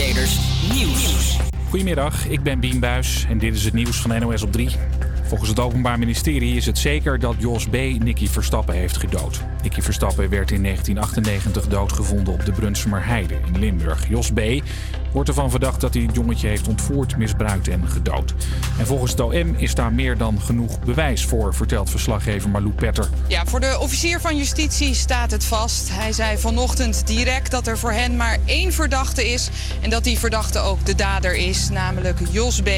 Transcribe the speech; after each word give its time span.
Nieuws. 0.00 1.38
Goedemiddag, 1.68 2.28
ik 2.28 2.42
ben 2.42 2.60
Bien 2.60 2.80
Buis 2.80 3.26
en 3.28 3.38
dit 3.38 3.54
is 3.54 3.64
het 3.64 3.74
nieuws 3.74 3.96
van 3.96 4.20
NOS 4.20 4.42
op 4.42 4.52
3. 4.52 4.68
Volgens 5.22 5.48
het 5.50 5.60
Openbaar 5.60 5.98
Ministerie 5.98 6.56
is 6.56 6.66
het 6.66 6.78
zeker 6.78 7.18
dat 7.18 7.34
Jos 7.38 7.66
B. 7.66 7.72
Nicky 7.72 8.26
Verstappen 8.26 8.74
heeft 8.74 8.96
gedood. 8.96 9.40
Nicky 9.62 9.80
Verstappen 9.80 10.30
werd 10.30 10.50
in 10.50 10.62
1998 10.62 11.66
doodgevonden 11.66 12.34
op 12.34 12.44
de 12.44 12.52
Brunsumer 12.52 13.06
Heide 13.06 13.34
in 13.46 13.58
Limburg. 13.58 14.08
Jos 14.08 14.30
B. 14.30 14.40
wordt 15.12 15.28
ervan 15.28 15.50
verdacht 15.50 15.80
dat 15.80 15.94
hij 15.94 16.02
het 16.02 16.14
jongetje 16.14 16.48
heeft 16.48 16.68
ontvoerd, 16.68 17.16
misbruikt 17.16 17.68
en 17.68 17.88
gedood. 17.88 18.34
En 18.78 18.86
volgens 18.86 19.10
het 19.10 19.20
OM 19.20 19.54
is 19.56 19.74
daar 19.74 19.92
meer 19.92 20.16
dan 20.16 20.40
genoeg 20.40 20.80
bewijs 20.80 21.24
voor, 21.24 21.54
vertelt 21.54 21.90
verslaggever 21.90 22.50
Malou 22.50 22.72
Petter. 22.72 23.08
Ja, 23.26 23.46
voor 23.46 23.60
de 23.60 23.78
officier 23.80 24.20
van 24.20 24.36
justitie 24.36 24.94
staat 24.94 25.30
het 25.30 25.44
vast. 25.44 25.88
Hij 25.92 26.12
zei 26.12 26.38
vanochtend 26.38 27.06
direct 27.06 27.50
dat 27.50 27.66
er 27.66 27.78
voor 27.78 27.92
hen 27.92 28.16
maar 28.16 28.38
één 28.44 28.72
verdachte 28.72 29.32
is. 29.32 29.50
En 29.80 29.90
dat 29.90 30.04
die 30.04 30.18
verdachte 30.18 30.58
ook 30.58 30.86
de 30.86 30.94
dader 30.94 31.34
is, 31.36 31.68
namelijk 31.68 32.18
Jos 32.30 32.60
B. 32.60 32.68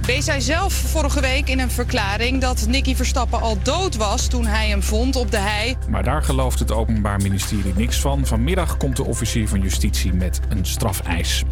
B 0.00 0.10
zei 0.18 0.40
zelf 0.40 0.72
vorige 0.72 1.20
week 1.20 1.48
in 1.48 1.58
een 1.60 1.70
verklaring 1.70 2.40
dat 2.40 2.66
Nicky 2.68 2.94
Verstappen 2.94 3.40
al 3.40 3.58
dood 3.62 3.96
was 3.96 4.26
toen 4.26 4.46
hij 4.46 4.68
hem 4.68 4.82
vond 4.82 5.16
op 5.16 5.30
de 5.30 5.38
hei. 5.38 5.76
Maar 5.88 6.04
daar 6.04 6.22
gelooft 6.22 6.58
het 6.58 6.72
Openbaar 6.72 7.22
Ministerie 7.22 7.72
niks 7.76 8.00
van. 8.00 8.26
Vanmiddag 8.26 8.76
komt 8.76 8.96
de 8.96 9.04
officier 9.04 9.48
van 9.48 9.60
justitie 9.60 10.12
met 10.12 10.40
een 10.48 10.66
strafeis. 10.66 11.44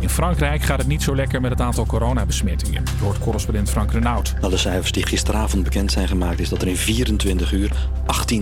In 0.00 0.08
Frankrijk 0.08 0.62
gaat 0.62 0.78
het 0.78 0.86
niet 0.86 1.02
zo 1.02 1.14
lekker 1.14 1.40
met 1.40 1.50
het 1.50 1.60
aantal 1.60 1.86
coronabesmettingen. 1.86 2.82
Je 2.98 3.04
hoort 3.04 3.18
correspondent 3.18 3.70
Frank 3.70 3.92
Renaud. 3.92 4.34
Nou, 4.40 4.52
de 4.52 4.58
cijfers 4.58 4.92
die 4.92 5.06
gisteravond 5.06 5.64
bekend 5.64 5.92
zijn 5.92 6.08
gemaakt, 6.08 6.40
is 6.40 6.48
dat 6.48 6.62
er 6.62 6.68
in 6.68 6.76
24 6.76 7.52
uur 7.52 7.70
18.746 8.32 8.36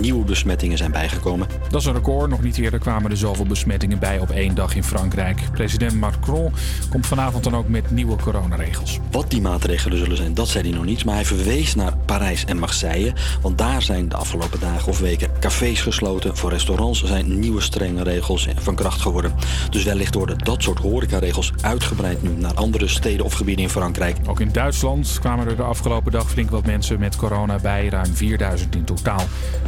nieuwe 0.00 0.24
besmettingen 0.24 0.78
zijn 0.78 0.90
bijgekomen. 0.90 1.46
Dat 1.70 1.80
is 1.80 1.86
een 1.86 1.92
record. 1.92 2.30
Nog 2.30 2.42
niet 2.42 2.58
eerder 2.58 2.78
kwamen 2.78 3.10
er 3.10 3.16
zoveel 3.16 3.46
besmettingen 3.46 3.98
bij 3.98 4.18
op 4.18 4.30
één 4.30 4.54
dag 4.54 4.74
in 4.74 4.84
Frankrijk. 4.84 5.40
President 5.52 5.94
Macron 5.94 6.52
komt 6.88 7.06
vanavond 7.06 7.44
dan 7.44 7.56
ook 7.56 7.68
met 7.68 7.90
nieuwe 7.90 8.16
coronaregels. 8.16 8.98
Wat 9.10 9.30
die 9.30 9.40
maatregelen 9.40 9.98
zullen 9.98 10.16
zijn, 10.16 10.34
dat 10.34 10.48
zei 10.48 10.68
hij 10.68 10.76
nog 10.76 10.84
niet. 10.84 11.04
Maar 11.04 11.14
hij 11.14 11.24
verwees 11.24 11.74
naar 11.74 11.96
Parijs 12.04 12.44
en 12.44 12.58
Marseille. 12.58 13.12
Want 13.40 13.58
daar 13.58 13.82
zijn 13.82 14.08
de 14.08 14.16
afgelopen 14.16 14.60
dagen 14.60 14.88
of 14.88 14.98
weken 14.98 15.30
cafés 15.40 15.80
gesloten. 15.80 16.36
Voor 16.36 16.50
restaurants 16.50 17.04
zijn 17.04 17.38
nieuwe 17.38 17.60
strenge 17.60 18.02
regels 18.02 18.48
van 18.56 18.74
kracht 18.74 18.99
geworden. 19.00 19.34
Dus 19.70 19.84
wellicht 19.84 20.14
worden 20.14 20.38
dat 20.38 20.62
soort 20.62 20.78
horecaregels 20.78 21.52
uitgebreid 21.60 22.22
nu 22.22 22.30
naar 22.30 22.54
andere 22.54 22.88
steden 22.88 23.24
of 23.24 23.32
gebieden 23.32 23.64
in 23.64 23.70
Frankrijk. 23.70 24.16
Ook 24.26 24.40
in 24.40 24.52
Duitsland 24.52 25.18
kwamen 25.20 25.46
er 25.46 25.56
de 25.56 25.62
afgelopen 25.62 26.12
dag 26.12 26.30
flink 26.30 26.50
wat 26.50 26.66
mensen 26.66 26.98
met 26.98 27.16
corona 27.16 27.58
bij. 27.58 27.88
Ruim 27.88 28.14
4000 28.14 28.74
in 28.74 28.84
totaal. 28.84 29.24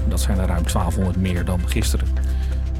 Dat 0.08 0.20
zijn 0.20 0.38
er 0.38 0.46
ruim 0.46 0.64
1200 0.72 1.16
meer 1.16 1.44
dan 1.44 1.60
gisteren. 1.68 2.06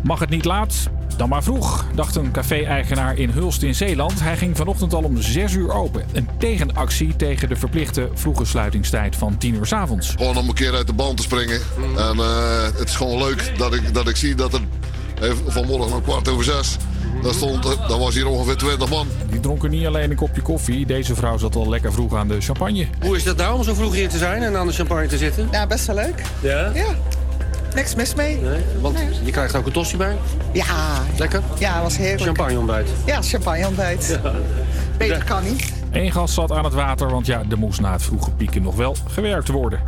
Mag 0.03 0.19
het 0.19 0.31
niet 0.31 0.44
laat? 0.44 0.91
Dan 1.17 1.28
maar 1.28 1.42
vroeg, 1.42 1.84
dacht 1.94 2.17
een 2.17 2.31
café-eigenaar 2.31 3.16
in 3.16 3.31
Hulst 3.31 3.62
in 3.62 3.75
Zeeland. 3.75 4.20
Hij 4.20 4.37
ging 4.37 4.56
vanochtend 4.56 4.94
al 4.94 5.03
om 5.03 5.22
6 5.22 5.53
uur 5.53 5.72
open. 5.72 6.05
Een 6.12 6.28
tegenactie 6.39 7.16
tegen 7.16 7.48
de 7.48 7.56
verplichte 7.56 8.09
vroege 8.14 8.44
sluitingstijd 8.44 9.16
van 9.16 9.39
10 9.39 9.55
uur 9.55 9.66
s 9.66 9.72
avonds. 9.72 10.14
Gewoon 10.16 10.37
om 10.37 10.48
een 10.48 10.55
keer 10.55 10.75
uit 10.75 10.87
de 10.87 10.92
band 10.92 11.16
te 11.16 11.22
springen. 11.22 11.61
En 11.97 12.19
eh, 12.19 12.62
het 12.62 12.89
is 12.89 12.97
gewoon 12.97 13.19
leuk 13.19 13.53
dat 13.56 13.75
ik, 13.75 13.94
dat 13.94 14.09
ik 14.09 14.16
zie 14.16 14.34
dat 14.34 14.55
er 14.55 14.61
vanmorgen 15.47 15.95
om 15.95 16.03
kwart 16.03 16.28
over 16.28 16.45
zes. 16.45 16.77
Daar, 17.23 17.34
stond, 17.34 17.62
daar 17.62 17.98
was 17.98 18.15
hier 18.15 18.27
ongeveer 18.27 18.56
20 18.56 18.89
man. 18.89 19.09
Die 19.31 19.41
dronken 19.41 19.70
niet 19.70 19.87
alleen 19.87 20.11
een 20.11 20.17
kopje 20.17 20.42
koffie. 20.42 20.87
Deze 20.87 21.15
vrouw 21.15 21.39
zat 21.39 21.56
al 21.56 21.69
lekker 21.69 21.92
vroeg 21.92 22.15
aan 22.15 22.28
de 22.28 22.41
champagne. 22.41 22.87
Hoe 23.01 23.17
is 23.17 23.25
dat 23.25 23.37
nou 23.37 23.56
om 23.56 23.65
zo 23.65 23.75
vroeg 23.75 23.95
hier 23.95 24.09
te 24.09 24.19
zijn 24.19 24.43
en 24.43 24.56
aan 24.56 24.67
de 24.67 24.73
champagne 24.73 25.06
te 25.06 25.17
zitten? 25.17 25.48
Ja, 25.53 25.67
best 25.67 25.87
wel 25.87 25.97
leuk. 25.97 26.23
Ja? 26.41 26.70
Ja. 26.75 26.87
Niks 27.75 27.95
mis 27.95 28.15
mee. 28.15 28.37
Nee, 28.37 28.61
want 28.81 28.98
je 29.25 29.31
krijgt 29.31 29.53
er 29.53 29.59
ook 29.59 29.67
een 29.67 29.73
tosti 29.73 29.97
bij. 29.97 30.17
Ja. 30.53 31.03
Lekker? 31.19 31.43
Ja, 31.59 31.83
was 31.83 31.97
heerlijk. 31.97 32.23
Champagne 32.23 32.59
ontbijt. 32.59 32.89
Ja, 33.06 33.23
champagne 33.23 33.67
ontbijt. 33.67 34.20
Beter 34.99 35.25
kan 35.25 35.44
niet. 35.44 35.72
Eén 35.91 36.12
gast 36.12 36.34
zat 36.34 36.53
aan 36.53 36.65
het 36.65 36.75
water, 36.75 37.10
want 37.10 37.27
ja, 37.27 37.43
er 37.50 37.59
moest 37.59 37.81
na 37.81 37.93
het 37.93 38.03
vroege 38.03 38.31
pieken 38.31 38.62
nog 38.62 38.77
wel 38.77 38.97
gewerkt 39.09 39.49
worden. 39.49 39.81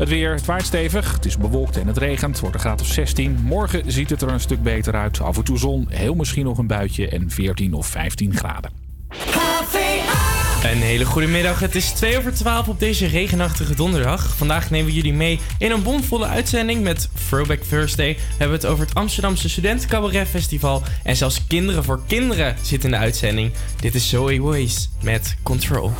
Het 0.00 0.08
weer, 0.08 0.30
het 0.30 0.44
waait 0.44 0.64
stevig, 0.64 1.12
het 1.12 1.24
is 1.24 1.36
bewolkt 1.36 1.76
en 1.76 1.86
het 1.86 1.98
regent, 1.98 2.30
het 2.30 2.40
wordt 2.40 2.54
een 2.54 2.60
graad 2.60 2.80
of 2.80 2.86
16. 2.86 3.38
Morgen 3.42 3.92
ziet 3.92 4.10
het 4.10 4.22
er 4.22 4.28
een 4.28 4.40
stuk 4.40 4.62
beter 4.62 4.94
uit. 4.94 5.20
Af 5.20 5.36
en 5.36 5.44
toe 5.44 5.58
zon, 5.58 5.86
heel 5.88 6.14
misschien 6.14 6.44
nog 6.44 6.58
een 6.58 6.66
buitje 6.66 7.08
en 7.08 7.30
14 7.30 7.74
of 7.74 7.86
15 7.86 8.36
graden. 8.36 8.70
Een 10.62 10.82
hele 10.82 11.04
goede 11.04 11.26
middag. 11.26 11.60
Het 11.60 11.74
is 11.74 11.90
2 11.90 12.18
over 12.18 12.34
12 12.34 12.68
op 12.68 12.78
deze 12.78 13.06
regenachtige 13.06 13.74
donderdag. 13.74 14.36
Vandaag 14.36 14.70
nemen 14.70 14.86
we 14.86 14.92
jullie 14.92 15.12
mee 15.12 15.40
in 15.58 15.70
een 15.70 15.82
bomvolle 15.82 16.26
uitzending 16.26 16.82
met 16.82 17.08
Throwback 17.28 17.62
Thursday. 17.62 18.14
We 18.14 18.34
hebben 18.38 18.56
het 18.56 18.66
over 18.66 18.84
het 18.86 18.94
Amsterdamse 18.94 19.48
Studenten 19.48 19.88
Cabaret 19.88 20.28
Festival. 20.28 20.82
En 21.02 21.16
zelfs 21.16 21.46
Kinderen 21.46 21.84
voor 21.84 22.00
Kinderen 22.06 22.56
zit 22.62 22.84
in 22.84 22.90
de 22.90 22.96
uitzending. 22.96 23.52
Dit 23.80 23.94
is 23.94 24.08
Zoe 24.08 24.42
Ways 24.42 24.90
met 25.02 25.36
Control. 25.42 25.92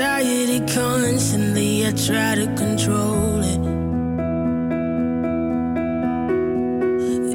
Anxiety 0.00 0.60
constantly, 0.72 1.86
I 1.86 1.92
try 1.92 2.34
to 2.34 2.46
control 2.56 3.40
it. 3.40 3.60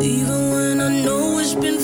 Even 0.03 0.50
when 0.50 0.81
I 0.81 0.90
know 1.03 1.38
it's 1.38 1.53
been 1.53 1.78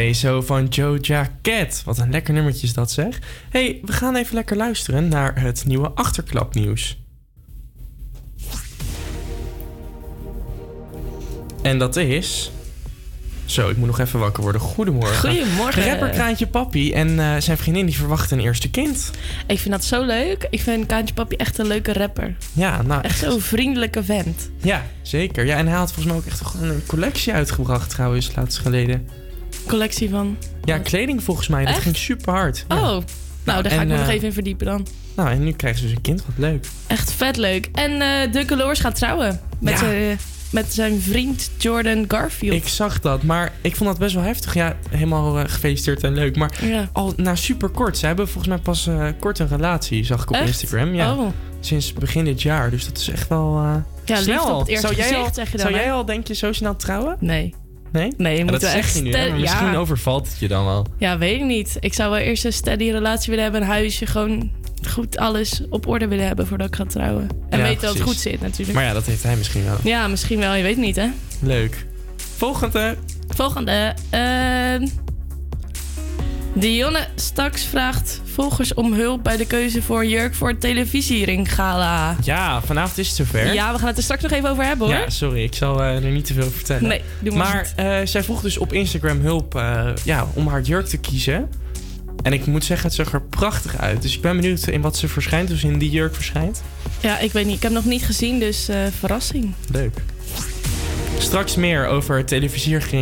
Say 0.00 0.12
So 0.12 0.42
van 0.42 0.66
Joja 0.66 1.28
Cat. 1.42 1.82
Wat 1.84 1.98
een 1.98 2.10
lekker 2.10 2.34
nummertje 2.34 2.66
is 2.66 2.74
dat 2.74 2.90
zeg. 2.90 3.18
hey, 3.50 3.80
we 3.84 3.92
gaan 3.92 4.16
even 4.16 4.34
lekker 4.34 4.56
luisteren 4.56 5.08
naar 5.08 5.40
het 5.40 5.64
nieuwe 5.66 5.90
achterklapnieuws. 5.90 6.98
En 11.62 11.78
dat 11.78 11.96
is... 11.96 12.50
Zo, 13.44 13.68
ik 13.68 13.76
moet 13.76 13.86
nog 13.86 13.98
even 13.98 14.18
wakker 14.18 14.42
worden. 14.42 14.60
Goedemorgen. 14.60 15.30
Goedemorgen. 15.30 15.84
Rapper 15.84 16.08
Kraantje 16.08 16.46
Papi 16.46 16.92
en 16.92 17.20
eh, 17.20 17.36
zijn 17.38 17.58
vriendin 17.58 17.86
die 17.86 17.96
verwachten 17.96 18.38
een 18.38 18.44
eerste 18.44 18.70
kind. 18.70 19.10
Ik 19.46 19.58
vind 19.58 19.70
dat 19.70 19.84
zo 19.84 20.04
leuk. 20.04 20.46
Ik 20.50 20.60
vind 20.60 20.86
Kaantje 20.86 21.14
Papi 21.14 21.36
echt 21.36 21.58
een 21.58 21.66
leuke 21.66 21.92
rapper. 21.92 22.36
Ja, 22.52 22.82
nou... 22.82 23.02
Echt 23.02 23.18
zo'n 23.18 23.40
vriendelijke 23.40 24.04
vent. 24.04 24.50
Ja, 24.62 24.86
zeker. 25.02 25.46
Ja, 25.46 25.56
en 25.56 25.66
hij 25.66 25.76
had 25.76 25.92
volgens 25.92 26.06
mij 26.06 26.16
ook 26.16 26.26
echt 26.26 26.54
een 26.60 26.82
collectie 26.86 27.32
uitgebracht 27.32 27.90
trouwens, 27.90 28.34
laatst 28.34 28.58
geleden. 28.58 29.19
Collectie 29.70 30.10
van... 30.10 30.36
Ja, 30.64 30.78
kleding 30.78 31.22
volgens 31.22 31.48
mij. 31.48 31.64
Dat 31.64 31.74
Echt? 31.74 31.82
ging 31.82 31.96
super 31.96 32.32
hard. 32.32 32.64
Oh, 32.68 32.78
nou, 32.78 33.02
daar 33.44 33.64
ga 33.64 33.76
en, 33.76 33.82
ik 33.82 33.88
me 33.88 33.96
nog 33.96 34.06
eh, 34.08 34.14
even 34.14 34.26
in 34.26 34.32
verdiepen 34.32 34.66
dan. 34.66 34.86
Nou, 35.16 35.30
en 35.30 35.44
nu 35.44 35.52
krijgen 35.52 35.80
ze 35.80 35.86
dus 35.86 35.94
een 35.94 36.00
kind. 36.02 36.22
Wat 36.26 36.34
leuk. 36.38 36.66
Echt 36.86 37.12
vet 37.12 37.36
leuk. 37.36 37.68
En 37.72 37.90
eh 38.00 38.32
De 38.32 38.44
Colors 38.44 38.80
gaat 38.80 38.94
trouwen. 38.94 39.40
Met, 39.60 39.72
Ja. 39.72 39.78
zijn, 39.78 40.18
met 40.52 40.72
zijn 40.72 41.00
vriend 41.00 41.50
Jordan 41.58 42.04
Garfield. 42.08 42.54
Ik 42.56 42.68
zag 42.68 43.00
dat, 43.00 43.22
maar 43.22 43.52
ik 43.60 43.76
vond 43.76 43.90
dat 43.90 43.98
best 43.98 44.14
wel 44.14 44.24
heftig. 44.24 44.54
Ja, 44.54 44.76
helemaal 44.90 45.38
eh, 45.38 45.44
gefeliciteerd 45.48 46.04
en 46.04 46.12
leuk. 46.14 46.36
Maar 46.36 46.64
Ja. 46.64 46.88
al 46.92 47.12
na 47.16 47.34
super 47.34 47.68
kort. 47.68 47.98
Ze 47.98 48.06
hebben 48.06 48.26
volgens 48.28 48.48
mij 48.48 48.58
pas 48.58 48.86
eh, 48.86 49.06
kort 49.20 49.38
een 49.38 49.48
relatie, 49.48 50.04
zag 50.04 50.22
ik 50.22 50.30
op 50.30 50.36
Echt? 50.36 50.46
Instagram. 50.46 50.94
Ja. 50.94 51.14
Oh. 51.14 51.28
Sinds 51.60 51.92
begin 51.92 52.24
dit 52.24 52.42
jaar. 52.42 52.70
Dus 52.70 52.84
dat 52.86 52.98
is 52.98 53.08
echt 53.08 53.28
wel 53.28 53.56
eh 53.56 53.74
Ja, 54.04 54.16
snel. 54.16 54.34
liefde 54.34 54.52
op 54.52 54.58
het 54.60 54.68
eerste 54.68 54.86
zou 54.86 54.98
jij 54.98 55.08
gezicht, 55.08 55.26
al, 55.28 55.34
zeg 55.34 55.50
je 55.50 55.56
dan, 55.56 55.66
Zou 55.66 55.74
hè? 55.78 55.82
jij 55.82 55.92
al, 55.92 56.04
denk 56.04 56.26
je, 56.26 56.34
zo 56.34 56.52
snel 56.52 56.76
trouwen? 56.76 57.16
Nee. 57.20 57.54
Nee? 57.92 58.12
Nee, 58.16 58.36
je 58.36 58.42
moet 58.42 58.52
dat 58.52 58.60
wel 58.62 58.70
zeg 58.70 58.80
echt 58.80 58.94
je 58.96 59.02
nu, 59.02 59.10
hè, 59.12 59.20
ste- 59.20 59.30
maar 59.30 59.38
misschien 59.40 59.66
ja. 59.72 59.76
overvalt 59.76 60.28
het 60.28 60.38
je 60.38 60.48
dan 60.48 60.64
wel. 60.64 60.86
Ja, 60.98 61.18
weet 61.18 61.36
ik 61.40 61.44
niet. 61.46 61.76
Ik 61.80 61.94
zou 61.94 62.10
wel 62.10 62.18
eerst 62.18 62.44
een 62.44 62.52
steady 62.52 62.90
relatie 62.90 63.28
willen 63.28 63.42
hebben, 63.44 63.62
een 63.62 63.68
huisje, 63.68 64.06
gewoon 64.06 64.50
goed 64.88 65.16
alles 65.18 65.62
op 65.70 65.86
orde 65.86 66.08
willen 66.08 66.26
hebben 66.26 66.46
voordat 66.46 66.66
ik 66.66 66.76
ga 66.76 66.84
trouwen. 66.84 67.28
En 67.50 67.58
Ja, 67.58 67.64
weten 67.64 67.80
dat 67.82 67.94
het 67.94 68.02
goed 68.02 68.16
zit 68.16 68.40
natuurlijk. 68.40 68.72
Maar 68.78 68.86
ja, 68.86 68.92
dat 68.92 69.06
heeft 69.06 69.22
hij 69.22 69.36
misschien 69.36 69.64
wel. 69.64 69.76
Ja, 69.82 70.06
misschien 70.08 70.38
wel, 70.38 70.54
je 70.54 70.62
weet 70.62 70.76
het 70.76 70.84
niet 70.84 70.96
hè. 70.96 71.08
Leuk. 71.40 71.86
Volgende. 72.36 72.96
Volgende. 73.28 73.94
ehm 74.10 74.86
Dionne 76.54 77.06
Staks 77.14 77.64
vraagt 77.64 78.20
volgers 78.24 78.74
om 78.74 78.92
hulp 78.92 79.22
bij 79.22 79.36
de 79.36 79.46
keuze 79.46 79.82
voor 79.82 80.06
jurk 80.06 80.34
voor 80.34 80.48
het 80.48 80.60
televisieringgala. 80.60 82.16
Ja, 82.22 82.62
vanavond 82.62 82.98
is 82.98 83.06
het 83.06 83.16
zover. 83.16 83.54
Ja, 83.54 83.72
we 83.72 83.78
gaan 83.78 83.88
het 83.88 83.96
er 83.96 84.02
straks 84.02 84.22
nog 84.22 84.30
even 84.30 84.50
over 84.50 84.64
hebben 84.64 84.86
hoor. 84.86 84.96
Ja, 84.96 85.10
sorry, 85.10 85.42
ik 85.42 85.54
zal 85.54 85.82
eh, 85.82 86.04
er 86.04 86.10
niet 86.10 86.24
te 86.24 86.32
veel 86.32 86.42
over 86.42 86.56
vertellen. 86.56 86.88
Nee, 86.88 87.02
doe 87.18 87.36
maar 87.36 87.72
Maar 87.76 88.00
eh, 88.00 88.06
zij 88.06 88.22
vroeg 88.22 88.40
dus 88.40 88.58
op 88.58 88.72
Instagram 88.72 89.20
hulp 89.20 89.54
eh, 89.54 89.88
ja, 90.04 90.26
om 90.34 90.48
haar 90.48 90.60
jurk 90.60 90.86
te 90.86 90.96
kiezen. 90.96 91.48
En 92.22 92.32
ik 92.32 92.46
moet 92.46 92.64
zeggen, 92.64 92.86
het 92.86 92.96
zag 92.96 93.12
er 93.12 93.22
prachtig 93.22 93.76
uit. 93.76 94.02
Dus 94.02 94.14
ik 94.14 94.20
ben 94.20 94.36
benieuwd 94.36 94.66
in 94.66 94.80
wat 94.80 94.96
ze 94.96 95.08
verschijnt, 95.08 95.48
dus 95.48 95.64
in 95.64 95.78
die 95.78 95.90
jurk 95.90 96.14
verschijnt. 96.14 96.62
Ja, 97.00 97.18
ik 97.18 97.32
weet 97.32 97.46
niet. 97.46 97.56
Ik 97.56 97.62
heb 97.62 97.72
nog 97.72 97.84
niet 97.84 98.04
gezien, 98.04 98.38
dus 98.38 98.68
verrassing. 98.98 99.54
Leuk. 99.72 99.94
Straks 101.20 101.56
meer 101.56 101.86
over 101.86 102.16
het 102.16 102.40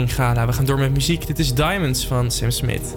gala. 0.08 0.46
We 0.46 0.52
gaan 0.52 0.64
door 0.64 0.78
met 0.78 0.92
muziek. 0.92 1.26
Dit 1.26 1.38
is 1.38 1.54
Diamonds 1.54 2.06
van 2.06 2.30
Sam 2.30 2.50
Smith. 2.50 2.96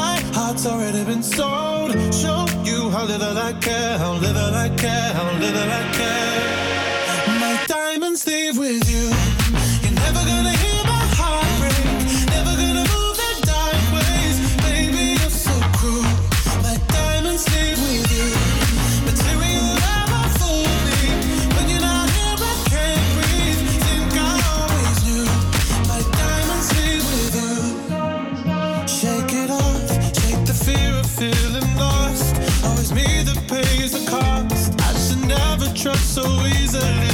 My 0.00 0.16
heart's 0.36 0.64
already 0.66 1.04
been 1.04 1.22
sold. 1.22 1.90
Show 2.22 2.40
you 2.68 2.78
how 2.94 3.04
little 3.12 3.36
I 3.48 3.52
care, 3.66 3.98
how 3.98 4.14
little 4.26 4.52
I 4.66 4.68
care, 4.82 5.08
how 5.18 5.28
little 5.44 5.70
I 5.80 5.84
care. 5.98 6.40
My 7.44 7.54
diamonds 7.74 8.26
leave 8.26 8.56
with 8.56 8.84
you. 8.94 9.06
You're 9.82 9.98
never 10.04 10.22
gonna 10.30 10.59
trust 35.82 36.14
so 36.14 36.22
easily. 36.44 37.09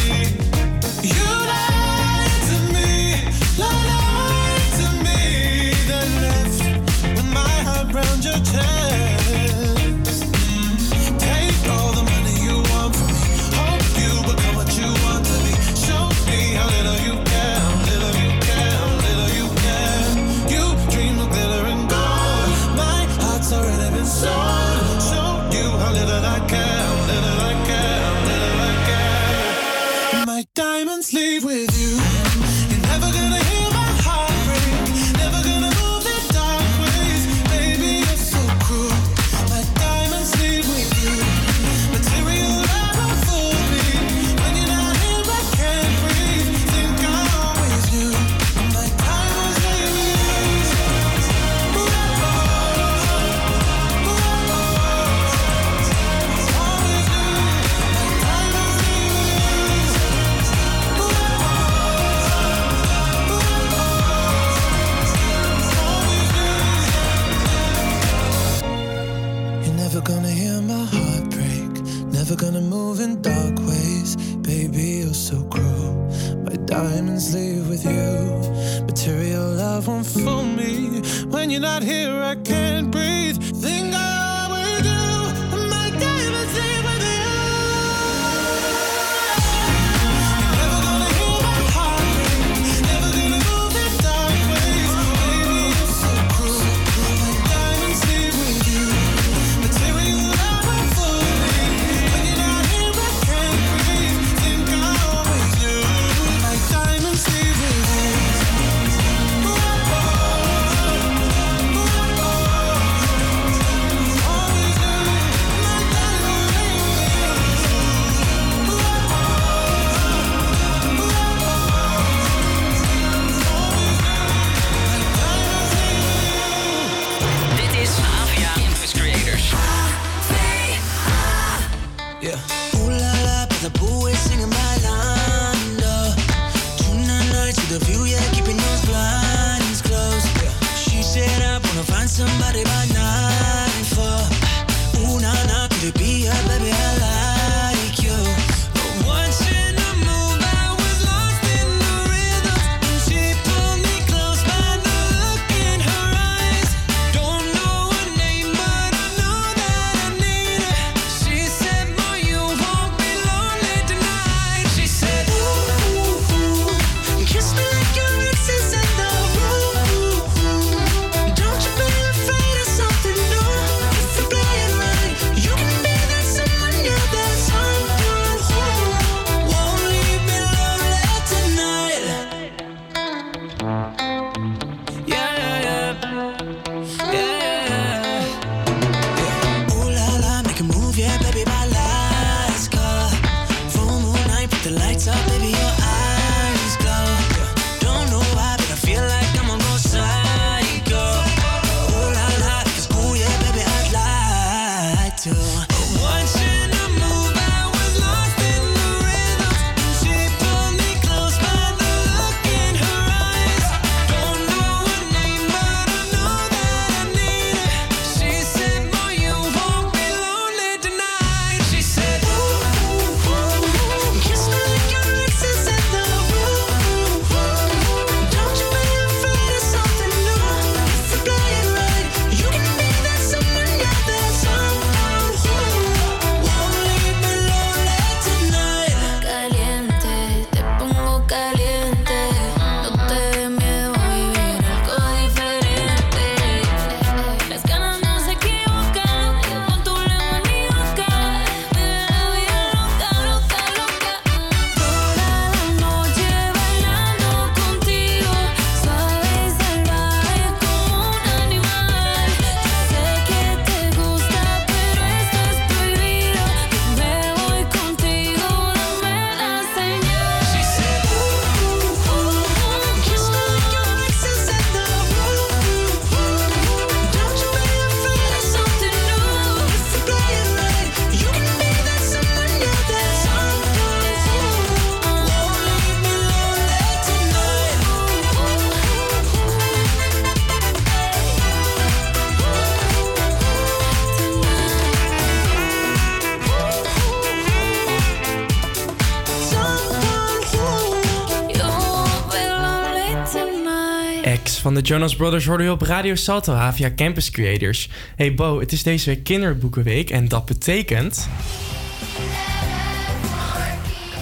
De 304.76 304.82
Jonas 304.82 305.16
Brothers 305.16 305.46
hoorde 305.46 305.64
je 305.64 305.70
op 305.70 305.82
Radio 305.82 306.14
Salto 306.14 306.52
Havia 306.52 306.90
Campus 306.96 307.30
Creators. 307.30 307.88
Hey 308.16 308.34
Bo, 308.34 308.60
het 308.60 308.72
is 308.72 308.82
deze 308.82 309.10
week 309.10 309.24
Kinderboekenweek 309.24 310.10
en 310.10 310.28
dat 310.28 310.44
betekent... 310.44 311.28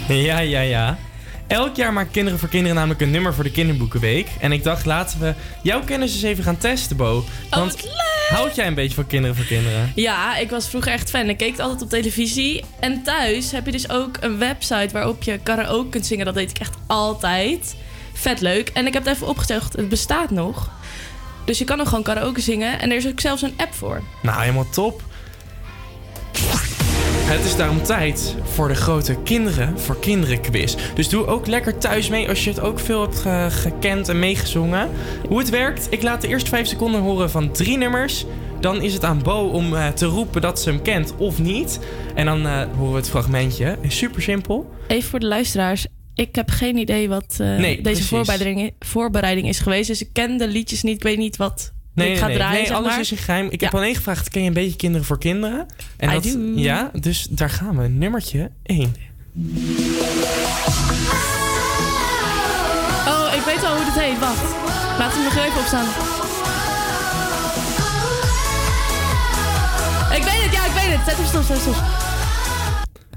Ja, 0.09 0.39
ja, 0.39 0.61
ja. 0.61 0.99
Elk 1.47 1.77
jaar 1.77 1.93
maakt 1.93 2.11
Kinderen 2.11 2.39
voor 2.39 2.49
Kinderen 2.49 2.77
namelijk 2.77 3.01
een 3.01 3.11
nummer 3.11 3.35
voor 3.35 3.45
de 3.45 3.51
Kinderboekenweek. 3.51 4.29
En 4.41 4.53
ik 4.53 4.63
dacht, 4.63 4.85
laten 4.87 5.21
we 5.21 5.35
jouw 5.63 5.85
kennis 5.85 6.13
eens 6.13 6.23
even 6.23 6.45
gaan 6.45 6.59
testen, 6.59 6.97
Bo. 6.97 7.25
Want 7.51 7.89
houd 8.29 8.55
jij 8.55 8.67
een 8.67 8.75
beetje 8.75 8.95
van 8.95 9.07
Kinderen 9.07 9.37
voor 9.37 9.45
Kinderen? 9.45 9.93
Ja, 9.95 10.37
ik 10.37 10.51
was 10.51 10.69
vroeger 10.69 10.93
echt 10.93 11.11
fan. 11.11 11.29
Ik 11.29 11.37
keek 11.37 11.51
het 11.51 11.61
altijd 11.61 11.83
op 11.83 11.89
televisie. 11.89 12.65
En 12.81 13.03
thuis 13.03 13.51
heb 13.53 13.67
je 13.67 13.73
dus 13.73 13.91
ook 13.91 14.17
een 14.21 14.39
website 14.39 14.89
waarop 14.93 15.23
je 15.23 15.39
karaoke 15.43 15.89
kunt 15.89 16.07
zingen. 16.07 16.25
Dat 16.25 16.35
deed 16.35 16.51
ik 16.51 16.59
echt 16.59 16.75
altijd. 16.87 17.75
Vet 18.15 18.41
leuk. 18.41 18.69
En 18.69 18.87
ik 18.87 18.93
heb 18.93 19.05
het 19.05 19.15
even 19.15 19.27
opgezocht. 19.29 19.73
Het 19.77 19.89
bestaat 19.89 20.31
nog. 20.31 20.71
Dus 21.45 21.59
je 21.59 21.65
kan 21.65 21.77
nog 21.79 21.89
gewoon 21.89 22.05
karaoke 22.05 22.41
zingen. 22.41 22.81
En 22.81 22.91
er 22.91 22.97
is 22.97 23.07
ook 23.07 23.21
zelfs 23.21 23.43
een 23.43 23.55
app 23.57 23.75
voor. 23.75 24.03
Nou, 24.23 24.41
helemaal 24.41 24.71
top. 24.71 25.03
Het 27.27 27.45
is 27.45 27.57
daarom 27.57 27.83
tijd 27.83 28.35
voor 28.43 28.69
de 28.69 28.75
grote 28.75 29.17
Kinderen 29.25 29.79
voor 29.81 29.99
Kinderen 29.99 30.41
quiz. 30.41 30.75
Dus 30.95 31.09
doe 31.09 31.27
ook 31.27 31.47
lekker 31.47 31.79
thuis 31.79 32.09
mee 32.09 32.29
als 32.29 32.45
je 32.45 32.51
het 32.51 32.61
ook 32.61 32.79
veel 32.81 33.01
hebt 33.01 33.19
ge- 33.21 33.47
gekend 33.51 34.09
en 34.09 34.19
meegezongen. 34.19 34.91
Hoe 35.29 35.39
het 35.39 35.49
werkt, 35.51 35.87
ik 35.91 36.03
laat 36.03 36.21
de 36.21 36.29
eerste 36.29 36.51
vijf 36.51 36.67
seconden 36.67 37.01
horen 37.01 37.31
van 37.31 37.51
drie 37.53 37.77
nummers. 37.79 38.25
Dan 38.61 38.83
is 38.83 38.93
het 38.95 39.05
aan 39.05 39.23
Bo 39.23 39.47
om 39.49 39.75
eh, 39.77 39.89
te 39.89 40.07
roepen 40.07 40.41
dat 40.41 40.61
ze 40.61 40.69
hem 40.71 40.83
kent 40.83 41.15
of 41.17 41.39
niet. 41.39 41.79
En 42.15 42.27
dan 42.27 42.47
eh, 42.47 42.63
horen 42.77 42.91
we 42.93 42.97
het 42.99 43.09
fragmentje. 43.11 43.79
Super 43.89 44.23
simpel. 44.23 44.71
Even 44.87 45.11
voor 45.11 45.21
de 45.21 45.27
luisteraars. 45.27 45.87
Ik 46.15 46.35
heb 46.35 46.51
geen 46.51 46.77
idee 46.77 47.09
wat 47.09 47.37
eh, 47.39 47.57
Nee, 47.57 47.81
deze 47.81 48.03
voorbereiding, 48.05 48.73
voorbereiding 48.81 49.49
is 49.49 49.59
geweest. 49.59 49.89
Dus 49.89 50.01
ik 50.03 50.09
ken 50.13 50.37
de 50.37 50.49
liedjes 50.49 50.83
niet. 50.83 50.97
Ik 50.97 51.03
weet 51.03 51.19
niet 51.19 51.37
wat 51.37 51.73
Nee, 51.95 52.13
ik 52.13 52.19
ga 52.19 52.27
nee, 52.27 52.37
draaien. 52.37 52.57
nee, 52.57 52.67
zeg 52.67 52.77
alles 52.77 52.91
maar. 52.91 53.01
is 53.01 53.11
een 53.11 53.17
geheim. 53.17 53.49
Ik 53.51 53.61
heb 53.61 53.75
alleen 53.75 53.95
gevraagd, 53.95 54.29
ken 54.29 54.43
je 54.43 54.49
een 54.49 54.55
beetje 54.55 54.77
Kinderen 54.77 55.07
voor 55.07 55.19
Kinderen? 55.19 55.67
En 55.97 56.09
I 56.11 56.13
dat, 56.13 56.23
do. 56.23 56.39
Ja, 56.55 56.91
dus 57.01 57.27
daar 57.31 57.51
gaan 57.51 57.77
we. 57.79 57.89
Nummertje 57.89 58.51
1. 58.63 58.81
Oh, 63.07 63.33
ik 63.35 63.43
weet 63.45 63.65
al 63.65 63.77
hoe 63.77 63.85
het 63.85 64.01
heet. 64.03 64.19
Wacht. 64.19 64.55
Laat 64.99 65.13
hem 65.15 65.25
nog 65.25 65.37
even 65.37 65.61
opstaan. 65.61 65.87
Ik 70.17 70.23
weet 70.23 70.43
het, 70.43 70.53
ja, 70.53 70.65
ik 70.67 70.73
weet 70.73 70.97
het. 70.97 71.09
Zet 71.09 71.17
hem 71.17 71.27
stop, 71.27 71.43
zet 71.43 71.65
hem 71.65 71.75
stop. 71.75 72.14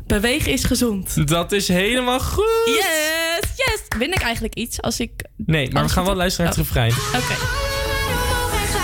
Bewegen 0.07 0.51
is 0.51 0.63
gezond. 0.63 1.27
Dat 1.27 1.51
is 1.51 1.67
helemaal 1.67 2.19
goed. 2.19 2.45
Yes, 2.65 3.39
yes. 3.55 3.81
Win 3.97 4.13
ik 4.13 4.21
eigenlijk 4.21 4.55
iets 4.55 4.81
als 4.81 4.99
ik... 4.99 5.11
Nee, 5.45 5.71
maar 5.71 5.83
we 5.83 5.89
gaan 5.89 6.05
wel 6.05 6.15
luisteren 6.15 6.45
naar 6.45 6.55
het 6.57 6.65
refrein. 6.65 6.91
Oké. 6.91 7.33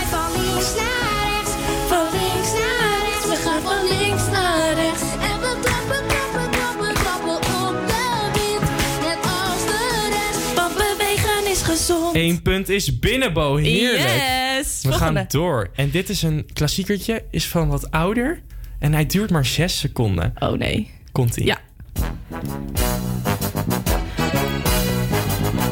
Van 0.09 0.31
links 0.41 0.75
naar 0.75 1.21
rechts, 1.23 1.51
van 1.88 2.05
links 2.12 2.51
naar 2.53 2.99
rechts, 3.09 3.27
we 3.27 3.36
gaan 3.43 3.62
van 3.62 3.97
links 3.97 4.23
naar 4.31 4.73
rechts. 4.73 5.01
En 5.01 5.39
we 5.39 5.57
klappen, 5.62 6.07
klappen, 6.07 6.49
klappen, 6.51 6.93
klappen 6.93 7.36
op 7.67 7.88
de 7.88 8.29
wind, 8.33 8.69
net 9.01 9.17
als 9.23 9.65
de 9.65 10.09
rest. 10.09 10.53
Want 10.55 10.73
bewegen 10.73 11.51
is 11.51 11.62
gezond. 11.62 12.15
Eén 12.15 12.41
punt 12.41 12.69
is 12.69 12.99
binnen, 12.99 13.33
Bo. 13.33 13.55
Heerlijk. 13.55 13.99
Yes. 13.99 14.81
We 14.81 14.89
Volgende. 14.89 15.19
gaan 15.19 15.25
door. 15.29 15.69
En 15.75 15.89
dit 15.89 16.09
is 16.09 16.21
een 16.21 16.49
klassiekertje, 16.53 17.23
is 17.31 17.47
van 17.47 17.67
wat 17.67 17.91
ouder. 17.91 18.41
En 18.79 18.93
hij 18.93 19.05
duurt 19.05 19.29
maar 19.29 19.45
6 19.45 19.79
seconden. 19.79 20.33
Oh 20.39 20.51
nee. 20.57 20.91
Komt 21.13 21.38
ie? 21.38 21.45
Ja. 21.45 21.58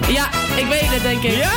Ja, 0.10 0.30
ik 0.58 0.66
weet 0.70 0.82
het, 0.90 1.02
denk 1.02 1.24
ik. 1.24 1.32
Ja? 1.36 1.52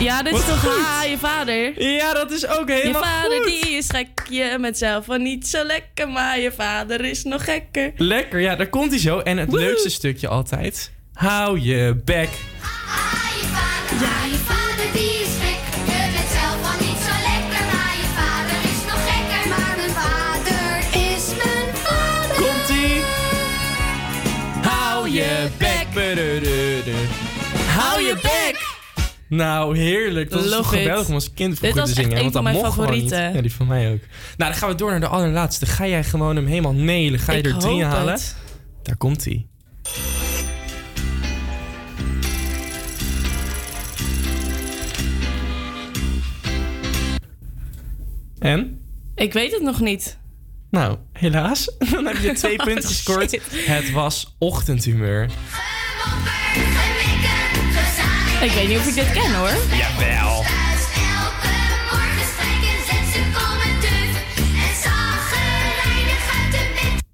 Ja, 0.00 0.22
dit 0.22 0.32
Wat 0.32 0.40
is 0.40 0.46
toch 0.46 0.60
goed. 0.60 0.84
ha, 0.84 1.04
je 1.04 1.18
vader? 1.18 1.82
Ja, 1.82 2.12
dat 2.12 2.30
is 2.30 2.46
ook 2.46 2.68
Je 2.68 2.74
helemaal 2.74 3.02
vader 3.02 3.36
goed. 3.36 3.46
die 3.46 3.70
is 3.70 3.86
gek, 3.88 4.08
je 4.30 4.58
bent 4.60 4.78
zelf 4.78 5.06
wel 5.06 5.18
niet 5.18 5.48
zo 5.48 5.64
lekker, 5.64 6.08
maar 6.08 6.40
je 6.40 6.52
vader 6.52 7.04
is 7.04 7.22
nog 7.24 7.44
gekker. 7.44 7.92
Lekker, 7.96 8.40
ja, 8.40 8.56
daar 8.56 8.68
komt 8.68 8.90
hij 8.90 8.98
zo. 9.00 9.18
En 9.18 9.36
het 9.38 9.52
leukste 9.52 9.90
stukje 9.90 10.28
altijd. 10.28 10.92
Hou 11.12 11.60
je 11.60 12.00
bek. 12.04 12.28
Hou 27.66 28.00
je 28.02 28.14
bek. 28.22 28.78
Nou, 29.28 29.78
heerlijk. 29.78 30.30
Dat 30.30 30.44
is 30.44 30.50
toch 30.50 30.68
geweldig 30.68 31.08
om 31.08 31.14
als 31.14 31.32
kind 31.34 31.58
vroeger 31.58 31.80
was 31.80 31.88
te 31.88 31.94
zingen. 31.94 32.20
want 32.20 32.32
dat 32.32 32.42
mijn 32.42 32.54
mocht 32.54 32.66
niet. 32.66 32.74
favorieten. 32.74 33.32
Ja, 33.32 33.40
die 33.40 33.52
van 33.52 33.66
mij 33.66 33.92
ook. 33.92 34.00
Nou, 34.36 34.50
dan 34.50 34.54
gaan 34.54 34.68
we 34.68 34.74
door 34.74 34.90
naar 34.90 35.00
de 35.00 35.06
allerlaatste. 35.06 35.66
Ga 35.66 35.86
jij 35.86 36.04
gewoon 36.04 36.36
hem 36.36 36.46
helemaal 36.46 36.72
nelen? 36.72 37.20
Ga 37.20 37.32
je 37.32 37.38
Ik 37.38 37.46
er 37.46 37.58
drie 37.58 37.84
halen? 37.84 38.12
het. 38.12 38.36
Daar 38.82 38.96
komt 38.96 39.24
hij. 39.24 39.46
En? 48.38 48.80
Ik 49.14 49.32
weet 49.32 49.52
het 49.52 49.62
nog 49.62 49.80
niet. 49.80 50.18
Nou, 50.70 50.96
helaas. 51.20 51.70
Dan 51.90 52.06
heb 52.06 52.16
je 52.16 52.32
twee 52.32 52.56
punten 52.56 52.88
gescoord. 52.94 53.30
Shit. 53.30 53.42
Het 53.50 53.90
was 53.90 54.34
ochtendhumeur. 54.38 55.28
Ik 58.40 58.50
weet 58.50 58.68
niet 58.68 58.78
of 58.78 58.86
ik 58.86 58.94
dit 58.94 59.12
ken 59.12 59.34
hoor. 59.34 59.52
Jawel. 59.76 60.44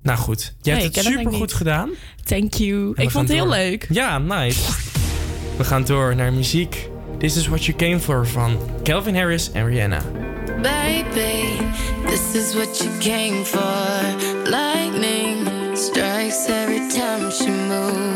Nou 0.03 0.19
goed, 0.19 0.55
je 0.63 0.71
hebt 0.71 0.95
het 0.97 1.05
super 1.05 1.33
goed 1.33 1.53
gedaan. 1.53 1.91
Thank 2.25 2.55
you. 2.55 2.93
Ik 2.95 3.11
vond 3.11 3.29
het 3.29 3.37
heel 3.37 3.47
door. 3.47 3.55
leuk. 3.55 3.87
Ja, 3.91 4.19
nice. 4.19 4.61
We 5.57 5.65
gaan 5.65 5.85
door 5.85 6.17
naar 6.17 6.33
muziek. 6.33 6.89
This 7.19 7.37
is 7.37 7.47
what 7.47 7.65
you 7.65 7.79
came 7.79 8.01
for 8.01 8.27
van 8.27 8.59
Calvin 8.83 9.17
Harris 9.17 9.53
en 9.53 9.67
Rihanna. 9.67 10.01
Baby, 10.63 11.59
this 12.07 12.35
is 12.35 12.57
what 12.57 12.81
you 12.83 12.91
came 12.99 13.45
for. 13.45 13.61
Lightning 14.51 15.77
strikes 15.77 16.49
every 16.49 16.89
time 16.91 17.31
she 17.31 17.51
moves. 17.51 18.16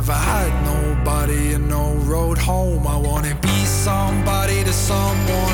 never 0.00 0.12
had 0.12 0.52
nobody 0.64 1.52
and 1.52 1.68
no 1.68 1.92
road 2.12 2.38
home. 2.38 2.86
I 2.86 2.96
wanna 2.96 3.34
be 3.42 3.66
somebody 3.66 4.64
to 4.64 4.72
someone 4.72 5.49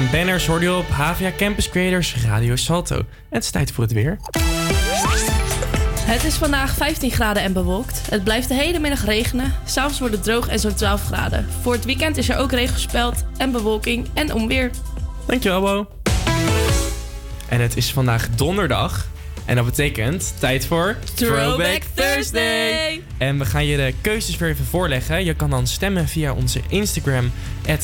van 0.00 0.10
Banners 0.10 0.46
hoorde 0.46 0.64
je 0.64 0.74
op 0.74 0.88
Havia 0.88 1.32
Campus 1.36 1.68
Creators 1.68 2.16
Radio 2.24 2.56
Salto. 2.56 3.02
Het 3.28 3.44
is 3.44 3.50
tijd 3.50 3.72
voor 3.72 3.84
het 3.84 3.92
weer. 3.92 4.18
Het 6.00 6.24
is 6.24 6.34
vandaag 6.34 6.74
15 6.74 7.10
graden 7.10 7.42
en 7.42 7.52
bewolkt. 7.52 8.10
Het 8.10 8.24
blijft 8.24 8.48
de 8.48 8.54
hele 8.54 8.78
middag 8.78 9.04
regenen. 9.04 9.54
S'avonds 9.64 9.98
wordt 9.98 10.14
het 10.14 10.24
droog 10.24 10.48
en 10.48 10.58
zo 10.58 10.74
12 10.74 11.04
graden. 11.04 11.46
Voor 11.60 11.72
het 11.72 11.84
weekend 11.84 12.16
is 12.16 12.28
er 12.28 12.36
ook 12.36 12.50
regen 12.52 12.74
gespeld 12.74 13.24
en 13.36 13.52
bewolking 13.52 14.06
en 14.14 14.34
onweer. 14.34 14.70
Dankjewel, 15.26 15.60
Bo. 15.60 15.88
En 17.48 17.60
het 17.60 17.76
is 17.76 17.92
vandaag 17.92 18.30
donderdag 18.30 19.06
en 19.44 19.56
dat 19.56 19.64
betekent 19.64 20.34
tijd 20.38 20.66
voor 20.66 20.96
Throwback, 21.14 21.82
Thursday. 21.94 23.02
En 23.18 23.38
we 23.38 23.44
gaan 23.44 23.66
je 23.66 23.76
de 23.76 23.94
keuzes 24.00 24.36
weer 24.36 24.48
even 24.48 24.64
voorleggen. 24.64 25.24
Je 25.24 25.34
kan 25.34 25.50
dan 25.50 25.66
stemmen 25.66 26.08
via 26.08 26.32
onze 26.32 26.60
Instagram, 26.68 27.30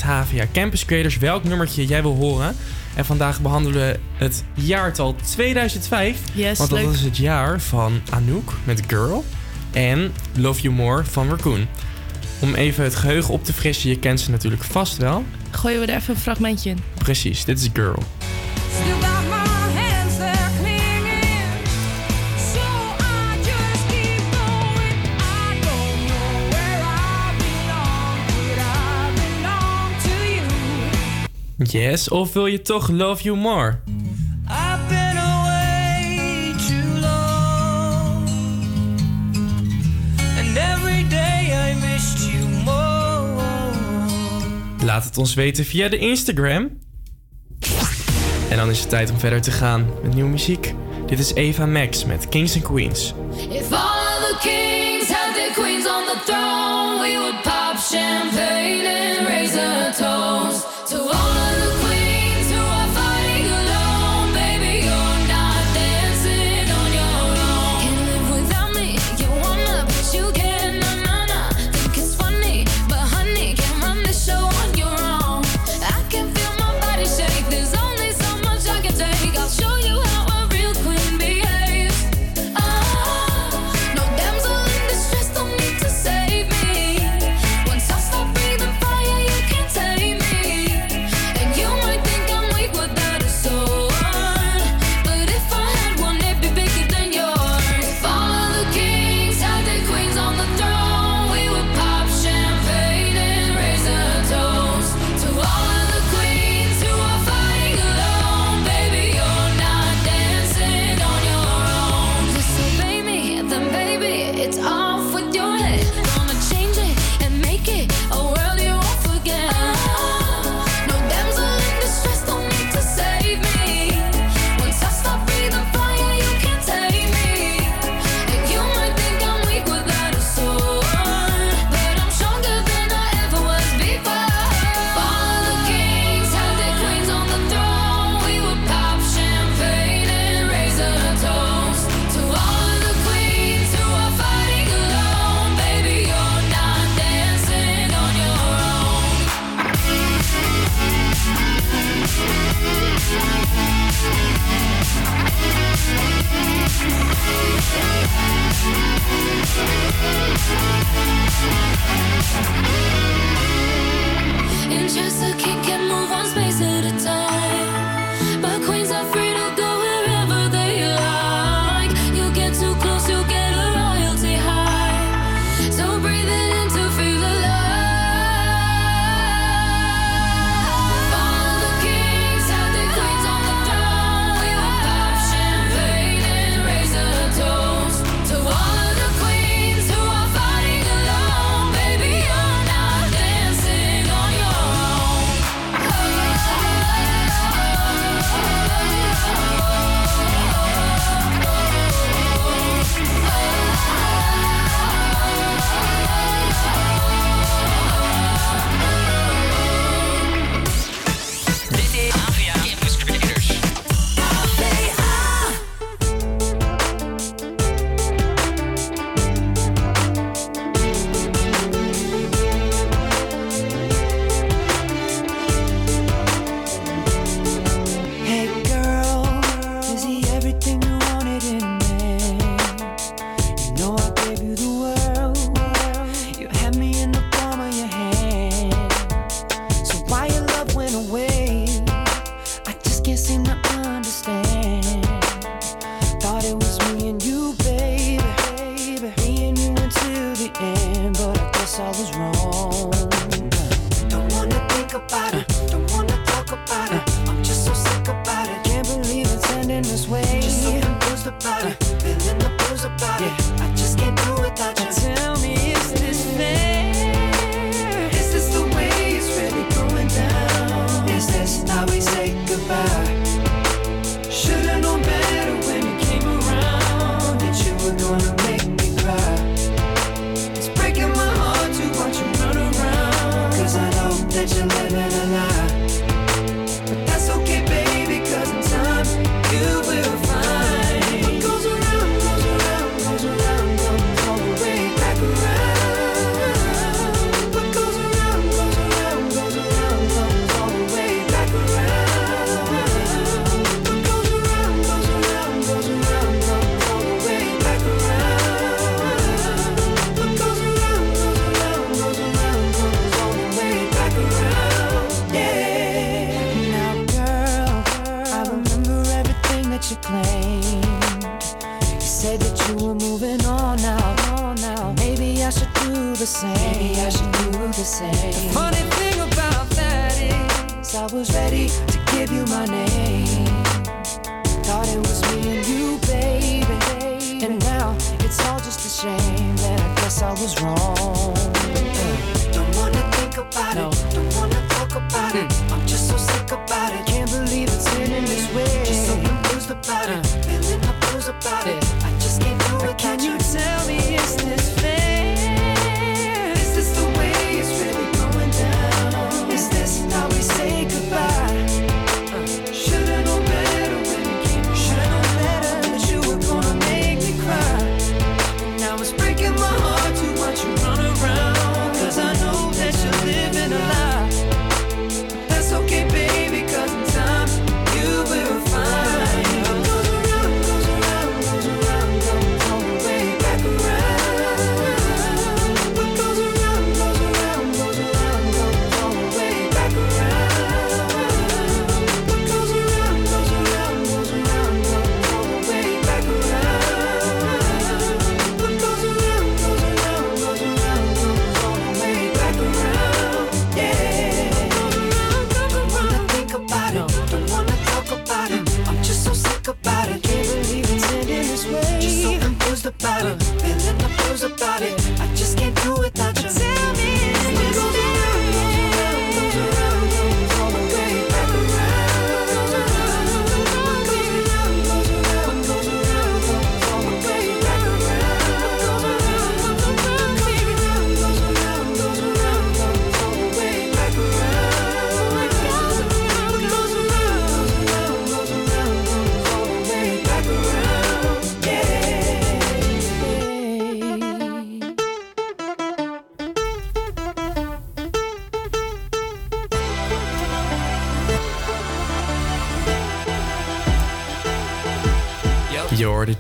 HVA 0.01 0.47
Campus 0.53 0.85
Creators, 0.85 1.19
welk 1.19 1.45
nummertje 1.45 1.87
jij 1.87 2.03
wil 2.03 2.17
horen. 2.17 2.57
En 2.95 3.05
vandaag 3.05 3.41
behandelen 3.41 3.81
we 3.93 3.99
het 4.25 4.45
jaartal 4.55 5.15
2005. 5.35 6.19
Want 6.57 6.71
dat 6.71 6.95
is 6.95 7.01
het 7.01 7.17
jaar 7.17 7.61
van 7.61 8.01
Anouk 8.11 8.53
met 8.65 8.83
Girl 8.87 9.25
en 9.73 10.13
Love 10.37 10.61
You 10.61 10.75
More 10.75 11.05
van 11.05 11.29
Raccoon. 11.29 11.67
Om 12.41 12.55
even 12.55 12.85
het 12.85 12.95
geheugen 12.95 13.35
op 13.35 13.45
te 13.45 13.53
frissen, 13.53 13.91
je 13.91 13.99
kent 13.99 14.21
ze 14.21 14.31
natuurlijk 14.31 14.65
vast 14.65 14.97
wel. 14.97 15.25
Gooien 15.51 15.81
we 15.81 15.87
er 15.87 15.97
even 15.97 16.15
een 16.15 16.21
fragmentje 16.21 16.71
in. 16.71 16.79
Precies, 16.95 17.45
dit 17.45 17.61
is 17.61 17.69
Girl. 17.73 18.03
Yes, 31.71 32.09
of 32.09 32.33
wil 32.33 32.47
je 32.47 32.63
toch 32.63 32.89
Love 32.89 33.23
You 33.23 33.37
More? 33.37 33.81
I've 34.49 34.89
been 34.89 35.17
away 35.17 36.55
too 36.69 37.01
long. 37.01 38.29
And 40.39 40.57
every 40.57 41.09
day 41.09 41.53
I 41.53 41.77
you 42.31 42.49
more. 42.65 43.75
Laat 44.85 45.05
het 45.05 45.19
ons 45.19 45.35
weten 45.35 45.65
via 45.65 45.89
de 45.89 45.99
Instagram. 45.99 46.71
En 48.51 48.57
dan 48.57 48.71
is 48.71 48.81
het 48.81 48.89
tijd 48.89 49.11
om 49.11 49.19
verder 49.19 49.43
te 49.43 49.51
gaan 49.51 49.87
met 50.03 50.15
nieuwe 50.15 50.31
muziek. 50.31 50.75
Dit 51.07 51.19
is 51.19 51.35
Eva 51.35 51.67
Max 51.67 52.05
met 52.05 52.29
Kings 52.29 52.55
and 52.55 52.65
Queens. 52.65 53.15
If 53.51 53.73
all 53.73 54.19
the 54.21 54.37
kings 54.41 55.09
had 55.09 55.35
their 55.35 55.53
queens 55.55 55.87
on 55.87 56.05
the 56.05 56.19
throne, 56.25 57.01
we 57.01 57.17
would 57.19 57.43
pop 57.43 57.79
champagne 57.79 58.87
and 58.87 59.27
raise 59.27 59.59
a 59.59 59.93
toast. 59.99 60.26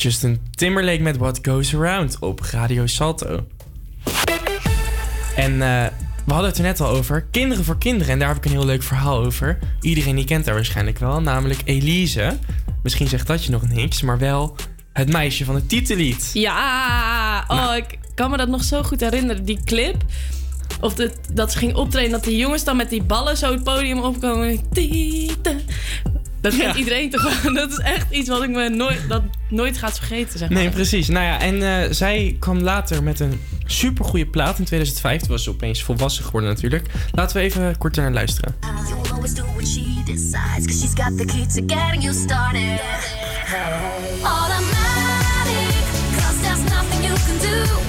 Justin 0.07 0.41
Timberlake 0.55 1.03
met 1.03 1.17
What 1.17 1.39
Goes 1.43 1.75
Around 1.75 2.19
op 2.19 2.41
Radio 2.41 2.87
Salto. 2.87 3.47
En 5.37 5.53
eh, 5.53 5.87
we 6.25 6.33
hadden 6.33 6.49
het 6.49 6.59
er 6.59 6.65
net 6.65 6.81
al 6.81 6.89
over. 6.89 7.27
Kinderen 7.31 7.65
voor 7.65 7.79
kinderen. 7.79 8.13
En 8.13 8.19
daar 8.19 8.29
heb 8.29 8.37
ik 8.37 8.45
een 8.45 8.51
heel 8.51 8.65
leuk 8.65 8.83
verhaal 8.83 9.25
over. 9.25 9.59
Iedereen 9.81 10.17
die 10.17 10.25
kent 10.25 10.47
haar 10.47 10.55
waarschijnlijk 10.55 10.99
wel. 10.99 11.21
Namelijk 11.21 11.61
Elise. 11.65 12.39
Misschien 12.83 13.09
zegt 13.09 13.27
dat 13.27 13.45
je 13.45 13.51
nog 13.51 13.69
niks. 13.69 14.03
Maar 14.03 14.19
wel 14.19 14.57
het 14.93 15.13
meisje 15.13 15.45
van 15.45 15.55
het 15.55 15.69
titellied. 15.69 16.31
Ja, 16.33 17.45
oh, 17.49 17.77
ik 17.77 17.99
kan 18.15 18.31
me 18.31 18.37
dat 18.37 18.49
nog 18.49 18.65
zo 18.65 18.83
goed 18.83 19.01
herinneren. 19.01 19.45
Die 19.45 19.61
clip. 19.65 20.03
Of 20.81 20.95
de, 20.95 21.13
dat 21.33 21.53
ze 21.53 21.59
ging 21.59 21.75
optreden, 21.75 22.11
dat 22.11 22.25
die 22.25 22.37
jongens 22.37 22.65
dan 22.65 22.77
met 22.77 22.91
die 22.91 23.03
ballen 23.03 23.37
zo 23.37 23.53
het 23.53 23.65
podium 23.65 23.99
opkomen. 23.99 24.71
Tieten. 24.71 25.61
Dat 26.41 26.57
kent 26.57 26.77
iedereen 26.77 27.11
toch 27.11 27.43
wel. 27.43 27.55
Dat 27.63 27.71
is 27.71 27.79
echt 27.79 28.07
iets 28.11 28.29
wat 28.29 28.43
ik 28.43 28.51
me 28.51 28.69
nooit, 28.69 29.09
dat 29.09 29.23
nooit 29.57 29.79
gaat 29.79 29.99
vergeten, 29.99 30.39
zeg 30.39 30.49
maar. 30.49 30.59
Nee, 30.59 30.71
precies. 30.71 31.09
Nou 31.09 31.25
ja, 31.25 31.41
en 31.41 31.63
eh, 31.63 31.93
zij 31.93 32.37
kwam 32.39 32.59
later 32.59 33.03
met 33.03 33.21
een 33.21 33.41
supergoeie 33.65 34.27
plaat 34.27 34.59
in 34.59 34.65
2005. 34.65 35.21
Toen 35.21 35.31
was 35.31 35.43
ze 35.45 35.51
opeens 35.51 35.83
volwassen 35.83 36.25
geworden 36.25 36.51
natuurlijk. 36.51 36.87
Laten 37.13 37.37
we 37.37 37.43
even 37.43 37.79
kort 37.79 37.97
naar 37.97 38.13
luisteren. 38.13 38.55
Automatic, 44.23 45.85
cause 46.19 46.41
there's 46.41 46.63
nothing 46.65 47.05
you 47.05 47.15
can 47.27 47.39
do. 47.39 47.86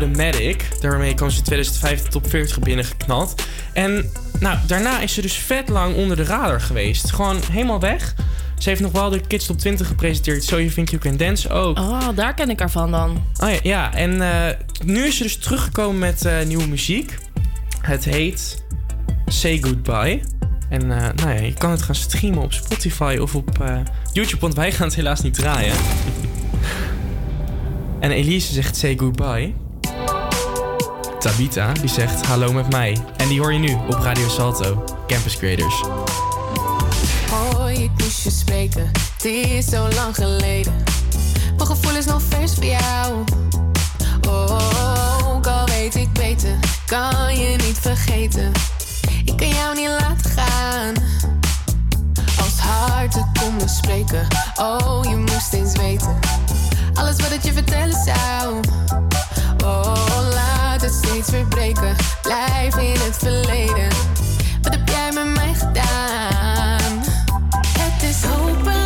Automatic. 0.00 0.68
Daarmee 0.80 1.14
kwam 1.14 1.30
ze 1.30 1.38
in 1.38 1.44
2005 1.44 2.02
de 2.02 2.08
top 2.08 2.28
40 2.28 2.58
binnengeknald. 2.58 3.42
En 3.72 4.10
nou, 4.40 4.58
daarna 4.66 5.00
is 5.00 5.14
ze 5.14 5.20
dus 5.20 5.34
vet 5.34 5.68
lang 5.68 5.94
onder 5.94 6.16
de 6.16 6.24
radar 6.24 6.60
geweest. 6.60 7.12
Gewoon 7.12 7.40
helemaal 7.50 7.80
weg. 7.80 8.14
Ze 8.58 8.68
heeft 8.68 8.80
nog 8.80 8.92
wel 8.92 9.10
de 9.10 9.20
Kids 9.20 9.46
Top 9.46 9.58
20 9.58 9.86
gepresenteerd. 9.86 10.44
So 10.44 10.56
You 10.56 10.70
Think 10.70 10.88
You 10.88 11.02
Can 11.02 11.16
Dance 11.16 11.48
ook. 11.48 11.78
Oh, 11.78 12.08
daar 12.14 12.34
ken 12.34 12.50
ik 12.50 12.58
haar 12.58 12.70
van 12.70 12.90
dan. 12.90 13.22
Oh 13.40 13.50
ja, 13.50 13.58
ja. 13.62 13.94
en 13.94 14.20
eh, 14.20 14.56
nu 14.84 15.04
is 15.04 15.16
ze 15.16 15.22
dus 15.22 15.36
teruggekomen 15.36 15.98
met 15.98 16.24
eh, 16.24 16.42
nieuwe 16.46 16.66
muziek. 16.66 17.18
Het 17.80 18.04
heet 18.04 18.64
Say 19.26 19.58
Goodbye. 19.62 20.20
En 20.68 20.80
eh, 20.80 21.12
nou 21.14 21.34
ja, 21.34 21.40
je 21.40 21.54
kan 21.54 21.70
het 21.70 21.82
gaan 21.82 21.94
streamen 21.94 22.42
op 22.42 22.52
Spotify 22.52 23.18
of 23.20 23.34
op 23.34 23.64
YouTube, 24.12 24.40
want 24.40 24.54
wij 24.54 24.72
gaan 24.72 24.86
het 24.86 24.96
helaas 24.96 25.20
niet 25.20 25.34
draaien. 25.34 25.74
en 28.00 28.10
Elise 28.10 28.52
zegt 28.52 28.76
Say 28.76 28.96
Goodbye. 28.96 29.63
Tabita, 31.24 31.72
die 31.72 31.88
zegt 31.88 32.26
hallo 32.26 32.52
met 32.52 32.70
mij. 32.70 32.98
En 33.16 33.28
die 33.28 33.40
hoor 33.40 33.52
je 33.52 33.58
nu 33.58 33.74
op 33.88 33.98
Radio 34.00 34.28
Salto, 34.28 34.84
Campus 35.06 35.36
Creators. 35.36 35.82
Hoi, 37.30 37.82
ik 37.82 37.90
moest 37.96 38.24
je 38.24 38.30
spreken. 38.30 38.90
Het 39.16 39.24
is 39.24 39.66
zo 39.66 39.88
lang 39.88 40.14
geleden. 40.14 40.72
Mijn 41.56 41.66
gevoel 41.66 41.96
is 41.96 42.04
nog 42.04 42.22
vers 42.28 42.54
voor 42.54 42.64
jou. 42.64 43.24
Oh, 44.28 45.34
ook 45.34 45.46
al 45.46 45.66
weet 45.66 45.94
ik 45.94 46.12
beter, 46.12 46.58
kan 46.86 47.36
je 47.36 47.56
niet 47.56 47.78
vergeten. 47.80 48.52
Ik 49.24 49.36
kan 49.36 49.48
jou 49.48 49.74
niet 49.74 49.88
laten 49.88 50.30
gaan. 50.30 50.94
Als 52.42 52.58
harten 52.58 53.32
konden 53.40 53.68
spreken. 53.68 54.26
Oh, 54.56 55.00
je 55.02 55.16
moest 55.16 55.52
eens 55.52 55.76
weten. 55.76 56.18
Alles 56.94 57.16
wat 57.16 57.32
ik 57.32 57.42
je 57.42 57.52
vertellen 57.52 58.04
zou. 58.04 58.60
Oh, 59.64 60.13
het 60.84 60.92
steeds 60.92 61.30
weer 61.30 61.46
breken. 61.46 61.96
Blijf 62.22 62.76
in 62.76 63.00
het 63.00 63.16
verleden. 63.16 63.88
Wat 64.62 64.74
heb 64.74 64.88
jij 64.88 65.10
met 65.12 65.34
mij 65.34 65.54
gedaan? 65.54 67.02
Het 67.78 68.02
is 68.02 68.22
hopeloos, 68.22 68.83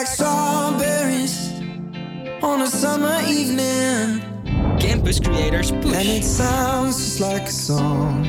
like 0.00 0.06
strawberries 0.06 1.60
on 2.42 2.62
a 2.62 2.66
summer 2.66 3.20
evening. 3.28 4.22
Campus 4.78 5.20
Creators 5.20 5.72
Push. 5.72 5.94
And 5.94 6.08
it 6.08 6.24
sounds 6.24 6.96
just 6.96 7.20
like 7.20 7.42
a 7.42 7.52
song. 7.52 8.24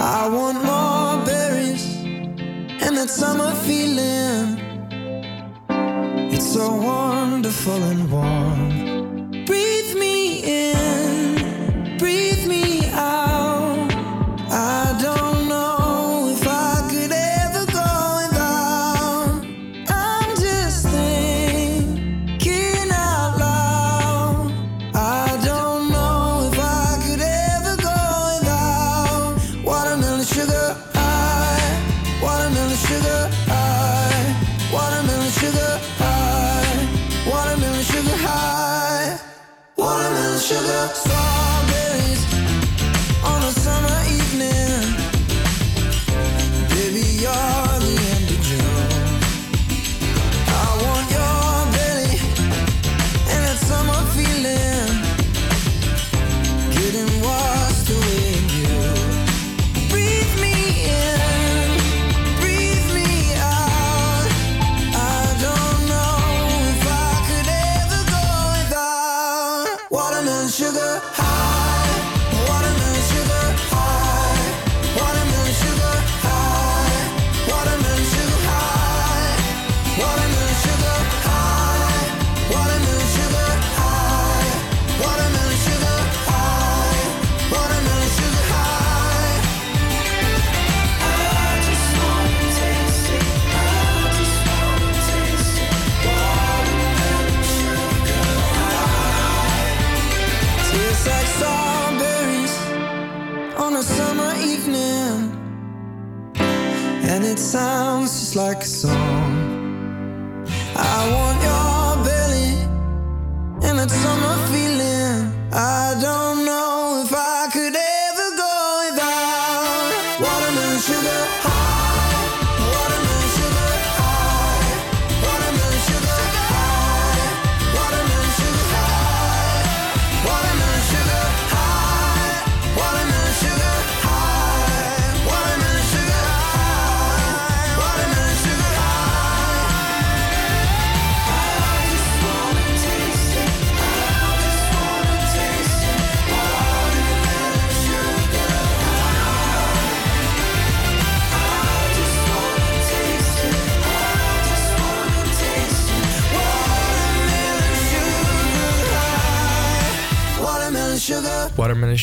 I 0.00 0.28
want 0.28 0.58
more 0.70 1.24
berries 1.24 1.86
and 2.82 2.96
that 2.96 3.10
summer 3.10 3.52
feeling. 3.66 4.58
It's 6.34 6.52
so 6.52 6.66
wonderful 6.74 7.80
and 7.90 8.10
warm. 8.10 8.33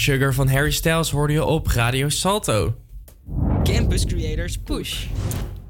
Sugar 0.01 0.33
van 0.33 0.49
Harry 0.49 0.71
Styles 0.71 1.09
hoorde 1.09 1.33
je 1.33 1.45
op 1.45 1.67
Radio 1.67 2.09
Salto. 2.09 2.75
Campus 3.63 4.05
Creators 4.05 4.57
Push. 4.57 5.05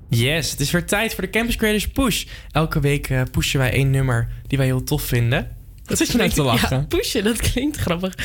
Yes, 0.10 0.52
het 0.52 0.60
is 0.60 0.72
weer 0.72 0.86
tijd 0.86 1.14
voor 1.14 1.24
de 1.24 1.30
Campus 1.30 1.56
Creators 1.56 1.88
Push. 1.88 2.26
Elke 2.52 2.80
week 2.80 3.10
eh, 3.10 3.22
pushen 3.32 3.60
wij 3.60 3.72
één 3.72 3.90
nummer 3.90 4.28
die 4.48 4.58
wij 4.58 4.68
heel 4.68 4.84
tof 4.84 5.02
vinden. 5.02 5.56
Wat 5.86 5.98
zit 5.98 6.12
je 6.12 6.18
nou 6.18 6.30
te 6.30 6.42
lachen? 6.52 6.78
Ja, 6.78 6.86
pushen, 6.88 7.24
dat 7.24 7.40
klinkt 7.52 7.78
grappig. 7.78 8.14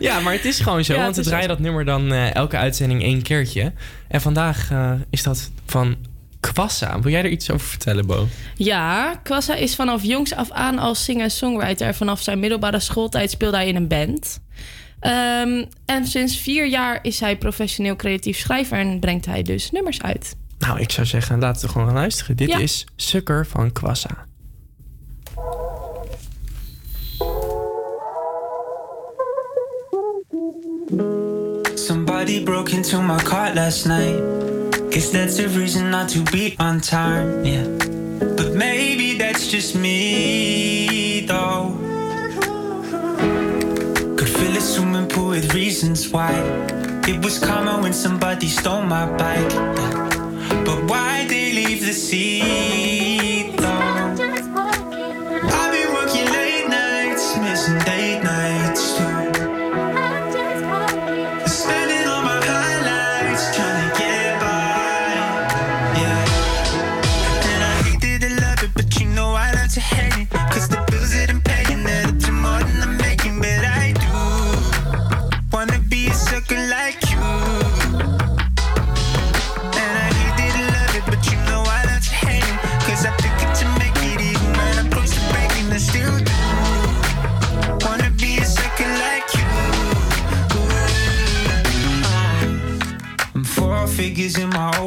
Ja, 0.00 0.20
maar 0.20 0.32
het 0.32 0.44
is 0.44 0.60
gewoon 0.60 0.84
zo. 0.84 0.94
Ja, 0.94 1.02
want 1.02 1.16
we 1.16 1.22
draaien 1.22 1.48
dat 1.48 1.58
nummer 1.58 1.84
dan 1.84 2.12
eh, 2.12 2.34
elke 2.34 2.56
uitzending 2.56 3.02
één 3.02 3.22
keertje. 3.22 3.72
En 4.08 4.20
vandaag 4.20 4.70
eh, 4.70 4.92
is 5.10 5.22
dat 5.22 5.50
van 5.66 5.96
Kwassa. 6.54 7.00
Wil 7.00 7.10
jij 7.12 7.22
er 7.22 7.30
iets 7.30 7.50
over 7.50 7.66
vertellen, 7.66 8.06
Bo? 8.06 8.26
Ja, 8.54 9.14
Kwassa 9.22 9.54
is 9.54 9.74
vanaf 9.74 10.02
jongs 10.02 10.34
af 10.34 10.50
aan 10.50 10.78
als 10.78 11.04
singer-songwriter. 11.04 11.94
Vanaf 11.94 12.22
zijn 12.22 12.38
middelbare 12.40 12.80
schooltijd 12.80 13.30
speelde 13.30 13.56
hij 13.56 13.68
in 13.68 13.76
een 13.76 13.88
band. 13.88 14.40
Ehm, 15.00 15.64
en 15.84 16.06
sinds 16.06 16.38
vier 16.38 16.66
jaar 16.66 16.98
is 17.02 17.20
hij 17.20 17.36
professioneel 17.38 17.96
creatief 17.96 18.38
schrijver 18.38 18.78
en 18.78 19.00
brengt 19.00 19.26
hij 19.26 19.42
dus 19.42 19.70
nummers 19.70 20.02
uit. 20.02 20.36
Nou, 20.58 20.80
ik 20.80 20.90
zou 20.90 21.06
zeggen, 21.06 21.38
laten 21.38 21.66
we 21.66 21.68
gewoon 21.72 21.86
gaan 21.86 21.96
luisteren. 21.96 22.36
Dit 22.36 22.48
Ja. 22.48 22.58
is 22.58 22.84
Sukker 22.96 23.46
van 23.46 23.72
Kwassa. 23.72 24.24
Somebody 31.76 32.42
broke 32.44 32.70
into 32.72 33.00
my 33.02 33.16
car 33.18 33.54
last 33.54 33.86
night. 33.86 34.53
Guess 34.94 35.10
that's 35.10 35.40
a 35.40 35.48
reason 35.48 35.90
not 35.90 36.08
to 36.10 36.20
be 36.30 36.54
on 36.60 36.80
time, 36.80 37.44
yeah. 37.44 37.66
But 38.36 38.54
maybe 38.54 39.18
that's 39.18 39.48
just 39.48 39.74
me, 39.74 41.26
though. 41.26 41.74
Could 44.16 44.28
fill 44.28 44.56
a 44.56 44.60
swimming 44.60 45.08
pool 45.08 45.30
with 45.30 45.52
reasons 45.52 46.08
why. 46.10 46.30
It 47.08 47.24
was 47.24 47.40
karma 47.40 47.82
when 47.82 47.92
somebody 47.92 48.46
stole 48.46 48.82
my 48.82 49.06
bike. 49.18 49.52
yeah. 49.52 50.62
But 50.64 50.84
why 50.84 51.26
they 51.26 51.52
leave 51.52 51.84
the 51.84 51.92
seat, 51.92 52.73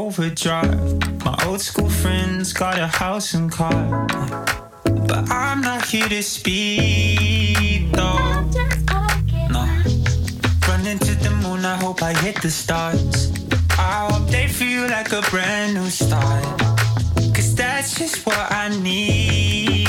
overdrive. 0.07 1.25
My 1.25 1.35
old 1.45 1.59
school 1.59 1.89
friends 1.89 2.53
got 2.53 2.79
a 2.79 2.87
house 2.87 3.33
and 3.33 3.51
car. 3.51 4.07
But 5.09 5.29
I'm 5.29 5.59
not 5.59 5.85
here 5.85 6.07
to 6.07 6.23
speed, 6.23 7.91
though. 7.91 8.17
No. 9.55 9.63
Running 10.67 10.99
to 11.07 11.13
the 11.25 11.31
moon, 11.43 11.65
I 11.65 11.75
hope 11.83 12.01
I 12.01 12.13
hit 12.13 12.41
the 12.41 12.49
stars. 12.49 13.33
I 13.77 14.07
hope 14.09 14.29
they 14.29 14.47
feel 14.47 14.87
like 14.87 15.11
a 15.11 15.21
brand 15.29 15.73
new 15.73 15.89
start. 15.89 16.43
Cause 17.35 17.53
that's 17.53 17.99
just 17.99 18.25
what 18.25 18.45
I 18.49 18.69
need, 18.81 19.86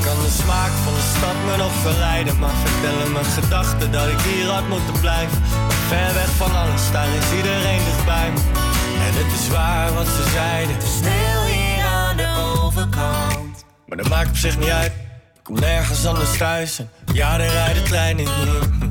kan 0.00 0.18
de 0.24 0.30
smaak 0.42 0.72
van 0.84 0.94
de 0.94 1.06
stad 1.16 1.36
me 1.46 1.56
nog 1.56 1.72
verleiden. 1.72 2.38
Maar 2.38 2.56
vertellen 2.64 3.12
mijn 3.12 3.24
gedachten 3.24 3.92
dat 3.92 4.08
ik 4.08 4.20
hier 4.20 4.46
had 4.46 4.68
moeten 4.68 5.00
blijven. 5.00 5.38
Ver 5.88 6.14
weg 6.14 6.30
van 6.42 6.52
alles, 6.56 6.90
daar 6.92 7.08
is 7.20 7.36
iedereen 7.36 7.84
dichtbij 7.84 8.30
me. 8.34 8.40
En 9.06 9.12
het 9.20 9.40
is 9.40 9.48
waar 9.48 9.92
wat 9.94 10.06
ze 10.06 10.24
zeiden. 10.32 10.76
Stil 10.82 11.42
hier 11.54 11.84
aan 11.84 12.16
de 12.16 12.30
overkant. 12.62 13.64
Maar 13.86 13.98
dat 13.98 14.08
maakt 14.08 14.28
op 14.28 14.36
zich 14.36 14.58
niet 14.58 14.68
uit. 14.68 14.92
Ik 15.34 15.42
kom 15.42 15.60
nergens 15.60 16.06
anders 16.06 16.36
thuis. 16.36 16.78
En 16.78 16.90
ja, 17.12 17.38
er 17.40 17.50
rijden 17.50 17.84
treinen 17.84 18.24
hier 18.24 18.89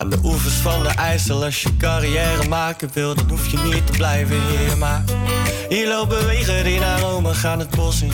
Aan 0.00 0.10
de 0.10 0.18
oevers 0.24 0.54
van 0.54 0.82
de 0.82 0.88
IJssel 0.88 1.44
Als 1.44 1.62
je 1.62 1.76
carrière 1.76 2.48
maken 2.48 2.90
wil, 2.92 3.14
dan 3.14 3.28
hoef 3.28 3.50
je 3.50 3.58
niet 3.58 3.86
te 3.86 3.92
blijven 3.92 4.36
hier 4.48 4.78
Maar 4.78 5.04
hier 5.68 5.88
lopen 5.88 6.26
wegen 6.26 6.64
die 6.64 6.80
naar 6.80 7.00
Rome 7.00 7.34
gaan 7.34 7.58
het 7.58 7.70
bos 7.70 8.02
in. 8.02 8.12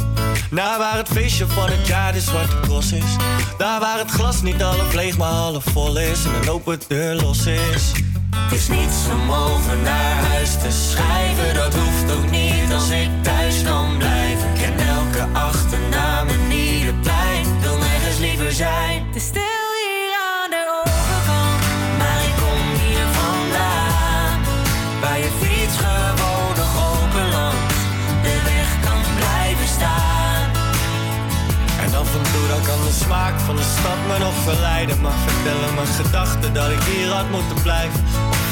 Naar 0.50 0.78
waar 0.78 0.96
het 0.96 1.08
feestje 1.08 1.46
van 1.46 1.68
het 1.68 1.86
jaar 1.86 2.12
de 2.12 2.20
zwarte 2.20 2.60
cross 2.60 2.92
is. 2.92 3.16
Daar 3.58 3.80
waar 3.80 3.98
het 3.98 4.10
glas 4.10 4.42
niet 4.42 4.60
half 4.60 4.94
leeg 4.94 5.16
maar 5.16 5.32
half 5.32 5.64
vol 5.64 5.98
is. 5.98 6.24
En 6.24 6.34
een 6.42 6.50
open 6.50 6.80
deur 6.88 7.14
los 7.14 7.46
is. 7.46 7.92
Het 8.36 8.52
is 8.52 8.68
niets 8.68 8.96
om 9.12 9.32
over 9.32 9.76
naar 9.76 10.24
huis 10.24 10.50
te 10.52 10.70
schrijven, 10.70 11.54
dat 11.54 11.74
hoeft 11.74 12.16
ook 12.16 12.30
niet 12.30 12.72
als 12.72 12.90
ik 12.90 13.08
thuis 13.22 13.62
kan 13.62 13.96
blijven. 13.98 14.48
Ik 14.54 14.60
ken 14.60 14.86
elke 14.86 15.26
achternaam 15.32 16.28
en 16.28 16.50
ieder 16.50 16.94
plein, 16.94 17.60
wil 17.60 17.78
nergens 17.78 18.18
liever 18.18 18.52
zijn. 18.52 19.06
Smaak 33.06 33.36
van 33.48 33.56
de 33.56 33.66
stad 33.76 34.00
me 34.08 34.16
nog 34.26 34.36
verleiden. 34.48 34.96
Maar 35.04 35.18
vertellen 35.28 35.70
mijn 35.78 35.92
gedachten 36.00 36.50
dat 36.58 36.68
ik 36.76 36.82
hier 36.90 37.10
had 37.18 37.28
moeten 37.36 37.58
blijven. 37.66 38.00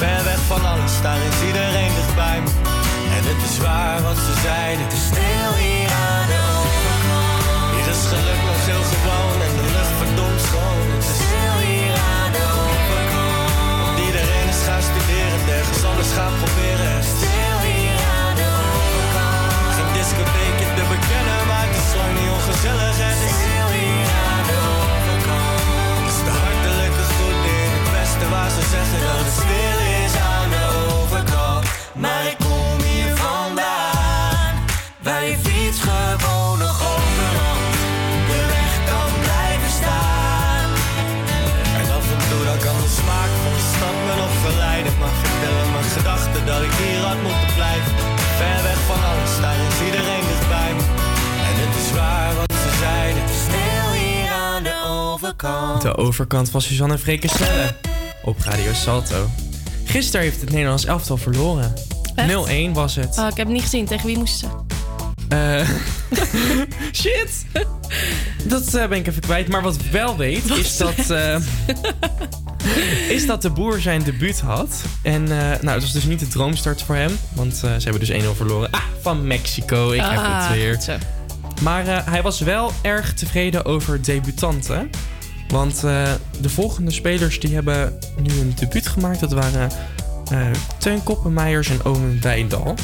Ver 0.00 0.20
weg 0.30 0.40
van 0.52 0.62
alles, 0.72 0.94
daar 1.06 1.20
is 1.30 1.38
iedereen 1.48 1.92
dichtbij 1.98 2.38
me. 2.44 2.50
En 3.16 3.22
het 3.30 3.40
is 3.48 3.56
waar 3.66 3.98
wat 4.08 4.18
ze 4.26 4.34
zeiden. 4.48 4.82
Het 4.86 4.94
is 4.98 5.04
stil 5.12 5.50
hier 5.64 5.90
aan 6.06 6.26
de 6.32 6.40
overkant. 6.60 7.72
Hier 7.74 7.88
is 7.94 8.02
geluk 8.12 8.40
nog 8.48 8.60
heel 8.70 8.84
gewoon 8.92 9.36
en 9.46 9.52
de 9.58 9.66
lucht 9.76 9.94
verdomd 10.00 10.40
schoon. 10.48 10.86
Het 10.94 11.06
is 11.12 11.18
stil 11.26 11.56
hier 11.68 11.96
aan 12.16 12.30
de 12.36 12.44
overkant. 12.62 13.50
Want 13.82 13.98
iedereen 14.08 14.48
is 14.54 14.62
gaan 14.68 14.84
studeren, 14.90 15.40
ergens 15.58 15.82
anders 15.90 16.12
gaan 16.18 16.34
proberen. 16.42 16.96
Stil 17.16 17.58
hier 17.68 17.98
aan 18.18 18.34
de 18.40 18.48
overkant. 18.74 19.74
Geen 19.76 19.90
discotheekje 19.98 20.68
te 20.78 20.84
bekennen, 20.94 21.40
maar 21.50 21.66
het 21.68 21.76
is 21.82 21.90
lang 21.98 22.12
niet 22.18 22.30
ongezellig 22.36 22.94
overkant. 55.46 55.82
De 55.82 55.96
overkant 55.96 56.50
van 56.50 56.60
Suzanne 56.60 56.98
Frekenselle 56.98 57.74
op 58.22 58.40
Radio 58.40 58.72
Salto. 58.72 59.30
Gisteren 59.84 60.26
heeft 60.26 60.40
het 60.40 60.50
Nederlands 60.50 60.84
elftal 60.84 61.16
verloren. 61.16 61.74
0-1 62.70 62.72
was 62.72 62.94
het. 62.94 63.18
Oh, 63.18 63.26
ik 63.28 63.36
heb 63.36 63.46
het 63.46 63.54
niet 63.54 63.62
gezien. 63.62 63.84
Tegen 63.84 64.06
wie 64.06 64.18
moesten 64.18 64.48
ze? 64.48 64.62
Eh, 65.28 65.68
shit! 67.02 67.44
Dat 68.44 68.74
eh, 68.74 68.88
ben 68.88 68.98
ik 68.98 69.06
even 69.06 69.22
kwijt. 69.22 69.48
Maar 69.48 69.62
wat 69.62 69.74
ik 69.74 69.90
wel 69.90 70.16
weet, 70.16 70.50
is 70.50 70.76
dat, 70.76 71.10
eh, 71.10 71.36
is 73.08 73.26
dat 73.26 73.42
de 73.42 73.50
boer 73.50 73.80
zijn 73.80 74.02
debuut 74.02 74.40
had. 74.40 74.82
En 75.02 75.22
nou, 75.24 75.60
dat 75.60 75.80
was 75.80 75.92
dus 75.92 76.04
niet 76.04 76.18
de 76.20 76.28
droomstart 76.28 76.82
voor 76.82 76.94
hem. 76.94 77.18
Want 77.32 77.56
ze 77.56 77.66
hebben 77.66 78.00
dus 78.00 78.10
1-0 78.10 78.34
verloren. 78.34 78.70
Ah, 78.70 78.80
van 79.00 79.26
Mexico. 79.26 79.92
Ik 79.92 80.00
heb 80.00 80.18
Ah, 80.18 80.48
het 80.48 80.56
weer. 80.56 80.98
Maar 81.62 82.10
hij 82.10 82.22
was 82.22 82.40
wel 82.40 82.72
erg 82.82 83.14
tevreden 83.14 83.64
over 83.64 84.02
debutanten. 84.02 84.90
Want 85.54 85.84
eh, 85.84 86.12
de 86.40 86.48
volgende 86.48 86.90
spelers 86.90 87.40
die 87.40 87.54
hebben 87.54 87.98
nu 88.22 88.38
een 88.40 88.52
debuut 88.58 88.86
gemaakt. 88.86 89.20
Dat 89.20 89.32
waren 89.32 89.70
eh 90.30 90.46
Teun 90.78 91.02
Koppenmeijers 91.02 91.68
en 91.68 91.84
Omen 91.84 92.18
Wijndal. 92.22 92.74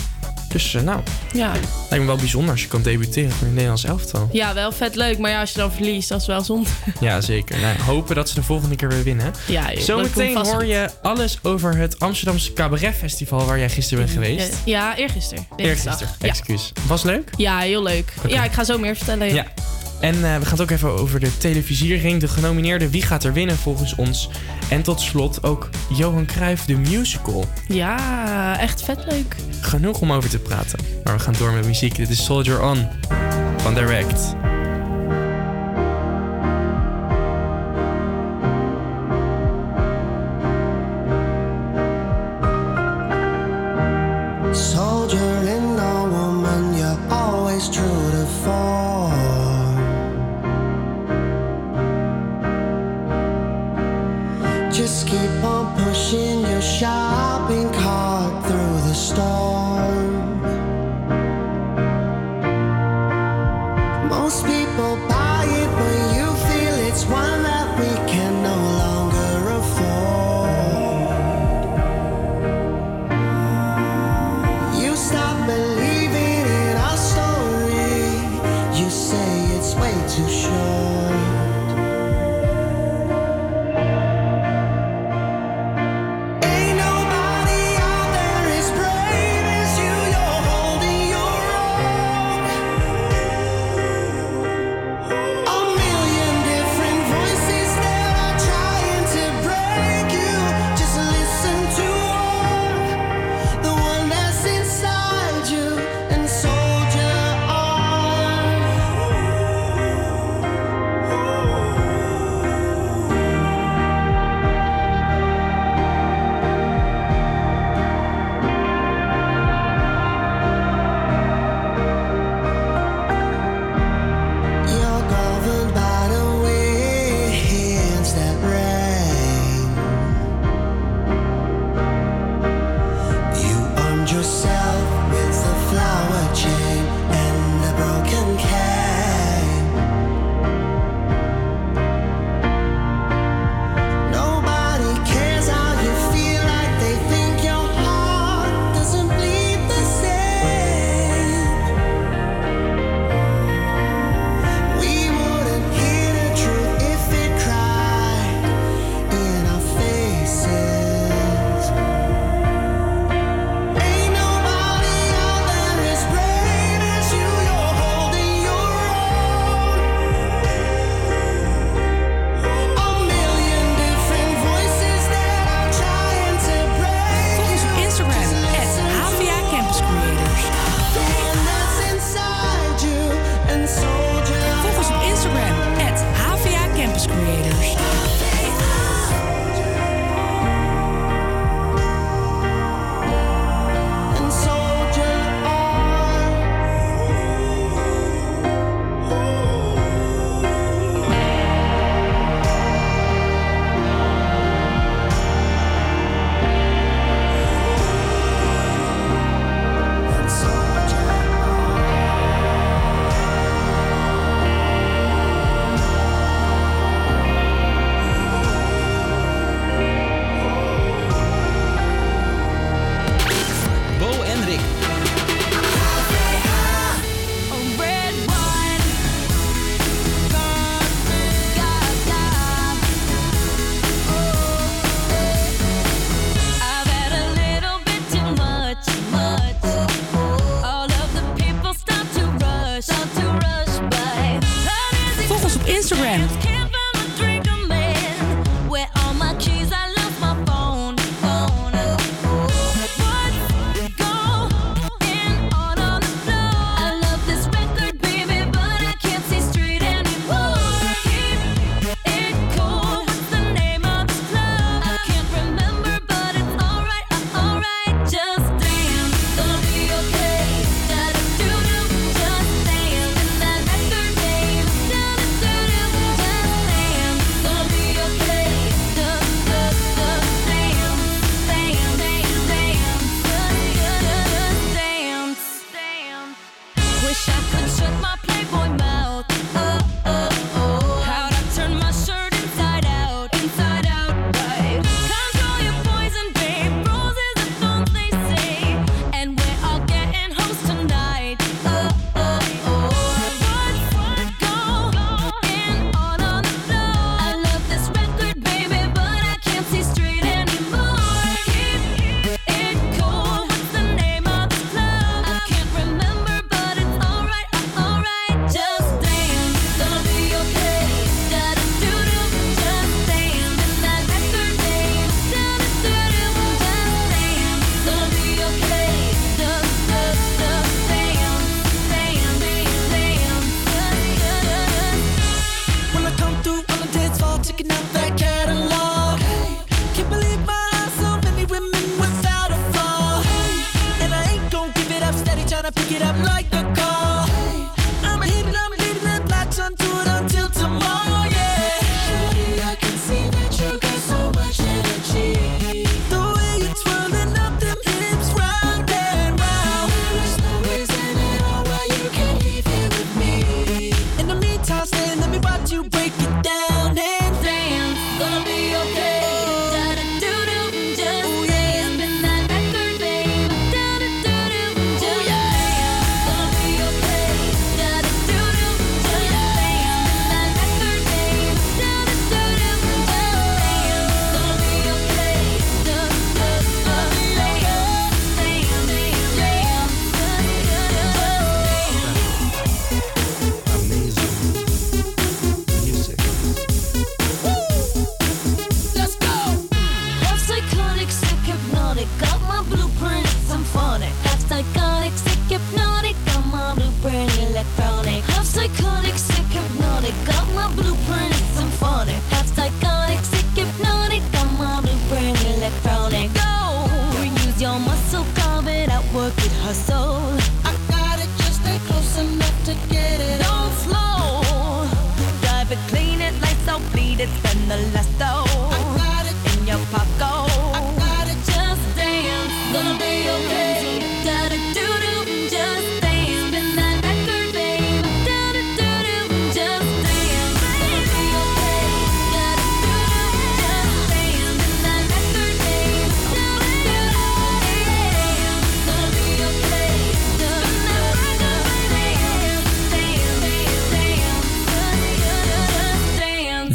Dus 0.49 0.75
eh, 0.75 0.83
nou, 0.83 1.01
Ja. 1.33 1.53
lijkt 1.89 2.05
me 2.05 2.05
wel 2.05 2.17
bijzonder 2.17 2.51
als 2.51 2.63
je 2.63 2.69
kan 2.69 2.83
debuteren 2.83 3.31
voor 3.31 3.41
het 3.43 3.51
Nederlands 3.51 3.85
elftal. 3.85 4.29
ja, 4.33 4.55
wel 4.55 4.73
vet 4.73 4.95
leuk. 4.95 5.19
Maar 5.19 5.31
ja, 5.31 5.41
als 5.41 5.53
je 5.53 5.59
dan 5.59 5.73
verliest, 5.73 6.09
dat 6.09 6.21
is 6.21 6.27
wel 6.27 6.41
zonde. 6.43 6.69
Ja, 7.01 7.21
zeker. 7.21 7.59
Nou, 7.61 7.81
hopen 7.81 8.15
dat 8.15 8.29
ze 8.29 8.35
de 8.35 8.43
volgende 8.43 8.77
keer 8.77 8.89
weer 8.89 9.03
winnen. 9.03 9.33
Ja, 9.47 9.73
joh, 9.73 9.83
Zometeen 9.83 10.37
hoor 10.37 10.65
je 10.65 10.91
alles 11.03 11.39
over 11.43 11.77
het 11.77 11.99
Amsterdamse 12.01 12.53
Cabaret 12.53 12.95
Festival 12.95 13.47
waar 13.47 13.59
jij 13.59 13.71
gisteren 13.71 14.05
bent 14.05 14.17
geweest. 14.17 14.55
Ja, 14.65 14.97
eergisteren. 14.97 15.47
Eergisteren. 15.57 16.15
Ja. 16.19 16.27
excuus. 16.29 16.73
Was 16.87 17.03
leuk? 17.03 17.31
ja, 17.37 17.59
heel 17.59 17.83
leuk. 17.83 18.13
Ja, 18.29 18.45
ik 18.45 18.53
ga 18.53 18.65
zo 18.65 18.79
meer 18.79 18.97
vertellen. 18.97 19.35
Ja. 19.35 19.47
En 20.01 20.15
eh, 20.15 20.21
we 20.21 20.45
gaan 20.45 20.51
het 20.51 20.61
ook 20.61 20.71
even 20.71 20.91
over 20.91 21.21
de 21.21 21.37
televisiering, 21.37 22.21
de 22.21 22.29
genomineerden, 22.29 22.91
wie 22.91 23.03
gaat 23.03 23.25
er 23.25 23.33
winnen 23.33 23.57
volgens 23.57 23.95
ons. 23.95 24.31
En 24.71 24.83
tot 24.83 25.01
slot 25.01 25.43
ook 25.45 25.69
Johan 25.97 26.27
Cruijff, 26.27 26.65
de 26.65 26.77
musical. 26.77 27.45
Ja, 27.69 28.59
echt 28.59 28.83
vet 28.83 29.05
leuk. 29.11 29.37
Genoeg 29.61 30.01
om 30.01 30.13
over 30.13 30.31
te 30.31 30.39
praten. 30.39 30.79
Maar 31.05 31.15
we 31.17 31.21
gaan 31.21 31.35
door 31.39 31.53
met 31.53 31.67
muziek. 31.67 31.97
Dit 31.97 32.09
is 32.09 32.25
Soldier 32.25 32.63
On 32.63 32.87
van 33.57 33.75
Direct. 33.75 34.35
Buy 65.09 65.45
it, 65.47 65.71
but 65.79 65.97
you 66.17 66.27
feel 66.49 66.75
it's 66.89 67.05
one 67.05 67.43
that 67.43 67.79
we 67.79 67.91
can 68.11 68.40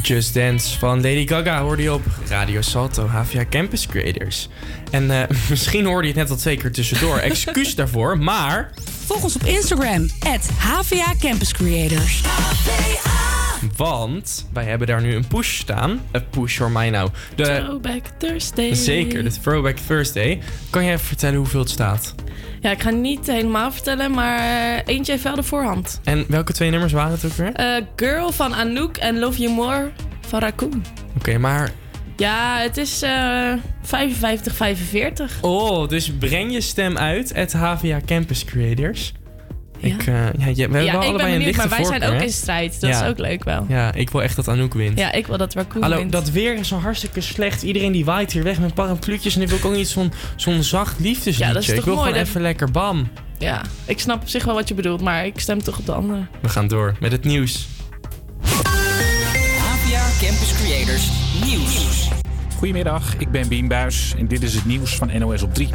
just 0.08 0.34
dance. 0.34 0.78
Van 0.78 0.96
Lady 1.02 1.28
Gaga 1.28 1.62
hoorde 1.62 1.84
je 1.84 1.94
op 1.94 2.02
Radio 2.28 2.62
Salto, 2.62 3.08
HVA 3.08 3.46
Campus 3.50 3.88
Creators. 3.88 4.50
En 4.92 5.12
eh, 5.12 5.30
misschien 5.50 5.86
hoorde 5.86 6.08
je 6.08 6.14
het 6.14 6.22
net 6.22 6.30
al 6.30 6.36
twee 6.36 6.58
keer 6.58 6.72
tussendoor. 6.72 7.18
Excuus 7.32 7.76
daarvoor, 7.76 8.18
maar... 8.18 8.72
Volg 9.06 9.24
ons 9.24 9.36
op 9.36 9.44
Instagram, 9.44 10.10
HVA 10.58 11.14
Campus 11.20 11.54
Creators. 11.54 12.22
Want 13.76 14.48
wij 14.54 14.64
hebben 14.64 14.88
daar 14.88 15.02
nu 15.02 15.16
een 15.16 15.28
push 15.28 15.58
staan. 15.58 16.02
Een 16.12 16.30
push 16.30 16.58
voor 16.58 16.72
mij 16.72 16.90
nou. 16.90 17.10
De, 17.36 17.44
Throwback 17.44 18.04
Thursday. 18.18 18.74
zeker, 18.74 19.24
de 19.24 19.32
Throwback 19.42 19.78
Thursday. 19.78 20.42
Kan 20.70 20.84
jij 20.84 20.94
even 20.94 21.06
vertellen 21.06 21.38
hoeveel 21.38 21.60
het 21.60 21.70
staat? 21.70 22.15
Ja, 22.66 22.72
ik 22.72 22.82
ga 22.82 22.90
niet 22.90 23.28
helemaal 23.28 23.72
vertellen, 23.72 24.12
maar 24.12 24.82
eentje 24.86 25.12
heeft 25.12 25.24
wel 25.24 25.36
de 25.36 25.44
voorhand. 25.44 26.00
En 26.04 26.26
welke 26.28 26.54
twee 26.54 26.70
nummers 26.70 26.94
waren 26.94 27.12
het 27.12 27.26
ook 27.26 27.32
weer? 27.32 27.48
Oké, 27.50 27.62
Eh, 27.62 27.84
Girl 27.96 28.32
van 28.32 28.56
Anouk 28.56 28.98
en 28.98 29.20
Love 29.20 29.42
You 29.42 29.54
More 29.54 29.92
van 30.28 30.40
Raccoon. 30.40 30.84
maar... 31.40 31.72
Ja, 32.18 32.58
het 32.58 32.78
is 32.78 33.02
eh 33.02 33.54
55, 33.82 34.56
45. 34.56 35.38
Oh, 35.42 35.88
dus 35.88 36.12
breng 36.20 36.52
je 36.54 36.62
stem 36.62 36.98
uit, 36.98 37.34
at 37.36 37.54
HVA 37.54 38.00
Campus 38.06 38.46
Creators. 38.46 39.14
Ik, 39.86 40.08
eh, 40.08 40.14
ja, 40.14 40.22
je- 40.24 40.34
we 40.38 40.62
hebben 40.62 40.72
wel 40.72 40.86
ik 40.86 40.94
allebei 40.94 41.18
ben 41.18 41.32
een 41.40 41.46
lichte 41.46 41.58
maar 41.68 41.70
wij 41.78 41.86
zijn 41.86 42.04
ook 42.04 42.14
hè? 42.18 42.24
in 42.24 42.32
strijd. 42.32 42.82
Dat 42.82 42.90
Ja. 42.90 43.04
is 43.04 43.10
ook 43.10 43.18
leuk 43.20 43.44
wel. 43.44 43.66
Ja, 43.70 43.94
ik 43.94 44.10
wil 44.10 44.22
echt 44.24 44.36
dat 44.36 44.48
Anouk 44.48 44.74
wint. 44.74 45.00
Ja, 45.00 45.12
ik 45.12 45.28
wil 45.28 45.38
dat 45.38 45.54
Raccoon 45.54 45.82
Hallo, 45.82 45.98
wint. 45.98 46.12
dat 46.12 46.30
weer 46.30 46.56
is 46.58 46.68
zo 46.68 46.78
hartstikke 46.80 47.22
slecht. 47.22 47.64
Iedereen 47.64 47.92
die 47.92 48.06
waait 48.06 48.32
hier 48.32 48.44
weg 48.44 48.60
met 48.60 48.74
parapluutjes. 48.74 49.36
En 49.36 49.42
ik 49.42 49.50
wil 49.50 49.58
ook 49.64 49.76
niet 49.76 49.88
zo'n 49.88 50.12
zo'n 50.36 50.64
zacht 50.64 51.00
liefdesliedje. 51.00 51.46
Ja, 51.46 51.54
dat 51.54 51.62
is 51.62 51.68
toch 51.68 51.78
ik 51.78 51.84
wil 51.84 51.94
mooi, 51.96 52.06
gewoon 52.08 52.20
dat- 52.24 52.30
even 52.30 52.42
lekker 52.42 52.72
bam. 52.72 53.08
Ja, 53.38 53.62
ik 53.86 54.00
snap 54.00 54.22
op 54.22 54.28
zich 54.30 54.44
wel 54.44 54.54
wat 54.56 54.68
je 54.68 54.74
bedoelt, 54.74 55.02
maar 55.02 55.26
ik 55.26 55.40
stem 55.40 55.64
toch 55.64 55.78
op 55.80 55.86
de 55.86 55.94
andere. 55.94 56.26
We 56.42 56.50
gaan 56.50 56.68
door 56.68 56.96
met 57.00 57.12
het 57.12 57.24
nieuws. 57.24 57.68
APA 58.44 60.04
Campus 60.22 60.54
Creators 60.64 61.10
Nieuws. 61.46 62.08
Goedemiddag, 62.58 63.14
ik 63.18 63.32
ben 63.32 63.48
Bien 63.48 63.68
Buis 63.68 64.14
en 64.18 64.28
dit 64.28 64.44
is 64.44 64.54
het 64.54 64.66
nieuws 64.66 64.96
van 64.96 65.10
NOS 65.20 65.42
op 65.42 65.54
3. 65.54 65.70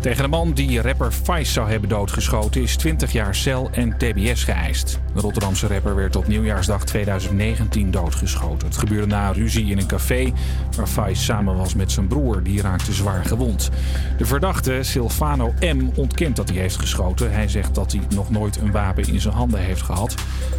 Tegen 0.00 0.22
de 0.22 0.28
man 0.28 0.52
die 0.52 0.80
rapper 0.80 1.12
Vice 1.12 1.52
zou 1.52 1.70
hebben 1.70 1.88
doodgeschoten 1.88 2.62
is 2.62 2.76
20 2.76 3.12
jaar 3.12 3.34
cel 3.34 3.70
en 3.72 3.96
tbs 3.98 4.44
geëist. 4.44 5.00
De 5.14 5.20
Rotterdamse 5.20 5.66
rapper 5.66 5.94
werd 5.94 6.16
op 6.16 6.26
nieuwjaarsdag 6.26 6.84
2019 6.84 7.90
doodgeschoten. 7.90 8.68
Het 8.68 8.76
gebeurde 8.76 9.06
na 9.06 9.28
een 9.28 9.34
ruzie 9.34 9.70
in 9.70 9.78
een 9.78 9.86
café 9.86 10.32
waar 10.76 10.88
Vice 10.88 11.22
samen 11.22 11.56
was 11.56 11.74
met 11.74 11.92
zijn 11.92 12.06
broer. 12.06 12.42
Die 12.42 12.62
raakte 12.62 12.92
zwaar 12.92 13.24
gewond. 13.24 13.70
De 14.18 14.26
verdachte 14.26 14.78
Silvano 14.82 15.54
M. 15.60 15.88
ontkent 15.94 16.36
dat 16.36 16.48
hij 16.48 16.58
heeft 16.58 16.78
geschoten. 16.78 17.32
Hij 17.32 17.48
zegt 17.48 17.74
dat 17.74 17.92
hij 17.92 18.00
nog 18.14 18.30
nooit 18.30 18.56
een 18.56 18.72
wapen 18.72 19.06
in 19.06 19.20
zijn 19.20 19.34
handen 19.34 19.60
heeft 19.60 19.82
gehad. 19.82 20.14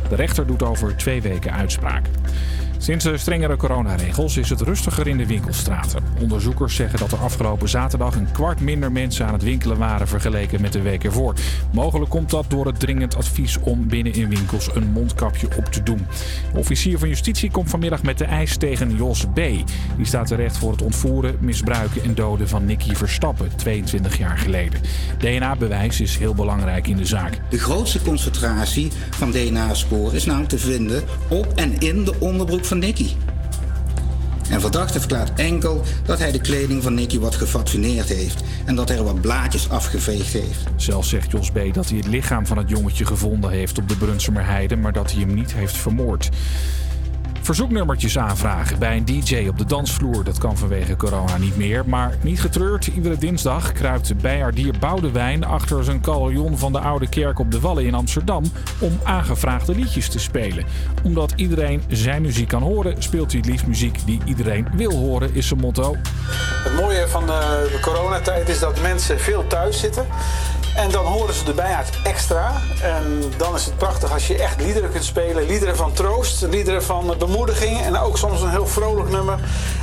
De 0.09 0.15
rechter 0.15 0.47
doet 0.47 0.63
over 0.63 0.95
twee 0.95 1.21
weken 1.21 1.53
uitspraak. 1.53 2.05
Sinds 2.82 3.03
de 3.03 3.17
strengere 3.17 3.55
coronaregels 3.55 4.38
is 4.38 4.49
het 4.49 4.61
rustiger 4.61 5.07
in 5.07 5.17
de 5.17 5.25
winkelstraten. 5.25 6.03
Onderzoekers 6.21 6.75
zeggen 6.75 6.99
dat 6.99 7.11
er 7.11 7.17
afgelopen 7.17 7.69
zaterdag 7.69 8.15
een 8.15 8.32
kwart 8.32 8.59
minder 8.59 8.91
mensen 8.91 9.25
aan 9.25 9.34
het 9.34 9.43
winkelen 9.43 9.77
waren 9.77 10.07
vergeleken 10.07 10.61
met 10.61 10.73
de 10.73 10.82
week 10.82 11.03
ervoor. 11.03 11.34
Mogelijk 11.71 12.09
komt 12.09 12.29
dat 12.29 12.45
door 12.47 12.65
het 12.65 12.79
dringend 12.79 13.15
advies 13.15 13.59
om 13.59 13.88
binnen 13.88 14.13
in 14.13 14.29
winkels 14.29 14.69
een 14.75 14.91
mondkapje 14.91 15.47
op 15.57 15.65
te 15.65 15.84
doen. 15.84 16.07
De 16.53 16.59
officier 16.59 16.99
van 16.99 17.07
justitie 17.07 17.51
komt 17.51 17.69
vanmiddag 17.69 18.03
met 18.03 18.17
de 18.17 18.25
eis 18.25 18.57
tegen 18.57 18.95
Jos 18.95 19.25
B. 19.25 19.36
Die 19.36 20.05
staat 20.05 20.27
terecht 20.27 20.57
voor 20.57 20.71
het 20.71 20.82
ontvoeren, 20.82 21.38
misbruiken 21.39 22.03
en 22.03 22.15
doden 22.15 22.47
van 22.47 22.65
Nicky 22.65 22.93
Verstappen 22.95 23.55
22 23.55 24.17
jaar 24.17 24.38
geleden. 24.38 24.82
DNA-bewijs 25.17 26.01
is 26.01 26.17
heel 26.17 26.36
belangrijk 26.36 26.88
in 26.88 26.97
de 26.97 27.05
zaak. 27.05 27.39
De 27.49 27.59
grootste 27.59 28.01
concentratie 28.01 28.91
van 29.09 29.32
DNA-sporen 29.32 30.15
is 30.15 30.25
namelijk 30.25 30.49
te 30.49 30.59
vinden 30.59 31.03
op 31.29 31.47
en 31.55 31.79
in 31.79 32.03
de 32.03 32.13
onderbroek 32.19 32.69
van 32.72 32.80
Nicky. 32.80 33.09
En 34.49 34.61
verdachte 34.61 34.99
verklaart 34.99 35.39
enkel 35.39 35.82
dat 36.05 36.19
hij 36.19 36.32
de 36.32 36.41
kleding 36.41 36.84
van 36.84 36.93
Nicky 36.93 37.19
wat 37.19 37.36
gefatineerd 37.36 38.09
heeft 38.09 38.43
en 38.65 38.76
dat 38.76 38.88
hij 38.88 38.97
er 38.97 39.03
wat 39.03 39.22
blaadjes 39.22 39.69
afgeveegd 39.69 40.34
heeft. 40.34 40.63
Zelf 40.76 41.05
zegt 41.05 41.32
Jos 41.32 41.51
B. 41.51 41.59
dat 41.74 41.89
hij 41.89 41.97
het 41.97 42.07
lichaam 42.07 42.45
van 42.45 42.57
het 42.57 42.69
jongetje 42.69 43.05
gevonden 43.05 43.51
heeft 43.51 43.78
op 43.78 43.89
de 43.89 43.97
Brunsumerheide, 43.97 44.76
maar 44.76 44.93
dat 44.93 45.11
hij 45.11 45.22
hem 45.22 45.34
niet 45.34 45.53
heeft 45.53 45.78
vermoord. 45.78 46.30
Verzoeknummertjes 47.41 48.17
aanvragen 48.17 48.79
bij 48.79 48.97
een 48.97 49.05
DJ 49.05 49.47
op 49.47 49.57
de 49.57 49.65
dansvloer. 49.65 50.23
Dat 50.23 50.37
kan 50.37 50.57
vanwege 50.57 50.95
corona 50.95 51.37
niet 51.37 51.57
meer. 51.57 51.83
Maar 51.85 52.17
niet 52.21 52.41
getreurd, 52.41 52.87
iedere 52.87 53.17
dinsdag 53.17 53.71
kruipt 53.71 54.17
bijaardier 54.21 54.73
Boudewijn 54.79 55.43
achter 55.43 55.83
zijn 55.83 56.01
carillon 56.01 56.57
van 56.57 56.71
de 56.71 56.79
Oude 56.79 57.09
Kerk 57.09 57.39
op 57.39 57.51
de 57.51 57.59
Wallen 57.59 57.85
in 57.85 57.93
Amsterdam 57.93 58.43
om 58.79 58.99
aangevraagde 59.03 59.75
liedjes 59.75 60.09
te 60.09 60.19
spelen. 60.19 60.65
Omdat 61.03 61.33
iedereen 61.35 61.83
zijn 61.87 62.21
muziek 62.21 62.47
kan 62.47 62.61
horen, 62.61 63.03
speelt 63.03 63.31
hij 63.31 63.39
het 63.39 63.49
liefst 63.49 63.67
muziek 63.67 64.05
die 64.05 64.19
iedereen 64.25 64.67
wil 64.75 64.91
horen, 64.91 65.35
is 65.35 65.47
zijn 65.47 65.59
motto. 65.59 65.95
Het 66.63 66.75
mooie 66.75 67.07
van 67.07 67.25
de, 67.25 67.69
de 67.71 67.79
coronatijd 67.79 68.49
is 68.49 68.59
dat 68.59 68.81
mensen 68.81 69.19
veel 69.19 69.47
thuis 69.47 69.79
zitten. 69.79 70.05
En 70.76 70.91
dan 70.91 71.05
horen 71.05 71.34
ze 71.34 71.43
de 71.43 71.53
bijaard 71.53 71.97
extra. 72.03 72.51
En 72.82 73.24
dan 73.38 73.55
is 73.55 73.65
het 73.65 73.78
prachtig 73.78 74.11
als 74.11 74.28
je 74.28 74.38
echt 74.38 74.61
liederen 74.61 74.91
kunt 74.91 75.03
spelen. 75.03 75.45
Liederen 75.45 75.76
van 75.76 75.93
troost, 75.93 76.41
liederen 76.41 76.84
van 76.84 77.15
bemoediging. 77.19 77.82
En 77.82 77.97
ook 77.97 78.17
soms 78.17 78.41
een 78.41 78.49
heel 78.49 78.67
vrolijk 78.67 79.09
nummer. 79.09 79.39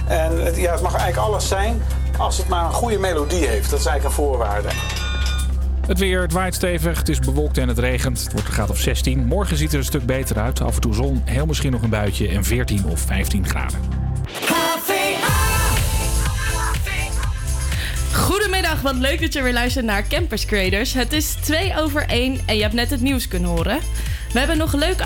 En 0.07 0.45
het, 0.45 0.57
ja, 0.57 0.73
het 0.73 0.83
mag 0.83 0.95
eigenlijk 0.95 1.29
alles 1.29 1.49
zijn 1.49 1.83
als 2.19 2.37
het 2.37 2.49
maar 2.49 2.65
een 2.65 2.73
goede 2.73 2.99
melodie 2.99 3.47
heeft. 3.47 3.71
Dat 3.71 3.79
is 3.79 3.87
eigenlijk 3.87 4.05
een 4.05 4.25
voorwaarde. 4.25 4.69
Het 5.87 5.99
weer, 5.99 6.21
het 6.21 6.33
waait 6.33 6.55
stevig, 6.55 6.99
het 6.99 7.09
is 7.09 7.19
bewolkt 7.19 7.59
en 7.59 7.69
het 7.69 7.79
regent. 7.79 8.23
Het 8.23 8.33
wordt 8.33 8.47
een 8.47 8.53
graad 8.53 8.71
of 8.71 8.79
16. 8.79 9.27
Morgen 9.27 9.57
ziet 9.57 9.73
er 9.73 9.79
een 9.79 9.85
stuk 9.85 10.07
beter 10.07 10.39
uit. 10.39 10.61
Af 10.61 10.75
en 10.75 10.81
toe 10.81 10.95
zon, 10.95 11.23
heel 11.25 11.47
misschien 11.47 11.73
nog 11.73 11.83
een 11.83 11.91
buitje 11.91 12.29
en 12.29 12.45
14 12.45 12.87
of 12.87 13.01
15 13.01 13.47
graden. 13.47 13.79
Goedemiddag, 18.19 18.81
wat 18.81 18.97
leuk 18.97 19.21
dat 19.21 19.33
je 19.33 19.43
weer 19.43 19.53
luistert 19.53 19.85
naar 19.85 20.09
Campus 20.09 20.45
Creators. 20.45 20.93
Het 20.93 21.13
is 21.13 21.33
2 21.33 21.77
over 21.77 22.07
1 22.07 22.41
en 22.47 22.57
je 22.57 22.63
hebt 22.63 22.75
net 22.75 22.91
het 22.91 23.01
nieuws 23.01 23.29
kunnen 23.29 23.51
horen. 23.51 23.79
We 24.33 24.39
hebben 24.39 24.59
nog 24.59 24.75
leuke 24.75 25.05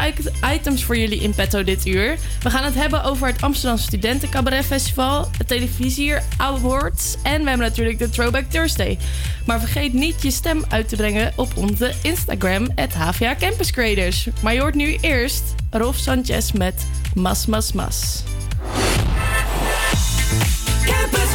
items 0.55 0.85
voor 0.85 0.97
jullie 0.97 1.21
in 1.21 1.35
petto 1.35 1.65
dit 1.65 1.87
uur. 1.87 2.17
We 2.43 2.51
gaan 2.51 2.65
het 2.65 2.75
hebben 2.75 3.05
over 3.05 3.27
het 3.27 3.43
Amsterdam 3.43 3.79
Studenten 3.79 4.29
Cabaret 4.29 4.65
Festival, 4.65 5.31
het 5.39 5.49
Televisie 5.49 6.15
Awards 6.37 7.17
en 7.23 7.43
we 7.43 7.49
hebben 7.49 7.67
natuurlijk 7.67 7.99
de 7.99 8.11
Throwback 8.11 8.45
Thursday. 8.51 8.99
Maar 9.47 9.61
vergeet 9.61 9.93
niet 9.93 10.23
je 10.23 10.31
stem 10.31 10.65
uit 10.69 10.89
te 10.89 10.97
brengen 10.97 11.33
op 11.37 11.57
onze 11.57 11.93
Instagram, 12.03 12.69
het 12.75 12.95
HVA 12.95 13.35
Campus 13.35 13.71
Creators. 13.71 14.29
Maar 14.43 14.55
je 14.55 14.61
hoort 14.61 14.75
nu 14.75 14.99
eerst 15.01 15.43
Rolf 15.71 15.97
Sanchez 15.97 16.53
met 16.53 16.87
Mas 17.15 17.47
Mas 17.47 17.73
Mas. 17.73 18.23
Campus 20.85 21.35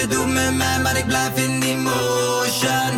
je 0.00 0.06
doet 0.06 0.32
met 0.32 0.54
mij, 0.56 0.78
maar 0.82 0.96
ik 0.96 1.06
blijf 1.06 1.36
in 1.36 1.60
die 1.60 1.76
motion. 1.76 2.92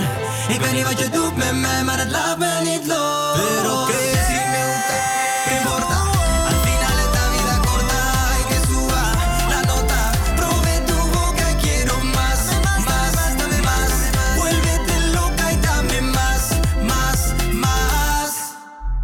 Ik 0.49 0.61
weet 0.61 0.73
niet 0.73 0.85
wat 0.85 0.99
je 0.99 1.09
doet 1.09 1.37
met 1.37 1.55
mij, 1.55 1.83
maar 1.85 1.99
het 1.99 2.11
laat 2.11 2.39
me 2.39 2.61
niet 2.65 2.87
los. 2.87 3.39
Pero 3.41 3.85
que 3.87 4.01
si 4.27 4.39
me 4.53 4.63
gusta, 4.69 4.97
que 5.45 5.57
importa. 5.59 5.97
Al 6.49 6.57
final 6.65 6.99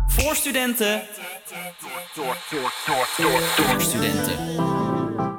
Voor 0.07 0.37
studenten. 0.37 1.03
Door, 1.49 1.73
door, 2.15 2.37
door, 2.51 2.73
door, 2.87 3.09
door, 3.17 3.67
door 3.67 3.81
studenten. 3.81 5.36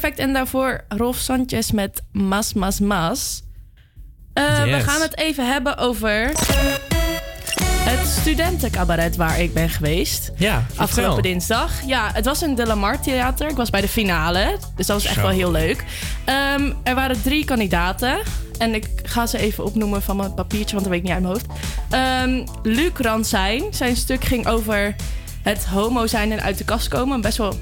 Perfect 0.00 0.18
en 0.18 0.32
daarvoor 0.32 0.84
Rolf 0.88 1.16
Sanchez 1.16 1.70
met 1.70 2.02
Mas 2.12 2.52
Mas 2.52 2.80
Mas. 2.80 3.42
Eh, 4.32 4.62
We 4.62 4.80
gaan 4.80 5.00
het 5.00 5.18
even 5.18 5.46
hebben 5.52 5.78
over 5.78 6.32
het 7.88 8.08
studentencabaret 8.08 9.16
waar 9.16 9.40
ik 9.40 9.54
ben 9.54 9.68
geweest. 9.68 10.32
Ja. 10.36 10.66
Afgelopen 10.76 11.22
dinsdag. 11.22 11.72
Ja, 11.86 12.10
het 12.12 12.24
was 12.24 12.42
in 12.42 12.54
de 12.54 12.66
Lamar 12.66 13.00
Theater. 13.00 13.48
Ik 13.48 13.56
was 13.56 13.70
bij 13.70 13.80
de 13.80 13.88
finale. 13.88 14.56
Dus 14.76 14.86
dat 14.86 14.96
was 14.96 15.04
echt 15.04 15.14
Zo. 15.14 15.20
wel 15.20 15.30
heel 15.30 15.50
leuk. 15.50 15.84
Ehm, 16.24 16.72
er 16.82 16.94
waren 16.94 17.22
drie 17.22 17.44
kandidaten. 17.44 18.18
En 18.58 18.74
ik 18.74 18.88
ga 19.02 19.26
ze 19.26 19.38
even 19.38 19.64
opnoemen 19.64 20.02
van 20.02 20.16
mijn 20.16 20.34
papiertje, 20.34 20.76
want 20.76 20.82
dat 20.88 20.88
weet 20.88 20.98
ik 20.98 21.02
niet 21.04 21.12
uit 21.12 21.22
mijn 21.22 21.34
hoofd. 21.34 21.46
Ehm, 21.90 22.46
Luc 22.62 22.92
Ransijn. 22.98 23.62
Zijn 23.70 23.96
stuk 23.96 24.24
ging 24.24 24.46
over 24.46 24.94
het 25.42 25.64
homo 25.64 26.06
zijn 26.06 26.32
en 26.32 26.42
uit 26.42 26.58
de 26.58 26.64
kast 26.64 26.88
komen. 26.88 27.20
Best 27.20 27.38
wel, 27.38 27.58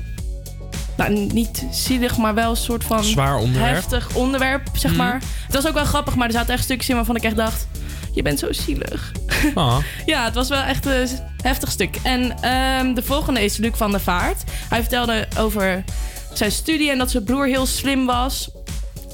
nou, 0.96 1.10
niet 1.12 1.64
zielig, 1.70 2.16
maar 2.16 2.34
wel 2.34 2.50
een 2.50 2.56
soort 2.56 2.84
van... 2.84 3.04
Zwaar 3.04 3.36
onderwerp. 3.36 3.74
Heftig 3.74 4.14
onderwerp, 4.14 4.68
zeg 4.72 4.90
Mhm. 4.90 5.00
maar. 5.00 5.22
Het 5.46 5.54
was 5.54 5.66
ook 5.66 5.74
wel 5.74 5.84
grappig, 5.84 6.14
maar 6.14 6.26
er 6.26 6.32
zaten 6.32 6.54
echt 6.54 6.64
stukjes 6.64 6.88
in 6.88 6.94
waarvan 6.96 7.16
ik 7.16 7.22
echt 7.22 7.36
dacht... 7.36 7.66
Je 8.12 8.22
bent 8.22 8.38
zo 8.38 8.52
zielig. 8.52 9.12
Ah. 9.54 9.76
Ja, 10.06 10.24
het 10.24 10.34
was 10.34 10.48
wel 10.48 10.62
echt 10.62 10.86
een 10.86 11.08
heftig 11.42 11.70
stuk. 11.70 11.96
En 12.02 12.36
ehm, 12.40 12.94
de 12.94 13.02
volgende 13.02 13.44
is 13.44 13.56
Luc 13.56 13.72
van 13.74 13.90
der 13.90 14.00
Vaart. 14.00 14.42
Hij 14.68 14.80
vertelde 14.80 15.28
over 15.38 15.84
zijn 16.32 16.52
studie 16.52 16.90
en 16.90 16.98
dat 16.98 17.10
zijn 17.10 17.24
broer 17.24 17.46
heel 17.46 17.66
slim 17.66 18.06
was. 18.06 18.50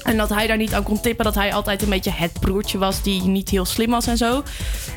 En 0.03 0.17
dat 0.17 0.29
hij 0.29 0.47
daar 0.47 0.57
niet 0.57 0.73
aan 0.73 0.83
kon 0.83 0.99
tippen. 1.01 1.25
Dat 1.25 1.35
hij 1.35 1.53
altijd 1.53 1.81
een 1.81 1.89
beetje 1.89 2.11
het 2.11 2.39
broertje 2.39 2.77
was 2.77 3.01
die 3.01 3.21
niet 3.21 3.49
heel 3.49 3.65
slim 3.65 3.89
was 3.89 4.07
en 4.07 4.17
zo. 4.17 4.43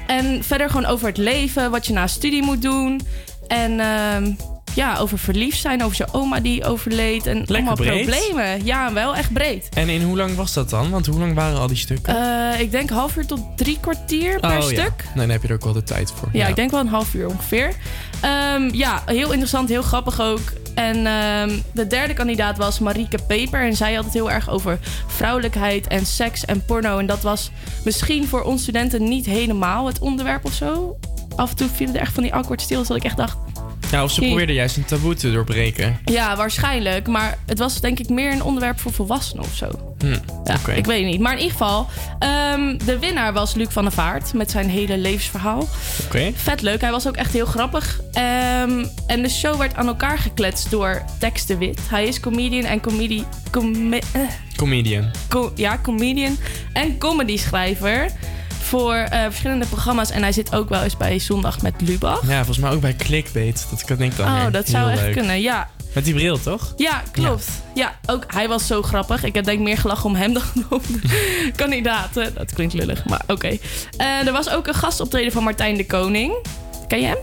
En 0.06 0.44
verder 0.44 0.70
gewoon 0.70 0.86
over 0.86 1.06
het 1.06 1.16
leven, 1.16 1.70
wat 1.70 1.86
je 1.86 1.92
na 1.92 2.06
studie 2.06 2.42
moet 2.42 2.62
doen. 2.62 3.00
En 3.48 3.80
ehm, 3.80 4.32
ja, 4.74 4.98
over 4.98 5.18
verliefd 5.18 5.60
zijn, 5.60 5.84
over 5.84 5.96
zijn 5.96 6.12
oma 6.12 6.40
die 6.40 6.64
overleed. 6.64 7.26
En 7.26 7.46
allemaal 7.46 7.74
breed. 7.74 8.04
problemen. 8.04 8.64
Ja, 8.64 8.92
wel 8.92 9.16
echt 9.16 9.32
breed. 9.32 9.68
En 9.74 9.88
in 9.88 10.02
hoe 10.02 10.16
lang 10.16 10.34
was 10.36 10.52
dat 10.52 10.70
dan? 10.70 10.90
Want 10.90 11.06
hoe 11.06 11.18
lang 11.18 11.34
waren 11.34 11.58
al 11.58 11.66
die 11.66 11.76
stukken? 11.76 12.16
Eh, 12.52 12.60
ik 12.60 12.70
denk 12.70 12.90
half 12.90 13.16
uur 13.16 13.26
tot 13.26 13.40
drie 13.56 13.78
kwartier 13.80 14.40
per 14.40 14.56
oh, 14.56 14.62
stuk. 14.62 14.76
Ja. 14.78 15.10
Nee, 15.14 15.26
dan 15.26 15.28
heb 15.28 15.42
je 15.42 15.48
er 15.48 15.54
ook 15.54 15.64
wel 15.64 15.72
de 15.72 15.82
tijd 15.82 16.12
voor. 16.16 16.28
Ja, 16.32 16.46
ik 16.46 16.56
denk 16.56 16.70
wel 16.70 16.80
een 16.80 16.86
half 16.86 17.14
uur 17.14 17.28
ongeveer. 17.28 17.74
Ehm, 18.20 18.68
ja, 18.72 19.02
heel 19.06 19.30
interessant, 19.30 19.68
heel 19.68 19.82
grappig 19.82 20.20
ook. 20.20 20.52
En 20.74 21.06
ehm, 21.06 21.58
de 21.72 21.86
derde 21.86 22.14
kandidaat 22.14 22.56
was 22.56 22.78
Marieke 22.78 23.18
Peper. 23.26 23.66
En 23.66 23.76
zij 23.76 23.94
had 23.94 24.04
het 24.04 24.14
heel 24.14 24.30
erg 24.30 24.50
over 24.50 24.78
vrouwelijkheid 25.06 25.86
en 25.86 26.06
seks 26.06 26.44
en 26.44 26.64
porno. 26.64 26.98
En 26.98 27.06
dat 27.06 27.22
was 27.22 27.50
misschien 27.84 28.26
voor 28.26 28.42
ons 28.42 28.62
studenten 28.62 29.08
niet 29.08 29.26
helemaal 29.26 29.86
het 29.86 29.98
onderwerp 29.98 30.44
of 30.44 30.52
zo. 30.52 30.96
Af 31.36 31.50
en 31.50 31.56
toe 31.56 31.68
vielen 31.68 31.94
er 31.94 32.00
echt 32.00 32.12
van 32.12 32.22
die 32.22 32.34
awkward 32.34 32.60
stiltes 32.60 32.88
dat 32.88 32.96
ik 32.96 33.04
echt 33.04 33.16
dacht... 33.16 33.36
Ja, 33.90 34.02
of 34.02 34.10
ze 34.10 34.20
Jee. 34.20 34.28
probeerden 34.28 34.54
juist 34.54 34.76
een 34.76 34.84
taboe 34.84 35.14
te 35.14 35.32
doorbreken. 35.32 35.98
Ja, 36.04 36.36
waarschijnlijk. 36.36 37.06
Maar 37.06 37.38
het 37.46 37.58
was 37.58 37.80
denk 37.80 37.98
ik 37.98 38.08
meer 38.08 38.32
een 38.32 38.42
onderwerp 38.42 38.80
voor 38.80 38.92
volwassenen 38.92 39.44
of 39.44 39.54
zo. 39.54 39.94
Hm, 39.98 40.16
Ja, 40.44 40.54
ik 40.74 40.86
weet 40.86 41.00
het 41.02 41.10
niet. 41.10 41.20
Maar 41.20 41.32
in 41.32 41.38
ieder 41.38 41.52
geval, 41.52 41.86
ehm, 42.18 42.76
de 42.84 42.98
winnaar 42.98 43.32
was 43.32 43.54
Luc 43.54 43.66
van 43.70 43.82
der 43.84 43.92
Vaart 43.92 44.32
met 44.32 44.50
zijn 44.50 44.68
hele 44.68 44.98
levensverhaal. 44.98 45.68
Oké. 46.04 46.32
Vet 46.34 46.62
leuk. 46.62 46.80
Hij 46.80 46.90
was 46.90 47.08
ook 47.08 47.16
echt 47.16 47.32
heel 47.32 47.46
grappig. 47.46 48.00
Ehm, 48.12 48.84
en 49.06 49.22
de 49.22 49.28
show 49.28 49.56
werd 49.58 49.74
aan 49.74 49.86
elkaar 49.86 50.18
gekletst 50.18 50.70
door 50.70 51.02
Tex 51.18 51.46
de 51.46 51.56
Wit. 51.58 51.80
Hij 51.88 52.04
is 52.06 52.20
comedian 52.20 52.64
en 52.64 52.80
comedie... 52.80 53.24
come- 53.50 53.98
eh, 54.12 54.20
Comedian. 54.56 55.10
co- 55.28 55.52
ja, 55.54 55.78
comedian 55.82 56.36
en 56.72 56.98
comedy 56.98 57.36
schrijver 57.36 58.06
voor 58.64 58.94
eh, 58.94 59.22
verschillende 59.24 59.66
programma's. 59.66 60.10
En 60.10 60.22
hij 60.22 60.32
zit 60.32 60.54
ook 60.54 60.68
wel 60.68 60.82
eens 60.82 60.96
bij 60.96 61.18
Zondag 61.18 61.62
met 61.62 61.74
Lubach. 61.78 62.26
Ja, 62.26 62.36
volgens 62.36 62.58
mij 62.58 62.70
ook 62.70 62.80
bij 62.80 62.94
Clickbait. 62.96 63.66
Dat 63.70 63.84
kan 63.84 64.00
ik 64.00 64.16
dan 64.16 64.26
Oh, 64.26 64.52
dat 64.52 64.68
zou 64.68 64.90
echt 64.90 65.00
leuk. 65.00 65.12
kunnen. 65.12 65.40
Ja, 65.40 65.68
Met 65.94 66.04
die 66.04 66.14
bril, 66.14 66.40
toch? 66.40 66.72
ja, 66.76 67.02
klopt. 67.10 67.46
Ja. 67.74 67.94
ook 68.06 68.24
hij 68.26 68.48
was 68.48 68.66
zo 68.66 68.82
grappig. 68.82 69.24
Ik 69.24 69.34
heb 69.34 69.44
denk 69.44 69.58
ik 69.58 69.64
meer 69.64 69.78
gelachen 69.78 70.04
om 70.04 70.14
hem 70.14 70.32
dan 70.32 70.42
om 70.70 70.80
de 71.02 71.52
kandidaten. 71.56 72.34
Dat 72.34 72.52
klinkt 72.52 72.74
lullig, 72.74 73.04
maar 73.04 73.22
oké. 73.26 73.58
Eh, 73.96 74.26
er 74.26 74.32
was 74.32 74.50
ook 74.50 74.66
een 74.66 74.74
gastoptreden 74.74 75.32
van 75.32 75.42
Martijn 75.42 75.76
de 75.76 75.86
Koning. 75.86 76.32
Ken 76.88 77.00
je 77.00 77.06
hem? 77.06 77.18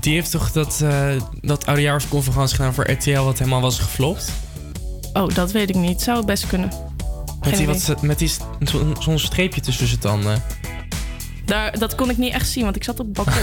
Die 0.00 0.14
heeft 0.14 0.30
toch 0.30 0.52
dat, 0.52 0.80
eh 0.84 1.08
dat 1.40 1.66
oudejaarsconferentie 1.66 2.56
gedaan 2.56 2.74
voor 2.74 2.90
RTL 2.90 3.20
wat 3.20 3.38
helemaal 3.38 3.60
was 3.60 3.78
geflopt? 3.78 4.32
Oh, 5.12 5.34
dat 5.34 5.52
weet 5.52 5.68
ik 5.68 5.74
niet. 5.74 6.02
Zou 6.02 6.16
het 6.16 6.26
best 6.26 6.46
kunnen. 6.46 6.72
Met 7.44 7.56
die, 7.56 7.66
wat, 7.66 8.02
met 8.02 8.18
die 8.18 8.30
zo'n 8.98 9.18
streepje 9.18 9.60
tussen 9.60 9.86
zijn 9.86 10.00
tanden. 10.00 10.42
Daar, 11.46 11.78
dat 11.78 11.94
kon 11.94 12.10
ik 12.10 12.16
niet 12.16 12.32
echt 12.32 12.48
zien, 12.48 12.64
want 12.64 12.76
ik 12.76 12.84
zat 12.84 13.00
op 13.00 13.06
het 13.06 13.14
balkon. 13.14 13.42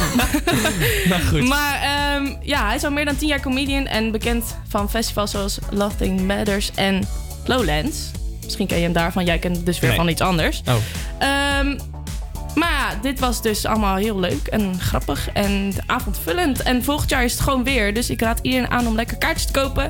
nou 1.09 1.21
goed. 1.21 1.47
Maar 1.47 1.81
ehm, 1.81 2.33
ja, 2.41 2.65
hij 2.65 2.75
is 2.75 2.83
al 2.83 2.91
meer 2.91 3.05
dan 3.05 3.15
tien 3.15 3.27
jaar 3.27 3.39
comedian 3.41 3.85
en 3.85 4.11
bekend 4.11 4.57
van 4.67 4.89
festivals 4.89 5.31
zoals 5.31 5.57
Nothing 5.71 6.21
Matters 6.27 6.71
en 6.75 7.07
Lowlands. 7.45 8.11
Misschien 8.43 8.67
ken 8.67 8.77
je 8.77 8.83
hem 8.83 8.93
daarvan. 8.93 9.25
Jij 9.25 9.39
kent 9.39 9.65
dus 9.65 9.79
weer 9.79 9.89
Nee. 9.89 9.99
van 9.99 10.07
iets 10.07 10.21
anders. 10.21 10.61
Oh. 10.67 10.73
Ehm, 11.19 11.77
maar 12.55 12.71
ja, 12.71 12.99
dit 13.01 13.19
was 13.19 13.41
dus 13.41 13.65
allemaal 13.65 13.95
heel 13.95 14.19
leuk 14.19 14.47
en 14.47 14.79
grappig 14.79 15.29
en 15.33 15.73
avondvullend. 15.85 16.61
En 16.63 16.83
volgend 16.83 17.09
jaar 17.09 17.23
is 17.23 17.31
het 17.31 17.41
gewoon 17.41 17.63
weer. 17.63 17.93
Dus 17.93 18.09
ik 18.09 18.21
raad 18.21 18.39
iedereen 18.41 18.69
aan 18.71 18.87
om 18.87 18.95
lekker 18.95 19.17
kaartjes 19.17 19.45
te 19.51 19.51
kopen. 19.59 19.89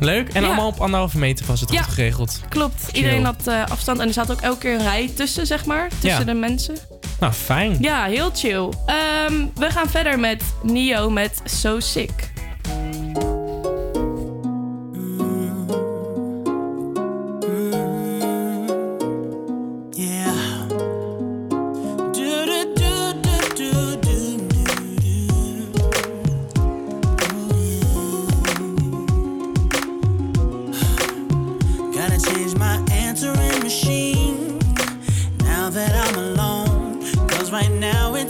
Leuk. 0.00 0.28
En 0.28 0.40
Ja. 0.40 0.46
allemaal 0.46 0.66
op 0.66 0.80
anderhalve 0.80 1.18
meter 1.18 1.46
was 1.46 1.60
het 1.60 1.72
Ja. 1.72 1.82
goed 1.82 1.94
geregeld. 1.94 2.40
Klopt, 2.48 2.82
Chill. 2.84 2.94
iedereen 3.02 3.24
had 3.24 3.46
eh, 3.46 3.64
afstand. 3.70 3.98
En 3.98 4.06
er 4.06 4.12
zat 4.12 4.30
ook 4.30 4.40
elke 4.40 4.58
keer 4.58 4.74
een 4.74 4.82
rij 4.82 5.10
tussen, 5.14 5.46
zeg 5.46 5.64
maar. 5.64 5.88
Tussen 5.88 6.08
Ja. 6.18 6.24
de 6.24 6.34
mensen. 6.34 6.76
Nou, 7.20 7.32
fijn. 7.32 7.76
Ja, 7.80 8.04
heel 8.04 8.30
chill. 8.34 8.68
Ehm, 8.86 9.34
we 9.54 9.70
gaan 9.70 9.88
verder 9.88 10.18
met 10.18 10.42
Nio 10.62 11.10
met 11.10 11.40
So 11.44 11.80
Sick. 11.80 12.32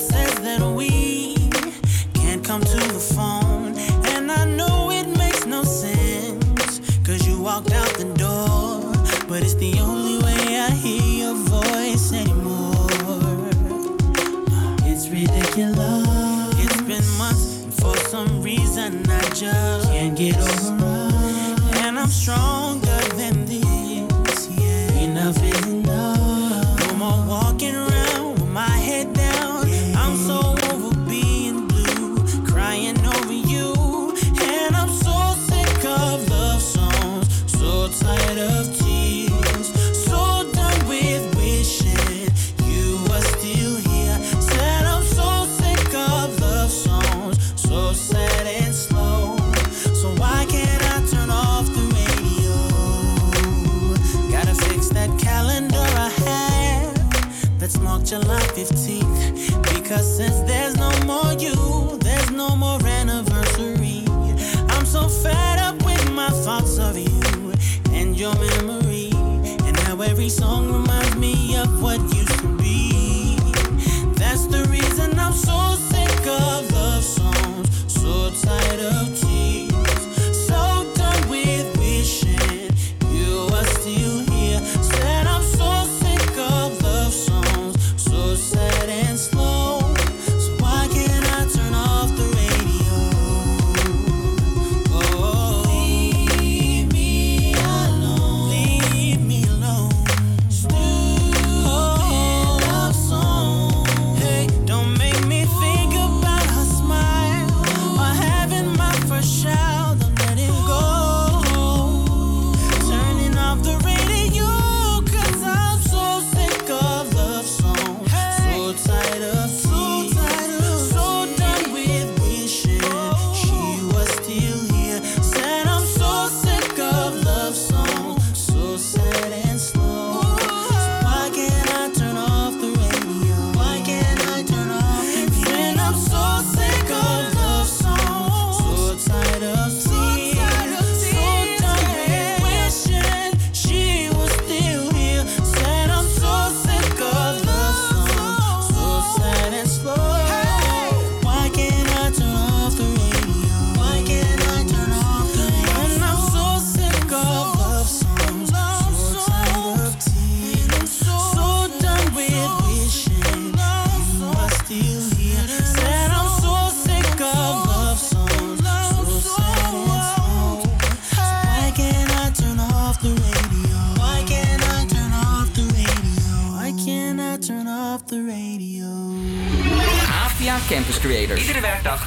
Says 0.01 0.35
that 0.40 0.62
we 0.62 1.35
can't 2.14 2.43
come 2.44 2.62
to 2.62 2.77
the 2.77 3.05
phone. 3.14 3.77
And 4.14 4.32
I 4.32 4.44
know 4.47 4.90
it 4.90 5.06
makes 5.18 5.47
no 5.47 5.62
you 7.27 7.43
walked 7.43 7.72
out 7.72 7.93
the 7.98 8.12
door. 8.14 8.93
But 9.28 9.43
it's 9.43 9.55
the 9.55 9.78
only 9.81 10.16
way 10.24 10.59
I 10.59 10.70
hear 10.70 11.24
your 11.24 11.35
voice 11.35 12.12
anymore. 12.12 12.89
It's 14.90 15.09
ridiculous. 15.09 16.09
It's 16.64 16.82
been 16.82 17.06
months, 17.18 17.62
and 17.64 17.74
for 17.74 17.97
some 17.97 18.43
reason 18.43 19.09
I 19.09 19.20
just 19.31 19.89
can't 19.90 20.16
get 20.16 20.36
over 20.36 20.70
Cause 59.91 60.19
since 60.19 60.39
there's 60.43 60.77
no 60.77 60.89
more 61.05 61.33
you, 61.33 61.99
there's 61.99 62.31
no 62.31 62.55
more 62.55 62.79
anniversary. 62.87 64.05
I'm 64.69 64.87
so 64.87 65.09
fed 65.09 65.59
up 65.59 65.85
with 65.85 66.12
my 66.12 66.31
thoughts 66.31 66.79
of 66.79 66.97
you 66.97 67.53
and 67.91 68.17
your 68.17 68.33
memory. 68.37 69.11
And 69.67 69.75
now 69.83 70.01
every 70.01 70.29
song 70.29 70.80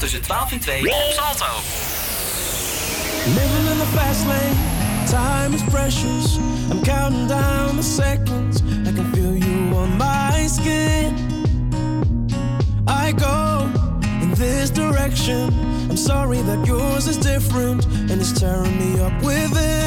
tussen 0.03 0.21
12 0.21 0.51
en 0.51 0.59
2 0.59 0.81
op 0.81 1.11
Salto. 1.11 1.45
Living 3.25 3.67
in 3.71 3.77
the 3.77 3.85
fast 3.95 4.25
lane, 4.25 4.55
time 5.05 5.53
is 5.53 5.61
precious. 5.63 6.37
I'm 6.69 6.81
counting 6.83 7.27
down 7.27 7.75
the 7.75 7.83
seconds. 7.83 8.61
I 8.61 8.91
can 8.91 9.13
feel 9.13 9.33
you 9.37 9.75
on 9.75 9.97
my 9.97 10.47
skin. 10.47 11.15
I 12.85 13.13
go 13.13 13.69
in 14.21 14.33
this 14.33 14.69
direction. 14.71 15.53
I'm 15.89 15.97
sorry 15.97 16.41
that 16.41 16.65
yours 16.65 17.07
is 17.07 17.17
different 17.17 17.85
and 17.85 18.19
it's 18.19 18.33
tearing 18.33 18.77
me 18.77 18.99
up 18.99 19.23
with 19.23 19.55
it. 19.55 19.82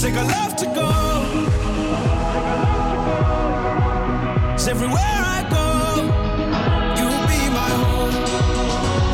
take 0.00 0.14
a 0.14 0.22
left 0.22 0.58
to 0.58 0.64
go. 0.64 0.88
It's 4.54 4.66
everywhere 4.66 4.96
I 5.36 5.42
go, 5.50 5.66
you'll 6.96 7.26
be 7.28 7.40
my 7.60 7.70
home. 7.82 8.14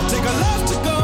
Take 0.08 0.26
a 0.32 0.34
left 0.44 0.68
to 0.68 0.74
go. 0.88 0.98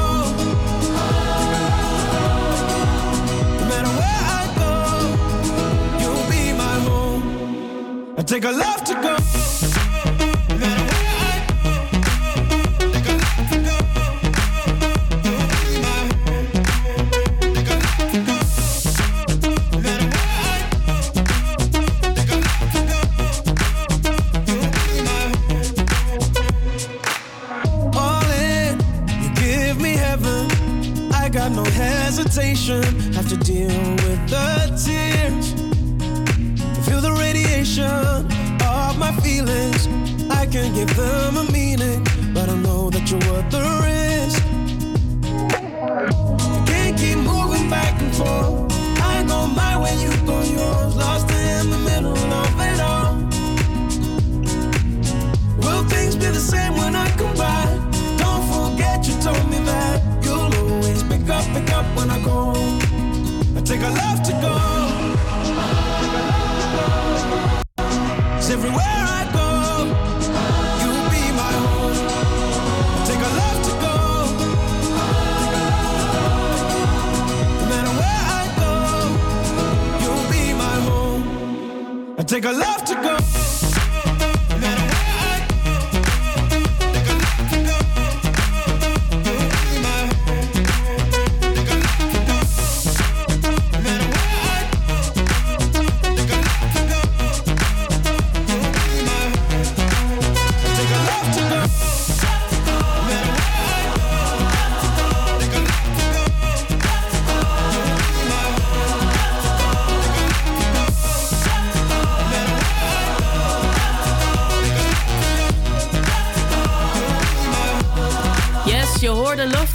No 3.59 3.65
matter 3.73 3.93
where 4.01 4.23
I 4.41 4.45
go, 4.63 4.73
you'll 6.01 6.27
be 6.31 6.53
my 6.57 6.77
home. 6.89 8.15
I 8.17 8.23
take 8.23 8.45
a 8.45 8.53
left 8.53 8.87
to 8.87 8.95
go. 8.95 9.17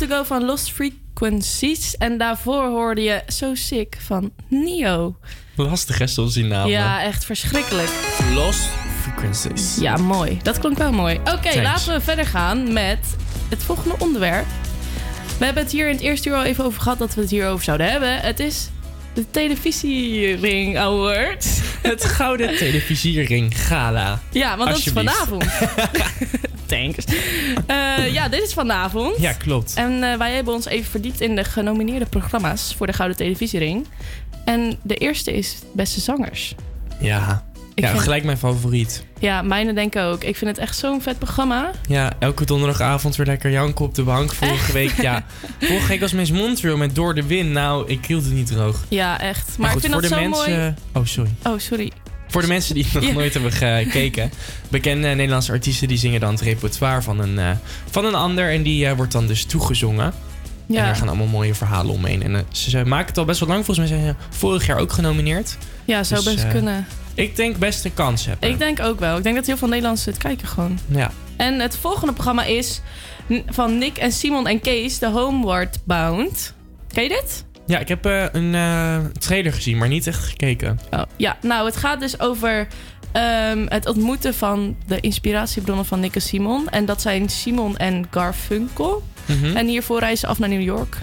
To 0.07 0.15
Go 0.15 0.23
van 0.23 0.45
Lost 0.45 0.71
Frequencies. 0.71 1.97
En 1.97 2.17
daarvoor 2.17 2.63
hoorde 2.63 3.01
je 3.01 3.21
So 3.27 3.55
Sick 3.55 3.97
van 4.05 4.31
Nio. 4.49 5.17
Lastig 5.55 5.97
hè, 5.97 6.07
soms 6.07 6.33
die. 6.33 6.45
Ja, 6.47 7.03
echt 7.03 7.25
verschrikkelijk. 7.25 7.89
Lost 8.33 8.69
Frequencies. 9.01 9.77
Ja, 9.79 9.97
mooi. 9.97 10.39
Dat 10.43 10.59
klonk 10.59 10.77
wel 10.77 10.91
mooi. 10.91 11.19
Oké, 11.33 11.61
laten 11.61 11.93
we 11.93 12.01
verder 12.01 12.25
gaan 12.25 12.73
met 12.73 12.99
het 13.49 13.63
volgende 13.63 13.95
onderwerp. 13.99 14.45
We 15.39 15.45
hebben 15.45 15.63
het 15.63 15.71
hier 15.71 15.87
in 15.87 15.93
het 15.93 16.03
eerste 16.03 16.29
uur 16.29 16.35
al 16.35 16.43
even 16.43 16.63
over 16.63 16.81
gehad 16.81 16.97
dat 16.97 17.15
we 17.15 17.21
het 17.21 17.29
hierover 17.29 17.63
zouden 17.63 17.91
hebben. 17.91 18.19
Het 18.19 18.39
is 18.39 18.69
de 19.13 19.31
Televisiering 19.31 20.77
Award. 20.77 21.45
Het 21.81 22.05
Gouden 22.05 22.57
Televisiering 22.57 23.61
Gala. 23.61 24.21
Ja, 24.31 24.57
want 24.57 24.69
dat 24.69 24.77
is 24.77 24.91
vanavond. 24.93 25.43
Thanks. 26.81 27.05
Eh, 27.67 28.13
ja, 28.13 28.29
dit 28.29 28.41
is 28.43 28.53
vanavond. 28.53 29.17
Ja, 29.19 29.33
klopt. 29.33 29.73
En 29.75 30.03
eh, 30.11 30.17
wij 30.17 30.31
hebben 30.33 30.53
ons 30.53 30.65
even 30.65 30.89
verdiept 30.91 31.21
in 31.21 31.35
de 31.35 31.43
genomineerde 31.43 32.05
programma's 32.05 32.73
voor 32.77 32.87
de 32.87 32.93
Gouden 32.93 33.17
Televisiering. 33.17 33.85
En 34.45 34.77
de 34.83 34.95
eerste 34.95 35.33
is 35.33 35.55
Beste 35.73 35.99
Zangers. 35.99 36.55
Ja, 36.99 37.45
Ik 37.75 37.83
ja 37.83 37.89
vind- 37.89 38.01
gelijk 38.03 38.23
mijn 38.23 38.37
favoriet. 38.37 39.05
Ja, 39.19 39.41
mijne 39.41 39.73
denk 39.73 39.95
ik 39.95 40.01
ook. 40.01 40.23
Ik 40.23 40.35
vind 40.35 40.49
het 40.49 40.59
echt 40.59 40.77
zo'n 40.77 41.01
vet 41.01 41.17
programma. 41.19 41.71
Ja, 41.87 42.11
elke 42.19 42.45
donderdagavond 42.45 43.15
weer 43.15 43.25
lekker 43.25 43.51
janken 43.51 43.85
op 43.85 43.95
de 43.95 44.03
bank. 44.03 44.33
Vorige 44.33 44.71
week, 44.71 45.01
ja. 45.01 45.23
Vorige 45.59 45.87
week 45.87 45.99
was 45.99 46.11
Miss 46.11 46.31
Montreal 46.31 46.77
met 46.77 46.95
Door 46.95 47.15
de 47.15 47.23
Wind. 47.27 47.49
Nou, 47.49 47.87
ik 47.87 48.05
hield 48.05 48.23
het 48.23 48.33
niet 48.33 48.47
droog. 48.47 48.83
Ja, 48.87 49.19
echt. 49.19 49.47
Maar, 49.47 49.55
Maar 49.57 49.69
goed, 49.69 49.83
ik 49.83 49.89
vind 49.89 49.93
voor 49.93 50.01
dat 50.01 50.11
de 50.11 50.15
zo 50.17 50.29
mensen... 50.29 50.59
mooi. 50.59 50.73
Oh, 50.93 51.05
sorry. 51.05 51.31
Oh, 51.43 51.59
sorry. 51.59 51.91
Voor 52.27 52.41
de 52.41 52.47
mensen 52.47 52.73
die 52.75 52.83
het 52.83 52.93
nog 52.93 53.03
Ja. 53.03 53.13
nooit 53.13 53.33
hebben 53.33 53.51
gekeken. 53.51 54.31
Bekende 54.69 55.07
Nederlandse 55.07 55.51
artiesten 55.51 55.87
die 55.87 55.97
zingen 55.97 56.19
dan 56.19 56.31
het 56.31 56.41
repertoire 56.41 57.01
van 57.01 57.19
een, 57.19 57.39
eh, 57.39 57.49
van 57.89 58.05
een 58.05 58.15
ander. 58.15 58.51
En 58.51 58.63
die 58.63 58.87
eh, 58.87 58.95
wordt 58.95 59.11
dan 59.11 59.27
dus 59.27 59.45
toegezongen. 59.45 60.13
Ja. 60.65 60.77
En 60.79 60.83
daar 60.85 60.95
gaan 60.95 61.07
allemaal 61.07 61.27
mooie 61.27 61.53
verhalen 61.55 61.93
omheen. 61.93 62.23
En 62.23 62.35
eh, 62.35 62.41
ze, 62.51 62.69
ze 62.69 62.85
maken 62.85 63.07
het 63.07 63.17
al 63.17 63.25
best 63.25 63.39
wel 63.39 63.49
lang. 63.49 63.65
Volgens 63.65 63.89
mij 63.89 63.97
zijn 63.99 64.07
ze 64.29 64.37
vorig 64.37 64.65
jaar 64.65 64.77
ook 64.77 64.91
genomineerd. 64.91 65.57
Ja, 65.85 66.03
zou 66.03 66.23
Dus, 66.23 66.33
best 66.33 66.47
kunnen. 66.47 66.87
Ik 67.13 67.35
denk 67.35 67.57
best 67.57 67.85
een 67.85 67.93
kans 67.93 68.25
hebben. 68.25 68.49
Ik 68.49 68.57
denk 68.59 68.79
ook 68.79 68.99
wel. 68.99 69.17
Ik 69.17 69.23
denk 69.23 69.35
dat 69.35 69.45
heel 69.45 69.57
veel 69.57 69.67
Nederlanders 69.67 70.05
het 70.05 70.17
kijken 70.17 70.47
gewoon. 70.47 70.79
Ja. 70.87 71.11
En 71.37 71.59
het 71.59 71.77
volgende 71.77 72.13
programma 72.13 72.43
is 72.43 72.81
van 73.47 73.77
Nick 73.77 73.97
en 73.97 74.11
Simon 74.11 74.47
en 74.47 74.59
Kees, 74.59 74.97
The 74.97 75.07
Homeward 75.07 75.77
Bound. 75.83 76.53
Ken 76.93 77.03
je 77.03 77.09
dit? 77.09 77.45
Ja, 77.67 77.79
ik 77.79 77.87
heb 77.87 78.05
eh, 78.05 78.25
een 78.31 78.55
eh, 78.55 78.97
trailer 79.19 79.53
gezien, 79.53 79.77
maar 79.77 79.87
niet 79.87 80.07
echt 80.07 80.23
gekeken. 80.23 80.79
Oh, 80.91 81.01
ja, 81.15 81.37
nou, 81.41 81.65
het 81.65 81.77
gaat 81.77 81.99
dus 81.99 82.19
over 82.19 82.67
ehm, 83.11 83.65
het 83.69 83.85
ontmoeten 83.87 84.33
van 84.33 84.75
de 84.87 84.99
inspiratiebronnen 84.99 85.85
van 85.85 85.99
Nick 85.99 86.15
en 86.15 86.21
Simon. 86.21 86.69
En 86.69 86.85
dat 86.85 87.01
zijn 87.01 87.29
Simon 87.29 87.77
en 87.77 88.07
Garfunkel. 88.11 89.03
Mhm. 89.25 89.55
En 89.57 89.67
hiervoor 89.67 89.99
reizen 89.99 90.19
ze 90.19 90.27
af 90.27 90.39
naar 90.39 90.49
New 90.49 90.61
York. 90.61 90.97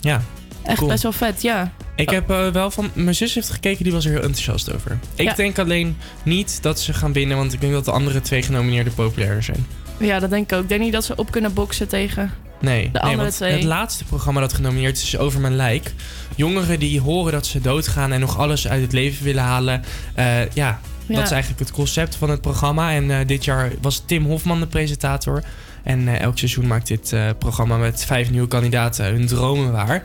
Ja, 0.00 0.22
Echt 0.62 0.76
cool. 0.78 0.88
best 0.90 1.02
wel 1.02 1.12
vet, 1.12 1.42
ja. 1.42 1.72
Ik 1.96 2.10
heb 2.10 2.30
eh, 2.30 2.48
wel 2.48 2.70
van... 2.70 2.90
Mijn 2.92 3.14
zus 3.14 3.34
heeft 3.34 3.50
gekeken, 3.50 3.84
die 3.84 3.92
was 3.92 4.04
er 4.04 4.10
heel 4.10 4.20
enthousiast 4.22 4.72
over. 4.74 4.98
Ik 5.14 5.24
Ja. 5.28 5.34
denk 5.34 5.58
alleen 5.58 5.96
niet 6.22 6.62
dat 6.62 6.80
ze 6.80 6.92
gaan 6.92 7.12
winnen, 7.12 7.36
want 7.36 7.52
ik 7.52 7.60
denk 7.60 7.72
dat 7.72 7.84
de 7.84 7.90
andere 7.90 8.20
twee 8.20 8.42
genomineerden 8.42 8.94
populairder 8.94 9.42
zijn. 9.42 9.66
Ja, 9.98 10.18
dat 10.18 10.30
denk 10.30 10.50
ik 10.50 10.56
ook. 10.56 10.62
Ik 10.62 10.68
denk 10.68 10.80
niet 10.80 10.92
dat 10.92 11.04
ze 11.04 11.16
op 11.16 11.30
kunnen 11.30 11.52
boksen 11.54 11.88
tegen... 11.88 12.30
Nee, 12.62 12.82
De 12.84 12.90
nee 12.92 13.02
andere 13.02 13.22
want 13.22 13.34
twee. 13.34 13.52
het 13.52 13.62
laatste 13.64 14.04
programma 14.04 14.40
dat 14.40 14.52
genomineerd 14.52 14.96
is, 14.96 15.02
is 15.04 15.18
Over 15.18 15.40
Mijn 15.40 15.56
Lijk. 15.56 15.94
Jongeren 16.36 16.78
die 16.78 17.00
horen 17.00 17.32
dat 17.32 17.46
ze 17.46 17.60
doodgaan 17.60 18.12
en 18.12 18.20
nog 18.20 18.38
alles 18.38 18.68
uit 18.68 18.82
het 18.82 18.92
leven 18.92 19.24
willen 19.24 19.42
halen. 19.42 19.82
Eh, 20.14 20.40
ja, 20.50 20.80
Ja. 21.06 21.14
dat 21.16 21.24
is 21.24 21.30
eigenlijk 21.30 21.60
het 21.60 21.70
concept 21.70 22.14
van 22.16 22.30
het 22.30 22.40
programma. 22.40 22.92
En 22.92 23.10
eh, 23.10 23.26
dit 23.26 23.44
jaar 23.44 23.70
was 23.80 24.02
Tim 24.06 24.24
Hofman 24.24 24.60
de 24.60 24.66
presentator. 24.66 25.42
En 25.82 26.08
eh, 26.08 26.20
elk 26.20 26.38
seizoen 26.38 26.66
maakt 26.66 26.86
dit 26.86 27.14
programma 27.38 27.76
met 27.76 28.04
vijf 28.04 28.30
nieuwe 28.30 28.48
kandidaten 28.48 29.04
hun 29.04 29.26
dromen 29.26 29.72
waar. 29.72 30.02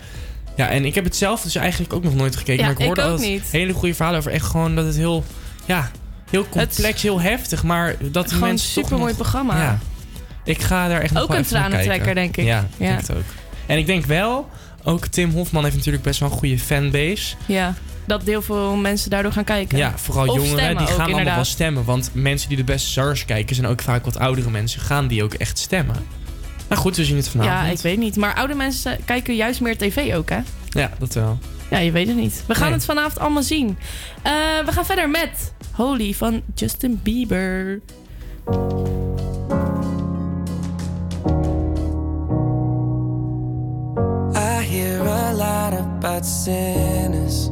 Ja, 0.55 0.69
en 0.69 0.85
ik 0.85 0.95
heb 0.95 1.03
het 1.03 1.15
zelf 1.15 1.41
dus 1.41 1.55
eigenlijk 1.55 1.93
ook 1.93 2.03
nog 2.03 2.15
nooit 2.15 2.35
gekeken. 2.35 2.63
Ja, 2.65 2.71
maar 2.71 2.79
ik 2.79 2.85
hoorde 2.85 3.17
niet. 3.19 3.43
hele 3.51 3.73
goede 3.73 3.93
verhalen 3.95 4.19
over. 4.19 4.31
Echt 4.31 4.45
gewoon 4.45 4.75
dat 4.75 4.85
het 4.85 4.95
heel, 4.95 5.23
ja, 5.65 5.91
heel 6.29 6.49
complex, 6.49 7.01
heel 7.01 7.21
heftig. 7.21 7.63
Maar 7.63 7.95
dat 8.11 8.31
Gewoon 8.31 8.49
een 8.49 8.59
supermooi 8.59 9.07
nog- 9.07 9.15
programma. 9.15 9.61
Ja, 9.63 9.79
ik 10.47 10.61
ga 10.61 10.87
daar 10.87 11.01
echt 11.01 11.13
nog 11.13 11.23
Ook 11.23 11.33
een 11.33 11.43
tranentrekker, 11.43 12.15
denk 12.15 12.37
ik. 12.37 12.45
Ja, 12.45 12.67
Ja. 12.77 12.85
denk 12.87 12.99
het 12.99 13.11
ook. 13.15 13.23
En 13.65 13.77
ik 13.77 13.85
denk 13.85 14.05
wel, 14.05 14.49
ook 14.83 15.05
Tim 15.05 15.31
Hofman 15.31 15.63
heeft 15.63 15.75
natuurlijk 15.75 16.03
best 16.03 16.19
wel 16.19 16.31
een 16.31 16.37
goede 16.37 16.59
fanbase. 16.59 17.35
Ja, 17.45 17.73
dat 18.05 18.23
heel 18.23 18.41
veel 18.41 18.75
mensen 18.75 19.09
daardoor 19.09 19.31
gaan 19.31 19.43
kijken. 19.43 19.77
Ja, 19.77 19.93
vooral 19.97 20.27
Of 20.27 20.35
jongeren, 20.35 20.57
stemmen 20.57 20.77
die 20.85 20.93
ook, 20.93 20.99
gaan 21.01 21.13
allemaal 21.13 21.35
wel 21.35 21.45
stemmen. 21.45 21.83
Want 21.83 22.09
mensen 22.13 22.47
die 22.49 22.57
de 22.57 22.63
beste 22.63 22.89
zangers 22.89 23.25
kijken, 23.25 23.55
zijn 23.55 23.67
ook 23.67 23.81
vaak 23.81 24.05
wat 24.05 24.17
oudere 24.19 24.49
mensen. 24.49 24.81
Gaan 24.81 25.07
die 25.07 25.23
ook 25.23 25.33
echt 25.33 25.57
stemmen? 25.57 25.95
Nou 26.69 26.81
goed, 26.81 26.95
we 26.95 27.05
zien 27.05 27.15
het 27.15 27.29
vanavond. 27.29 27.65
Ja, 27.67 27.71
ik 27.73 27.79
weet 27.79 27.97
niet. 27.97 28.15
Maar 28.15 28.35
oude 28.35 28.53
mensen 28.53 28.97
kijken 29.05 29.35
juist 29.35 29.61
meer 29.61 29.77
tv 29.77 30.13
ook, 30.15 30.29
hè? 30.29 30.39
Ja, 30.69 30.91
dat 30.99 31.13
wel. 31.13 31.39
Ja, 31.69 31.77
je 31.77 31.91
weet 31.91 32.07
het 32.07 32.15
niet. 32.15 32.43
We 32.47 32.55
gaan 32.55 32.63
Nee. 32.63 32.73
het 32.73 32.85
vanavond 32.85 33.19
allemaal 33.19 33.43
zien. 33.43 33.77
Eh, 34.21 34.31
we 34.65 34.71
gaan 34.71 34.85
verder 34.85 35.09
met 35.09 35.53
Holy 35.71 36.13
van 36.13 36.41
Justin 36.55 36.99
Bieber. 37.03 37.79
Hear 44.77 45.01
a 45.01 45.33
lot 45.33 45.73
about 45.73 46.23
sinners. 46.23 47.47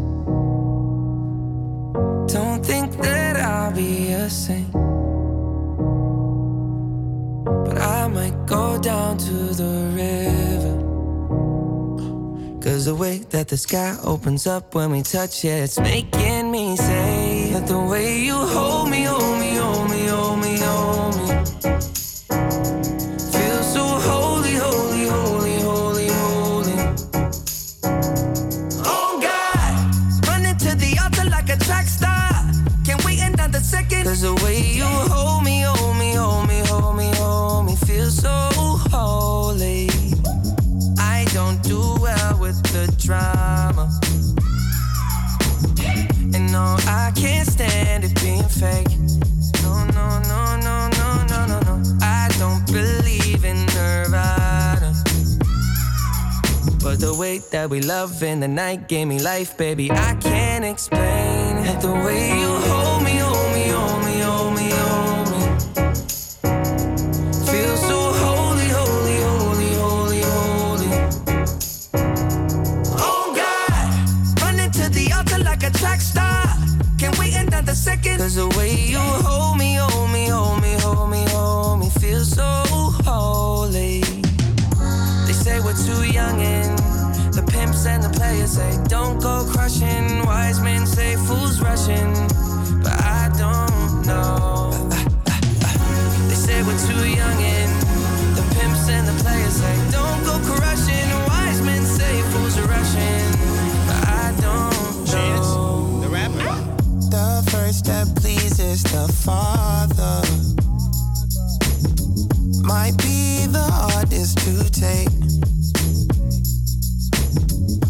Don't 2.31 2.63
think 2.63 2.91
that 3.01 3.35
I'll 3.37 3.73
be 3.73 4.11
a 4.11 4.29
saint. 4.29 4.71
But 7.65 7.77
I 7.79 8.07
might 8.07 8.37
go 8.45 8.79
down 8.79 9.17
to 9.17 9.37
the 9.61 9.73
river. 10.01 10.75
Cause 12.61 12.85
the 12.85 12.95
way 12.95 13.17
that 13.29 13.47
the 13.47 13.57
sky 13.57 13.95
opens 14.03 14.45
up 14.47 14.75
when 14.75 14.91
we 14.91 15.01
touch 15.01 15.45
it, 15.45 15.63
it's 15.65 15.79
making 15.79 16.51
me 16.51 16.75
say 16.75 17.51
that 17.53 17.67
the 17.67 17.79
way 17.79 18.19
you 18.27 18.37
hold 18.55 18.89
me, 18.89 19.03
hold 19.03 19.39
me, 19.39 19.51
hold 19.55 19.89
me, 19.89 20.04
drama. 43.05 43.87
And 46.33 46.51
no, 46.51 46.75
I 46.87 47.11
can't 47.15 47.47
stand 47.47 48.03
it 48.03 48.19
being 48.19 48.49
fake. 48.49 48.89
No, 49.61 49.85
no, 49.93 50.19
no, 50.31 50.57
no, 50.67 50.89
no, 50.89 51.23
no, 51.29 51.45
no, 51.45 51.59
no. 51.59 51.97
I 52.01 52.27
don't 52.39 52.65
believe 52.65 53.45
in 53.45 53.57
Nirvana. 53.67 54.93
But 56.81 56.99
the 56.99 57.15
way 57.17 57.41
that 57.51 57.69
we 57.69 57.79
love 57.81 58.23
in 58.23 58.39
the 58.39 58.47
night 58.47 58.87
gave 58.87 59.07
me 59.07 59.19
life, 59.19 59.55
baby. 59.55 59.91
I 59.91 60.15
can't 60.15 60.65
explain. 60.65 61.63
The 61.81 61.93
way 62.05 62.39
you 62.39 62.49
hold 62.69 63.03
me, 63.03 63.04
second. 78.05 78.19
Cause 78.19 78.35
the 78.35 78.47
way 78.57 78.73
you 78.75 78.99
hold 78.99 79.57
me, 79.57 79.75
hold 79.75 80.11
me, 80.11 80.27
hold 80.27 80.61
me, 80.61 80.73
hold 80.79 81.09
me, 81.09 81.25
hold 81.29 81.79
me, 81.79 81.89
feel 81.89 82.23
so 82.23 82.63
holy. 83.05 84.01
They 85.25 85.33
say 85.33 85.59
we're 85.59 85.73
too 85.73 86.03
young 86.11 86.41
and 86.41 86.77
the 87.33 87.43
pimps 87.51 87.85
and 87.85 88.03
the 88.03 88.09
players 88.09 88.51
say 88.51 88.77
don't 88.87 89.19
go 89.21 89.45
crushing. 89.49 90.25
Wise 90.25 90.59
men 90.61 90.85
say 90.85 91.15
fools 91.15 91.61
rushing, 91.61 92.13
but 92.83 92.93
I 92.93 93.31
don't 93.37 94.05
know. 94.05 94.71
They 96.29 96.35
say 96.35 96.63
we're 96.63 96.79
too 96.87 97.05
young 97.07 97.39
and 97.41 97.71
the 98.37 98.43
pimps 98.55 98.87
and 98.89 99.07
the 99.07 99.23
players 99.23 99.53
say 99.53 99.75
don't 99.91 100.23
go 100.23 100.39
crushing. 100.53 101.14
Step 107.85 108.07
pleases 108.15 108.81
the 108.81 109.07
Father. 109.23 110.21
Might 112.65 112.97
be 112.97 113.45
the 113.45 113.61
hardest 113.61 114.39
to 114.39 114.71
take. 114.71 115.07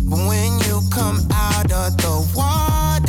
But 0.09 0.19
when 0.27 0.59
you 0.67 0.81
come 0.91 1.25
out 1.31 1.71
of 1.71 1.95
the 1.95 2.29
water, 2.35 3.04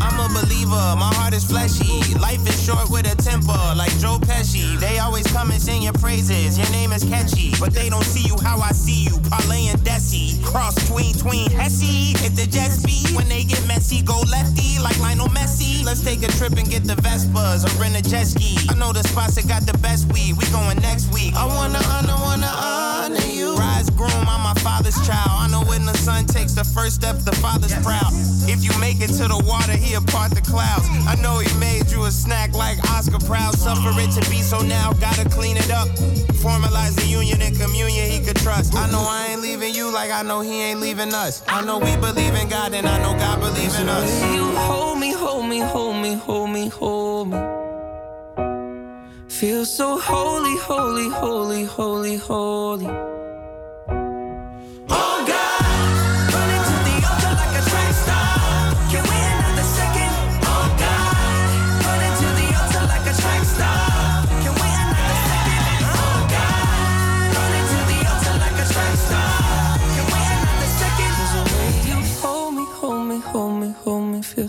I'm 0.00 0.18
a 0.18 0.28
believer. 0.28 0.84
My 0.98 1.12
heart 1.14 1.34
is 1.34 1.44
fleshy. 1.44 2.14
Life 2.18 2.46
is 2.48 2.58
short 2.62 2.90
with 2.90 3.06
a 3.10 3.16
temper, 3.16 3.58
like 3.76 3.92
Joe 3.98 4.18
Pesci. 4.18 4.78
They 4.80 4.98
always 4.98 5.26
come 5.28 5.50
and 5.50 5.60
sing 5.60 5.82
your 5.82 5.92
praises. 5.94 6.58
Your 6.58 6.70
name 6.70 6.92
is 6.92 7.04
catchy, 7.04 7.52
but 7.60 7.72
they 7.72 7.88
don't 7.88 8.04
see 8.04 8.26
you 8.26 8.36
how 8.42 8.58
I 8.58 8.72
see 8.72 9.04
you. 9.04 9.18
Parlay 9.30 9.68
and 9.68 9.80
Desi. 9.80 10.42
Cross 10.44 10.88
tween 10.88 11.14
tween 11.14 11.50
Hesse. 11.50 12.16
Hit 12.20 12.34
the 12.36 12.46
jet 12.46 12.70
speed. 12.70 13.16
When 13.16 13.28
they 13.28 13.44
get 13.44 13.64
messy, 13.66 14.02
go 14.02 14.20
lefty 14.30 14.78
like 14.82 14.98
Lionel 15.00 15.28
Messi. 15.28 15.84
Let's 15.84 16.02
take 16.02 16.22
a 16.22 16.28
trip 16.38 16.52
and 16.52 16.68
get 16.68 16.84
the 16.84 16.94
Vespas 16.94 17.64
or 17.64 17.80
rent 17.80 17.96
a 17.96 18.02
jet 18.02 18.26
ski. 18.26 18.56
I 18.68 18.74
know 18.74 18.92
the 18.92 19.02
spots 19.02 19.36
that 19.36 19.46
got 19.48 19.66
the 19.66 19.76
best 19.78 20.12
weed. 20.12 20.36
We 20.36 20.44
going 20.50 20.78
next 20.80 21.12
week. 21.12 21.34
I 21.34 21.46
wanna 21.46 21.80
honor, 21.94 22.16
wanna 22.22 22.46
honor 22.46 23.26
you. 23.26 23.43
Rise 23.56 23.90
groom, 23.90 24.26
I'm 24.28 24.42
my 24.42 24.54
father's 24.60 24.96
child. 25.06 25.30
I 25.30 25.48
know 25.48 25.62
when 25.64 25.84
the 25.84 25.94
son 25.94 26.26
takes 26.26 26.52
the 26.52 26.64
first 26.64 26.96
step, 26.96 27.16
the 27.18 27.34
father's 27.36 27.74
proud. 27.82 28.12
If 28.46 28.64
you 28.64 28.72
make 28.80 29.00
it 29.00 29.08
to 29.18 29.28
the 29.28 29.42
water, 29.46 29.72
he'll 29.72 30.02
part 30.02 30.32
the 30.32 30.42
clouds. 30.42 30.86
I 31.06 31.16
know 31.22 31.38
he 31.38 31.52
made 31.58 31.90
you 31.90 32.04
a 32.04 32.10
snack 32.10 32.52
like 32.54 32.78
Oscar 32.90 33.18
Proud. 33.18 33.54
Suffer 33.54 33.92
it 34.00 34.10
to 34.20 34.30
be 34.30 34.42
so 34.42 34.60
now, 34.60 34.92
gotta 34.94 35.28
clean 35.28 35.56
it 35.56 35.70
up. 35.70 35.88
Formalize 36.44 36.94
the 36.96 37.06
union 37.06 37.40
and 37.40 37.58
communion 37.58 38.10
he 38.10 38.20
could 38.20 38.36
trust. 38.36 38.74
I 38.74 38.90
know 38.90 39.04
I 39.08 39.28
ain't 39.30 39.42
leaving 39.42 39.74
you 39.74 39.92
like 39.92 40.10
I 40.10 40.22
know 40.22 40.40
he 40.40 40.62
ain't 40.62 40.80
leaving 40.80 41.14
us. 41.14 41.42
I 41.48 41.64
know 41.64 41.78
we 41.78 41.96
believe 41.96 42.34
in 42.34 42.48
God 42.48 42.74
and 42.74 42.86
I 42.86 42.98
know 42.98 43.18
God 43.18 43.40
believes 43.40 43.78
in 43.80 43.88
us. 43.88 44.10
You 44.34 44.44
hold 44.68 44.98
me, 44.98 45.12
hold 45.12 45.48
me, 45.48 45.60
hold 45.60 45.96
me, 45.96 46.14
hold 46.14 46.50
me, 46.50 46.68
hold 46.68 47.28
me. 47.30 47.38
Feel 49.28 49.64
so 49.64 49.98
holy, 49.98 50.56
holy, 50.58 51.08
holy, 51.08 51.64
holy, 51.64 52.16
holy. 52.16 53.13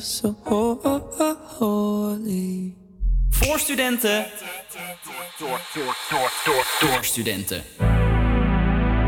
So 0.06 0.36
ho- 0.44 0.80
ho- 0.84 1.10
ho- 1.18 1.38
holy. 1.60 2.73
Voor 3.30 3.60
studenten. 3.60 4.26
Door, 5.40 5.60
door, 5.73 5.95
door, 6.10 6.32
door, 6.45 6.65
door 6.80 7.03
studenten. 7.03 7.64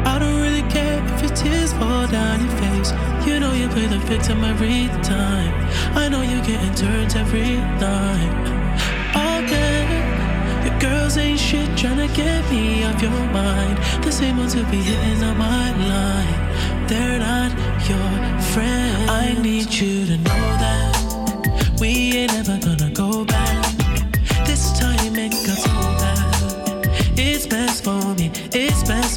I 0.06 0.20
don't 0.20 0.42
really 0.42 0.64
care 0.70 1.04
if 1.14 1.22
your 1.22 1.34
tears 1.36 1.72
fall 1.72 2.08
down 2.08 2.40
your 2.40 2.58
face. 2.58 2.94
You 3.26 3.40
know 3.40 3.54
you 3.54 3.68
play 3.68 3.88
the 3.88 4.00
victim 4.00 4.44
every 4.44 4.90
time. 5.02 5.54
I 5.96 6.10
know 6.10 6.22
you 6.22 6.42
getting 6.42 6.74
turns 6.76 7.16
every 7.16 7.58
night. 7.80 8.48
Okay, 9.38 9.86
your 10.66 10.80
girls 10.80 11.18
ain't 11.18 11.40
shit 11.40 11.70
tryna 11.76 12.08
get 12.16 12.50
me 12.50 12.84
off 12.86 13.02
your 13.02 13.32
mind. 13.32 13.78
The 14.04 14.12
same 14.12 14.38
ones 14.38 14.54
who 14.54 14.64
be 14.72 14.82
hitting 14.82 15.24
on 15.24 15.38
my 15.38 15.72
line. 15.88 16.88
They're 16.88 17.20
not 17.20 17.52
your 17.88 18.40
friend. 18.54 19.10
I 19.10 19.34
need 19.42 19.72
you 19.74 20.06
to 20.06 20.18
know 20.18 20.58
that 20.62 20.87
we 21.80 22.18
ain't 22.18 22.34
ever 22.34 22.58
gonna 22.58 22.90
go 22.92 23.26
back. 23.26 23.76
This 24.46 24.78
time 24.80 25.16
it 25.16 25.32
got 25.46 25.64
bad. 26.00 27.18
It's 27.18 27.46
best 27.48 27.84
for 27.84 28.02
me, 28.16 28.32
it's 28.54 28.84
best 28.84 29.17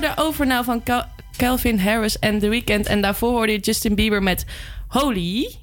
hoorde 0.00 0.22
over 0.22 0.46
nou 0.46 0.64
van 0.64 0.82
Cal- 0.82 1.04
Calvin 1.36 1.78
Harris 1.78 2.18
en 2.18 2.38
The 2.38 2.48
Weeknd. 2.48 2.86
En 2.86 3.00
daarvoor 3.00 3.30
hoorde 3.30 3.52
je 3.52 3.58
Justin 3.58 3.94
Bieber 3.94 4.22
met 4.22 4.44
Holy. 4.88 5.54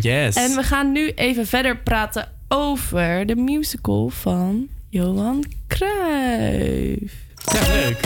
Yes. 0.00 0.34
En 0.34 0.54
we 0.56 0.62
gaan 0.62 0.92
nu 0.92 1.10
even 1.10 1.46
verder 1.46 1.76
praten 1.78 2.28
over 2.48 3.26
de 3.26 3.36
musical 3.36 4.08
van 4.08 4.68
Johan 4.88 5.44
Cruijff. 5.68 7.14
Ja, 7.52 7.66
leuk. 7.68 8.00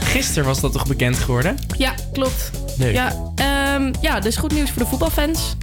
Gisteren 0.00 0.44
was 0.44 0.60
dat 0.60 0.72
toch 0.72 0.86
bekend 0.86 1.16
geworden? 1.16 1.56
Ja, 1.78 1.94
klopt. 2.12 2.50
Leuk. 2.78 2.94
Ja, 2.94 3.32
ehm, 3.34 3.92
ja, 4.00 4.20
dus 4.20 4.36
goed 4.36 4.52
nieuws 4.52 4.70
voor 4.70 4.82
de 4.82 4.88
voetbalfans. 4.88 5.54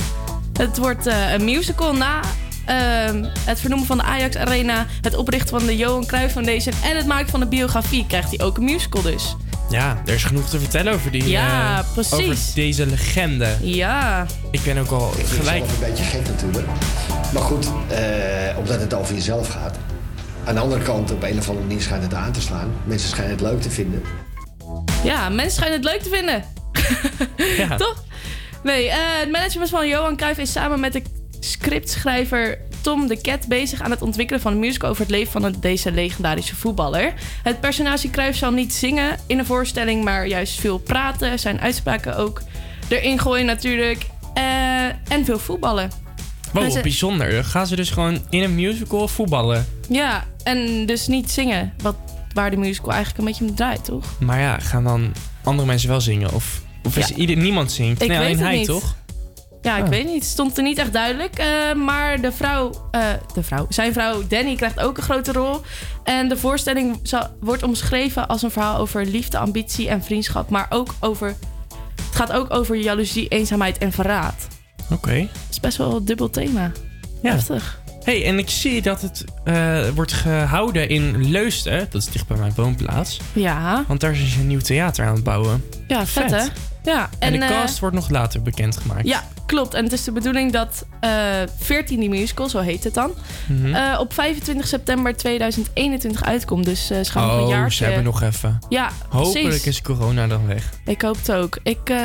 Het 0.53 0.77
wordt 0.77 1.07
eh, 1.07 1.33
een 1.33 1.45
musical 1.45 1.93
na 1.93 2.21
ehm, 2.65 3.25
het 3.39 3.59
vernoemen 3.59 3.87
van 3.87 3.97
de 3.97 4.03
Ajax 4.03 4.35
Arena, 4.35 4.85
het 5.01 5.15
oprichten 5.15 5.59
van 5.59 5.67
de 5.67 5.77
Johan 5.77 6.05
Cruijff 6.05 6.33
Foundation 6.33 6.75
en 6.83 6.97
het 6.97 7.05
maken 7.05 7.29
van 7.29 7.39
de 7.39 7.45
biografie 7.45 8.05
krijgt 8.07 8.29
hij 8.29 8.45
ook 8.45 8.57
een 8.57 8.63
musical 8.63 9.01
dus. 9.01 9.35
Ja, 9.69 10.01
er 10.05 10.13
is 10.13 10.23
genoeg 10.23 10.49
te 10.49 10.59
vertellen 10.59 10.93
over 10.93 11.11
die... 11.11 11.27
Ja, 11.29 11.77
eh, 11.77 11.93
precies. 11.93 12.13
Over 12.13 12.37
deze 12.55 12.85
legende. 12.85 13.57
Ja. 13.61 14.25
Ik 14.51 14.63
ben 14.63 14.77
ook 14.77 14.89
al 14.89 15.13
Ik 15.17 15.25
gelijk... 15.25 15.63
een 15.63 15.79
beetje 15.79 16.03
gek 16.03 16.27
natuurlijk. 16.27 16.67
Maar 17.33 17.41
goed, 17.41 17.71
eh, 17.87 18.57
omdat 18.57 18.79
het 18.79 18.93
over 18.93 19.13
jezelf 19.13 19.47
gaat. 19.47 19.77
Aan 20.45 20.53
de 20.53 20.61
andere 20.61 20.81
kant, 20.81 21.11
op 21.11 21.23
een 21.23 21.37
of 21.37 21.49
andere 21.49 21.65
manier 21.67 21.81
schijnt 21.81 22.03
het 22.03 22.13
aan 22.13 22.31
te 22.31 22.41
slaan. 22.41 22.71
Mensen 22.85 23.09
schijnen 23.09 23.31
het 23.31 23.41
leuk 23.41 23.61
te 23.61 23.69
vinden. 23.69 24.01
Ja, 25.03 25.29
mensen 25.29 25.51
schijnen 25.51 25.77
het 25.81 25.89
leuk 25.89 26.01
te 26.01 26.09
vinden. 26.09 26.43
Ja. 27.57 27.75
Toch? 27.85 28.03
Nee, 28.63 28.89
eh, 28.89 28.97
het 29.19 29.31
management 29.31 29.69
van 29.69 29.87
Johan 29.87 30.15
Cruijff 30.15 30.39
is 30.39 30.51
samen 30.51 30.79
met 30.79 30.93
de 30.93 31.01
scriptschrijver 31.43 32.57
Tom 32.81 33.07
de 33.07 33.21
Cat 33.21 33.47
bezig 33.47 33.81
aan 33.81 33.91
het 33.91 34.01
ontwikkelen 34.01 34.41
van 34.41 34.51
een 34.51 34.59
musical 34.59 34.89
over 34.89 35.01
het 35.01 35.11
leven 35.11 35.41
van 35.41 35.55
deze 35.59 35.91
legendarische 35.91 36.55
voetballer. 36.55 37.13
Het 37.43 37.59
personage 37.59 38.09
Cruijff 38.09 38.37
zal 38.37 38.51
niet 38.51 38.73
zingen 38.73 39.17
in 39.27 39.39
een 39.39 39.45
voorstelling, 39.45 40.03
maar 40.03 40.27
juist 40.27 40.59
veel 40.59 40.77
praten, 40.77 41.39
zijn 41.39 41.59
uitspraken 41.59 42.17
ook 42.17 42.41
erin 42.87 43.19
gooien 43.19 43.45
natuurlijk. 43.45 44.05
eh, 44.33 44.85
en 44.85 45.25
veel 45.25 45.39
voetballen. 45.39 45.89
Wow, 46.53 46.81
bijzonder. 46.81 47.43
Gaan 47.43 47.67
ze 47.67 47.75
dus 47.75 47.89
gewoon 47.89 48.21
in 48.29 48.43
een 48.43 48.55
musical 48.55 49.07
voetballen? 49.07 49.67
Ja, 49.89 50.23
en 50.43 50.85
dus 50.85 51.07
niet 51.07 51.31
zingen, 51.31 51.73
wat, 51.81 51.95
waar 52.33 52.51
de 52.51 52.57
musical 52.57 52.91
eigenlijk 52.91 53.19
een 53.19 53.25
beetje 53.25 53.45
om 53.45 53.55
draait, 53.55 53.85
toch? 53.85 54.05
Maar 54.19 54.39
ja, 54.39 54.59
gaan 54.59 54.83
dan 54.83 55.11
andere 55.43 55.67
mensen 55.67 55.89
wel 55.89 56.01
zingen? 56.01 56.33
Of, 56.33 56.61
of 56.83 56.97
is 56.97 57.07
Ja. 57.07 57.15
ieder, 57.15 57.37
niemand 57.37 57.71
zingt? 57.71 58.01
Ik 58.01 58.07
nee, 58.07 58.17
weet 58.17 58.27
alleen 58.27 58.37
het 58.39 58.47
hij, 58.47 58.57
niet. 58.57 58.65
toch? 58.67 58.95
Ja, 59.63 59.77
ik 59.77 59.83
Ah. 59.83 59.89
weet 59.89 60.05
niet. 60.05 60.13
Het 60.15 60.23
stond 60.23 60.57
er 60.57 60.63
niet 60.63 60.77
echt 60.77 60.93
duidelijk. 60.93 61.35
eh, 61.37 61.73
maar 61.75 62.21
de 62.21 62.31
vrouw, 62.31 62.87
eh, 62.91 63.01
de 63.33 63.43
vrouw, 63.43 63.65
zijn 63.69 63.93
vrouw 63.93 64.27
Danny 64.27 64.55
krijgt 64.55 64.79
ook 64.79 64.97
een 64.97 65.03
grote 65.03 65.31
rol. 65.31 65.61
En 66.03 66.29
de 66.29 66.37
voorstelling 66.37 66.99
zal- 67.03 67.27
wordt 67.39 67.63
omschreven 67.63 68.27
als 68.27 68.41
een 68.41 68.51
verhaal 68.51 68.77
over 68.77 69.05
liefde, 69.05 69.37
ambitie 69.37 69.89
en 69.89 70.03
vriendschap. 70.03 70.49
Maar 70.49 70.65
ook 70.69 70.93
over. 70.99 71.27
Het 72.05 72.15
gaat 72.15 72.31
ook 72.31 72.53
over 72.53 72.75
jaloezie, 72.75 73.27
eenzaamheid 73.27 73.77
en 73.77 73.91
verraad. 73.91 74.47
Oké. 74.91 75.11
Het 75.13 75.29
is 75.49 75.59
best 75.59 75.77
wel 75.77 75.95
een 75.95 76.05
dubbel 76.05 76.29
thema. 76.29 76.71
Ja. 77.21 77.31
Heftig. 77.31 77.81
hey, 78.03 78.25
en 78.25 78.37
ik 78.37 78.49
zie 78.49 78.81
dat 78.81 79.01
het 79.01 79.23
eh, 79.43 79.87
wordt 79.95 80.13
gehouden 80.13 80.89
in 80.89 81.29
Leusden. 81.31 81.87
Dat 81.89 82.01
is 82.01 82.07
dicht 82.09 82.27
bij 82.27 82.37
mijn 82.37 82.53
woonplaats. 82.55 83.19
Ja, 83.33 83.83
Want 83.87 83.99
daar 83.99 84.11
is 84.11 84.35
een 84.35 84.47
nieuw 84.47 84.59
theater 84.59 85.05
aan 85.05 85.13
het 85.15 85.23
bouwen. 85.23 85.63
ja 85.87 86.05
vet, 86.05 86.31
Vet. 86.31 86.41
hè? 86.41 86.47
Ja, 86.83 87.09
En, 87.19 87.31
de 87.33 87.39
eh, 87.45 87.47
cast 87.49 87.79
wordt 87.79 87.95
nog 87.95 88.09
later 88.09 88.41
bekendgemaakt. 88.41 89.07
Ja, 89.07 89.23
klopt. 89.45 89.73
En 89.73 89.83
het 89.83 89.93
is 89.93 90.03
de 90.03 90.11
bedoeling 90.11 90.51
dat 90.51 90.85
eh 90.99 91.11
14 91.59 91.99
die 91.99 92.09
musical, 92.09 92.49
zo 92.49 92.59
heet 92.59 92.83
het 92.83 92.93
dan, 92.93 93.11
Mhm. 93.47 93.73
eh, 93.75 93.99
op 93.99 94.13
25 94.13 94.67
september 94.67 95.15
2021 95.17 96.23
uitkomt. 96.23 96.65
Dus 96.65 96.89
eh 96.89 97.03
ze 97.03 97.11
gaan 97.11 97.27
nog 97.27 97.35
een 97.37 97.43
oh, 97.43 97.49
jaar. 97.49 97.71
ze 97.71 97.83
hebben 97.83 98.03
nog 98.03 98.21
even. 98.21 98.59
Ja, 98.69 98.89
Hopelijk 99.09 99.47
precies. 99.47 99.65
is 99.65 99.81
corona 99.81 100.27
dan 100.27 100.47
weg. 100.47 100.69
Ik 100.85 101.01
hoop 101.01 101.15
het 101.17 101.31
ook. 101.31 101.57
Ik 101.63 101.89
eh, 101.89 101.97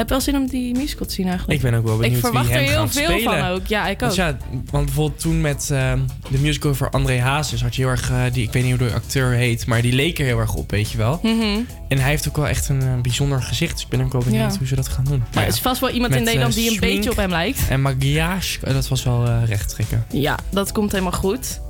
heb 0.00 0.08
wel 0.08 0.20
zin 0.20 0.36
om 0.36 0.46
die 0.46 0.74
musical 0.76 1.06
te 1.06 1.14
zien 1.14 1.28
eigenlijk. 1.28 1.62
Ik 1.62 1.70
ben 1.70 1.78
ook 1.78 1.86
wel 1.86 1.96
benieuwd 1.96 2.16
Ik 2.16 2.20
verwacht 2.24 2.46
wie 2.46 2.54
hem 2.54 2.64
er 2.64 2.70
heel 2.70 2.80
gaat 2.80 2.92
veel 2.92 3.04
spelen. 3.18 3.38
van 3.38 3.48
ook. 3.48 3.66
Ja, 3.66 3.86
ik 3.86 3.92
ook. 3.92 4.00
Want, 4.00 4.14
ja, 4.14 4.36
want 4.70 4.84
bijvoorbeeld 4.84 5.20
toen 5.20 5.40
met 5.40 5.70
eh, 5.72 5.92
de 6.30 6.38
musical 6.38 6.74
voor 6.74 6.90
André 6.90 7.20
Hazes 7.20 7.62
had 7.62 7.74
je 7.76 7.82
heel 7.82 7.90
erg, 7.90 8.10
eh, 8.10 8.22
die, 8.32 8.42
ik 8.42 8.52
weet 8.52 8.62
niet 8.64 8.78
hoe 8.78 8.88
de 8.88 8.94
acteur 8.94 9.30
heet, 9.30 9.66
maar 9.66 9.82
die 9.82 9.92
leek 9.92 10.18
er 10.18 10.24
heel 10.24 10.38
erg 10.38 10.54
op, 10.54 10.70
weet 10.70 10.90
je 10.90 10.98
wel. 10.98 11.20
Mhm. 11.22 11.58
En 11.88 11.98
hij 11.98 12.08
heeft 12.10 12.28
ook 12.28 12.36
wel 12.36 12.48
echt 12.48 12.68
een 12.68 12.82
eh, 12.82 13.00
bijzonder 13.02 13.42
gezicht, 13.42 13.72
dus 13.72 13.82
ik 13.82 13.88
ben 13.88 14.00
ook 14.02 14.12
wel 14.12 14.22
benieuwd 14.24 14.52
Ja. 14.52 14.58
hoe 14.58 14.66
ze 14.66 14.74
dat 14.74 14.88
gaan 14.88 15.04
doen. 15.04 15.18
Maar 15.18 15.28
Maar 15.34 15.42
er 15.42 15.48
is 15.48 15.58
vast 15.60 15.80
wel 15.80 15.90
iemand 15.90 16.12
in 16.14 16.18
met, 16.18 16.28
eh, 16.28 16.34
Nederland 16.34 16.54
die 16.54 16.70
een 16.72 16.80
beetje 16.80 17.10
op 17.10 17.16
hem 17.16 17.30
lijkt. 17.30 17.60
En 17.68 17.80
maquillage, 17.80 18.58
eh, 18.66 18.72
dat 18.72 18.88
was 18.88 19.02
wel 19.04 19.26
eh, 19.26 19.36
recht 19.46 19.68
trekken. 19.68 20.04
Ja, 20.12 20.38
dat 20.50 20.72
komt 20.72 20.92
helemaal 20.92 21.12
goed. 21.12 21.60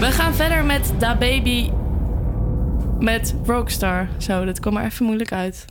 We 0.00 0.06
gaan 0.10 0.34
verder 0.34 0.64
met 0.64 0.92
Da 0.98 1.16
Baby 1.16 1.70
met 2.98 3.34
Rockstar. 3.46 4.08
Zo, 4.18 4.44
dat 4.44 4.60
kwam 4.60 4.76
er 4.76 4.84
even 4.84 5.04
moeilijk 5.04 5.32
uit. 5.32 5.64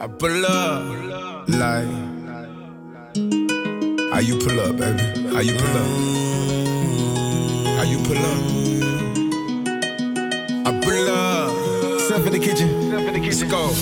I 0.00 0.06
pull 0.18 0.46
up, 0.46 0.82
like. 1.48 1.88
How 4.12 4.20
you 4.20 4.36
pull 4.38 4.60
up, 4.60 4.76
baby? 4.76 5.02
How 5.30 5.40
you 5.40 5.54
pull 5.54 5.76
up? 5.76 5.86
How 7.76 7.84
you 7.84 7.98
pull 8.04 8.18
up? 8.18 8.40
I 10.66 10.68
pull 10.82 11.08
up. 11.10 12.00
Step 12.00 12.26
in 12.26 12.32
the 12.32 12.38
kitchen. 12.38 12.70
Let's 12.90 13.42
go. 13.44 13.72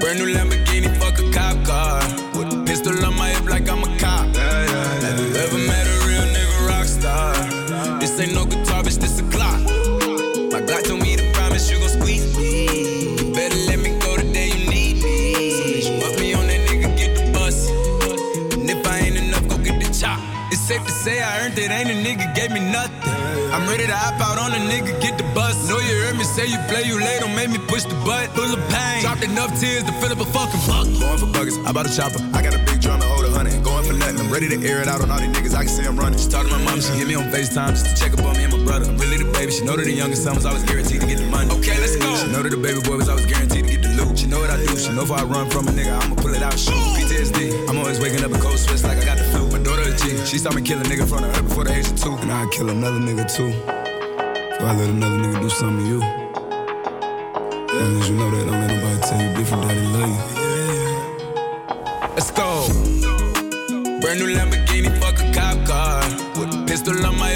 Brand 0.00 0.18
new 0.18 0.28
Lamborghini, 0.34 0.88
fuck 0.98 1.18
a 1.18 1.30
cop 1.32 1.56
car. 1.66 2.00
With 2.38 2.52
a 2.52 2.56
pistol 2.66 3.04
on 3.04 3.14
my 3.16 3.28
hip 3.30 3.48
like 3.48 3.68
I'm 3.68 3.82
a 3.82 3.98
cop. 3.98 4.05
Safe 20.76 20.86
to 20.86 20.92
say 20.92 21.22
I 21.22 21.44
earned 21.44 21.58
it, 21.58 21.70
ain't 21.70 21.88
a 21.88 21.96
nigga 21.96 22.34
gave 22.34 22.50
me 22.50 22.60
nothing. 22.60 22.92
I'm 23.52 23.66
ready 23.68 23.86
to 23.86 23.96
hop 23.96 24.20
out 24.20 24.38
on 24.38 24.52
a 24.52 24.60
nigga, 24.68 25.00
get 25.00 25.16
the 25.16 25.24
bus. 25.34 25.68
Know 25.68 25.78
you 25.78 25.94
heard 26.02 26.16
me 26.16 26.24
say 26.24 26.46
you 26.46 26.58
play, 26.68 26.82
you 26.84 26.98
late, 26.98 27.20
don't 27.20 27.34
make 27.34 27.50
me 27.50 27.58
push 27.58 27.84
the 27.84 27.94
butt. 28.04 28.28
Full 28.36 28.52
of 28.52 28.60
pain, 28.68 29.00
dropped 29.02 29.24
enough 29.24 29.58
tears 29.58 29.84
to 29.84 29.92
fill 30.00 30.12
up 30.12 30.20
a 30.20 30.26
fucking 30.26 30.60
bucket. 30.66 31.00
Going 31.00 31.18
for 31.18 31.30
buggers, 31.32 31.56
I 31.64 31.72
bought 31.72 31.88
a 31.88 31.92
chopper. 31.96 32.20
I 32.34 32.42
got 32.42 32.54
a 32.54 32.60
big 32.68 32.80
drum 32.80 33.00
to 33.00 33.06
hold 33.06 33.24
a 33.24 33.30
hundred. 33.30 33.62
Going 33.64 33.84
for 33.84 33.94
nothing, 33.94 34.20
I'm 34.20 34.30
ready 34.30 34.48
to 34.48 34.58
air 34.66 34.82
it 34.82 34.88
out 34.88 35.00
on 35.00 35.10
all 35.10 35.20
these 35.20 35.32
niggas. 35.32 35.54
I 35.54 35.64
can 35.64 35.72
see 35.72 35.84
I'm 35.84 35.96
running. 35.96 36.18
She 36.18 36.28
talked 36.28 36.50
to 36.50 36.58
my 36.58 36.64
mom, 36.64 36.80
she 36.80 36.92
hit 36.92 37.06
me 37.08 37.14
on 37.14 37.30
FaceTime 37.32 37.72
just 37.72 37.86
to 37.86 37.92
check 37.96 38.12
up 38.12 38.24
on 38.24 38.36
me 38.36 38.44
and 38.44 38.52
my 38.52 38.62
brother. 38.64 38.90
I'm 38.90 38.98
really 38.98 39.18
the 39.18 39.30
baby. 39.32 39.52
She 39.52 39.64
know 39.64 39.76
that 39.76 39.84
the 39.84 39.96
youngest 39.96 40.24
son 40.24 40.34
was 40.34 40.44
always 40.44 40.64
guaranteed 40.64 41.00
to 41.00 41.06
get 41.06 41.18
the 41.18 41.28
money. 41.30 41.48
Okay, 41.56 41.78
let's 41.80 41.96
go. 41.96 42.10
She 42.20 42.28
know 42.28 42.42
that 42.42 42.50
the 42.50 42.60
baby 42.60 42.80
boy 42.82 42.96
was 43.00 43.08
always 43.08 43.24
guaranteed 43.24 43.64
to 43.64 43.70
get 43.70 43.82
the 43.82 43.90
loot. 43.96 44.18
She 44.18 44.26
know 44.26 44.40
what 44.40 44.50
I 44.50 44.58
do. 44.60 44.76
She 44.76 44.92
know 44.92 45.04
if 45.08 45.12
I 45.12 45.24
run 45.24 45.48
from 45.48 45.68
a 45.68 45.72
nigga, 45.72 45.96
I'ma 45.96 46.16
pull 46.16 46.34
it 46.34 46.42
out. 46.42 46.58
Shoot. 46.58 46.76
PTSD. 46.98 47.70
I'm 47.70 47.78
always 47.78 48.00
waking 48.00 48.20
up 48.24 48.32
in 48.32 48.40
cold 48.40 48.58
sweats 48.58 48.84
like 48.84 48.98
I 48.98 49.04
got 49.04 49.16
the 49.16 49.24
flu. 49.32 49.45
My 49.96 50.02
daughter 50.02 50.14
a 50.14 50.24
G. 50.24 50.26
She 50.26 50.38
saw 50.38 50.52
me 50.52 50.62
kill 50.62 50.78
a 50.78 50.82
nigga 50.82 51.00
in 51.02 51.06
front 51.06 51.24
of 51.24 51.36
her 51.36 51.42
before 51.42 51.64
the 51.64 51.74
age 51.74 51.88
of 51.88 51.96
two. 51.96 52.12
And 52.16 52.32
I'd 52.32 52.50
kill 52.50 52.68
another 52.70 52.98
nigga 52.98 53.26
too. 53.34 53.52
So 53.52 54.64
I 54.64 54.74
let 54.76 54.90
another 54.90 55.16
nigga 55.16 55.40
do 55.40 55.48
something 55.48 55.84
to 55.84 55.90
you. 55.90 56.02
As 56.02 57.82
long 57.82 58.00
as 58.00 58.08
you 58.08 58.16
know 58.16 58.30
that, 58.30 58.44
don't 58.46 58.60
let 58.60 58.70
nobody 58.70 59.00
tell 59.00 59.20
you 59.22 59.34
different, 59.36 59.62
daddy 59.62 59.80
love 59.94 60.08
you. 60.08 60.18
Let's 62.14 62.30
go. 62.30 62.66
Brand 64.00 64.18
new 64.20 64.28
Lamborghini, 64.34 64.90
fuck 65.00 65.18
a 65.20 65.32
cop 65.32 65.66
car. 65.66 66.02
With 66.38 66.54
a 66.54 66.64
pistol 66.66 67.06
on 67.06 67.18
my 67.18 67.32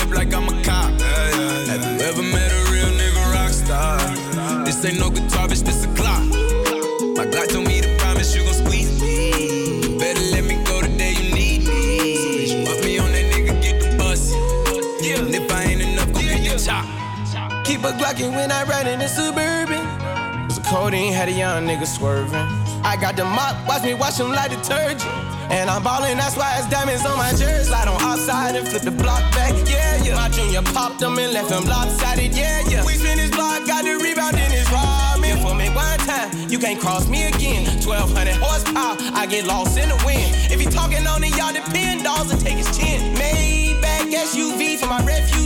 codeine 20.90 21.12
had 21.12 21.28
a 21.28 21.32
young 21.32 21.66
nigga 21.66 21.86
swerving. 21.86 22.46
I 22.82 22.96
got 23.00 23.14
the 23.14 23.24
mop, 23.24 23.54
watch 23.68 23.84
me 23.84 23.94
wash 23.94 24.18
him 24.18 24.30
like 24.30 24.50
detergent. 24.50 25.06
And 25.50 25.70
I'm 25.70 25.82
ballin', 25.82 26.18
that's 26.18 26.36
why 26.36 26.58
it's 26.58 26.68
diamonds 26.68 27.06
on 27.06 27.16
my 27.16 27.30
jersey. 27.30 27.70
Slide 27.70 27.86
on 27.86 28.00
outside 28.02 28.56
and 28.56 28.66
flip 28.66 28.82
the 28.82 28.90
block 28.90 29.22
back, 29.30 29.54
yeah, 29.70 30.02
yeah. 30.02 30.16
My 30.16 30.28
junior 30.28 30.62
popped 30.62 30.98
them 30.98 31.16
and 31.18 31.32
left 31.32 31.50
him 31.50 31.64
lopsided, 31.64 32.34
yeah, 32.34 32.62
yeah. 32.68 32.84
We 32.84 32.94
spin 32.94 33.18
his 33.18 33.30
block, 33.30 33.66
got 33.66 33.84
the 33.84 34.02
rebound 34.02 34.34
in 34.34 34.50
his 34.50 34.66
ramen. 34.66 35.38
For 35.42 35.54
me 35.54 35.68
one 35.70 35.98
time, 36.10 36.30
you 36.50 36.58
can't 36.58 36.80
cross 36.80 37.08
me 37.08 37.22
again. 37.26 37.66
1200 37.86 38.34
horsepower, 38.42 38.96
I 39.14 39.26
get 39.26 39.46
lost 39.46 39.78
in 39.78 39.88
the 39.88 39.98
wind. 40.04 40.34
If 40.50 40.58
he 40.58 40.66
talking 40.66 41.06
on 41.06 41.22
it, 41.22 41.36
y'all 41.38 41.52
depend, 41.52 42.02
dolls 42.02 42.32
and 42.32 42.40
take 42.40 42.58
his 42.58 42.70
chin. 42.76 43.14
Maybach 43.14 44.10
SUV 44.10 44.78
for 44.78 44.86
my 44.86 45.04
refugee. 45.04 45.39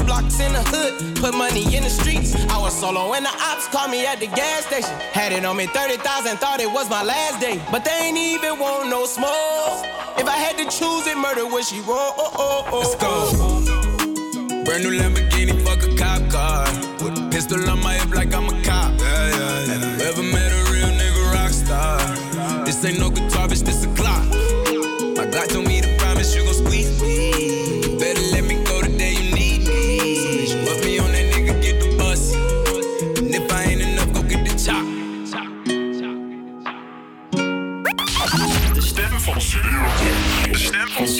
Five 0.00 0.06
blocks 0.06 0.40
in 0.40 0.52
the 0.54 0.62
hood, 0.62 1.16
put 1.16 1.34
money 1.34 1.76
in 1.76 1.82
the 1.82 1.90
streets. 1.90 2.34
I 2.48 2.58
was 2.58 2.72
solo 2.72 3.12
and 3.12 3.24
the 3.24 3.34
ops 3.42 3.68
called 3.68 3.90
me 3.90 4.06
at 4.06 4.18
the 4.18 4.28
gas 4.28 4.64
station. 4.64 4.96
Had 5.12 5.30
it 5.32 5.44
on 5.44 5.58
me 5.58 5.66
30,000, 5.66 6.38
thought 6.38 6.58
it 6.58 6.72
was 6.72 6.88
my 6.88 7.02
last 7.02 7.38
day. 7.38 7.60
But 7.70 7.84
they 7.84 8.08
ain't 8.08 8.16
even 8.16 8.58
want 8.58 8.88
no 8.88 9.04
smoke. 9.04 9.84
If 10.16 10.26
I 10.26 10.38
had 10.38 10.56
to 10.56 10.64
choose 10.64 11.06
it, 11.06 11.18
murder 11.18 11.46
would 11.46 11.64
she 11.64 11.80
roll? 11.80 12.14
Oh, 12.16 12.32
oh, 12.34 12.68
oh, 12.72 12.78
Let's 12.78 12.94
go. 12.96 13.10
Oh. 13.12 14.64
Brand 14.64 14.84
new 14.84 14.96
Lamborghini, 14.96 15.60
fuck 15.64 15.82
a 15.82 15.94
cop 15.96 16.22
car. 16.30 16.64
With 17.04 17.18
a 17.18 17.28
pistol 17.30 17.68
on 17.68 17.82
my 17.82 17.94
hip 17.94 18.14
like 18.14 18.32
I'm 18.32 18.48
a 18.48 18.56
cop. 18.62 18.98
Have 19.00 19.84
you 19.84 20.06
ever 20.06 20.22
met 20.22 20.50
a 20.50 20.72
real 20.72 20.88
nigga 20.96 21.32
rock 21.34 21.50
star? 21.50 22.64
This 22.64 22.82
ain't 22.86 22.98
no 23.00 23.10
guitar, 23.10 23.39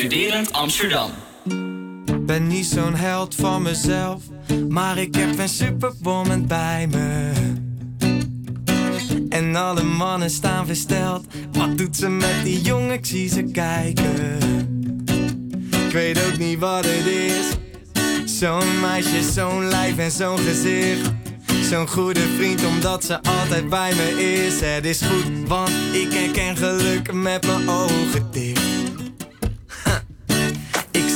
Studerend 0.00 0.52
Amsterdam. 0.52 1.10
Ben 2.20 2.46
niet 2.46 2.66
zo'n 2.66 2.94
held 2.94 3.34
van 3.34 3.62
mezelf, 3.62 4.22
maar 4.68 4.98
ik 4.98 5.14
heb 5.14 5.38
een 5.38 5.48
superwoman 5.48 6.46
bij 6.46 6.88
me. 6.90 7.32
En 9.28 9.56
alle 9.56 9.82
mannen 9.82 10.30
staan 10.30 10.66
versteld. 10.66 11.26
Wat 11.52 11.78
doet 11.78 11.96
ze 11.96 12.08
met 12.08 12.44
die 12.44 12.60
jongen? 12.60 12.92
Ik 12.92 13.06
zie 13.06 13.28
ze 13.28 13.42
kijken. 13.42 14.38
Ik 15.86 15.92
weet 15.92 16.26
ook 16.26 16.38
niet 16.38 16.58
wat 16.58 16.84
het 16.84 17.06
is. 17.06 17.46
Zo'n 18.38 18.80
meisje, 18.80 19.22
zo'n 19.32 19.68
lijf 19.68 19.98
en 19.98 20.10
zo'n 20.10 20.38
gezicht. 20.38 21.10
Zo'n 21.62 21.88
goede 21.88 22.26
vriend 22.36 22.64
omdat 22.64 23.04
ze 23.04 23.22
altijd 23.22 23.68
bij 23.68 23.94
me 23.94 24.22
is. 24.46 24.60
Het 24.60 24.84
is 24.84 25.00
goed, 25.02 25.48
want 25.48 25.70
ik 25.92 26.12
herken 26.12 26.56
geluk 26.56 27.12
met 27.12 27.46
mijn 27.46 27.68
ogen 27.68 28.30
dicht. 28.30 28.59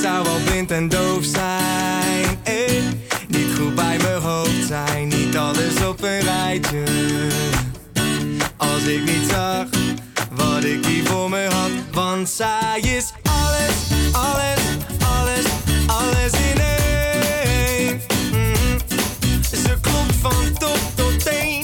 Zou 0.04 0.24
wel 0.24 0.40
blind 0.44 0.70
en 0.70 0.88
doof 0.88 1.24
zijn. 1.24 2.38
Eh, 2.42 2.82
niet 3.28 3.58
goed 3.58 3.74
bij 3.74 3.96
mijn 4.02 4.20
hoofd 4.20 4.66
zijn. 4.66 5.08
Niet 5.08 5.36
alles 5.36 5.86
op 5.86 6.02
een 6.02 6.20
rijtje. 6.20 6.82
Als 8.56 8.82
ik 8.82 9.04
niet 9.04 9.30
zag 9.30 9.66
wat 10.30 10.64
ik 10.64 10.84
hier 10.86 11.04
voor 11.04 11.30
me 11.30 11.48
had. 11.50 11.70
Want 11.92 12.28
zij 12.28 12.80
is 12.80 13.12
alles, 13.22 13.74
alles, 14.12 14.60
alles, 15.18 15.44
alles 15.86 16.32
in 16.32 16.60
één. 16.60 18.00
Mhm. 18.30 18.78
Ze 19.50 19.78
klopt 19.80 20.14
van 20.20 20.52
top 20.58 20.78
tot 20.94 21.24
teen. 21.24 21.63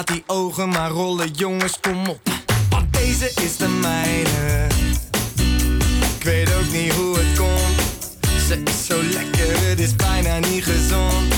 Laat 0.00 0.08
die 0.08 0.24
ogen 0.26 0.68
maar 0.68 0.90
rollen, 0.90 1.30
jongens, 1.30 1.80
kom 1.80 2.08
op. 2.08 2.20
Want 2.70 2.92
deze 2.92 3.32
is 3.42 3.56
de 3.56 3.68
mijne. 3.68 4.66
Ik 6.16 6.24
weet 6.24 6.54
ook 6.54 6.72
niet 6.72 6.92
hoe 6.92 7.18
het 7.18 7.38
komt. 7.38 7.80
Ze 8.46 8.62
is 8.64 8.86
zo 8.86 9.02
lekker, 9.02 9.68
het 9.68 9.80
is 9.80 9.96
bijna 9.96 10.38
niet 10.38 10.64
gezond. 10.64 11.34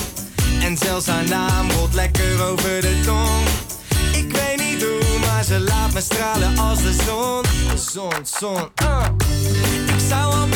En 0.63 0.77
zelfs 0.77 1.07
haar 1.07 1.29
naam 1.29 1.71
rolt 1.71 1.95
lekker 1.95 2.43
over 2.43 2.81
de 2.81 3.01
tong. 3.05 3.47
Ik 4.13 4.33
weet 4.37 4.71
niet 4.71 4.83
hoe, 4.83 5.19
maar 5.21 5.45
ze 5.45 5.61
laat 5.61 5.93
me 5.93 6.01
stralen 6.01 6.59
als 6.59 6.83
de 6.83 6.93
zon. 7.07 7.45
Zon, 7.93 8.27
zon. 8.39 8.69
ah. 8.75 9.07
Ik 9.87 10.05
zou 10.09 10.35
al 10.35 10.47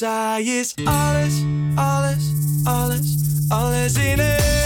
zij 0.00 0.42
is 0.42 0.74
alles, 0.84 1.32
alles, 1.74 2.24
alles, 2.64 3.14
alles 3.48 3.94
in 3.94 4.20
één. 4.20 4.59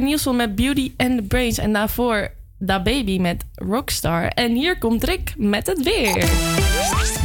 Hoorde 0.00 0.14
Nielsen 0.14 0.36
met 0.36 0.54
Beauty 0.54 0.92
and 0.96 1.16
the 1.16 1.22
Brains 1.22 1.58
en 1.58 1.72
daarvoor 1.72 2.30
Da 2.58 2.82
Baby 2.82 3.18
met 3.18 3.44
Rockstar. 3.54 4.28
En 4.28 4.54
hier 4.54 4.78
komt 4.78 5.04
Rick 5.04 5.34
met 5.36 5.66
het 5.66 5.82
weer. 5.82 6.30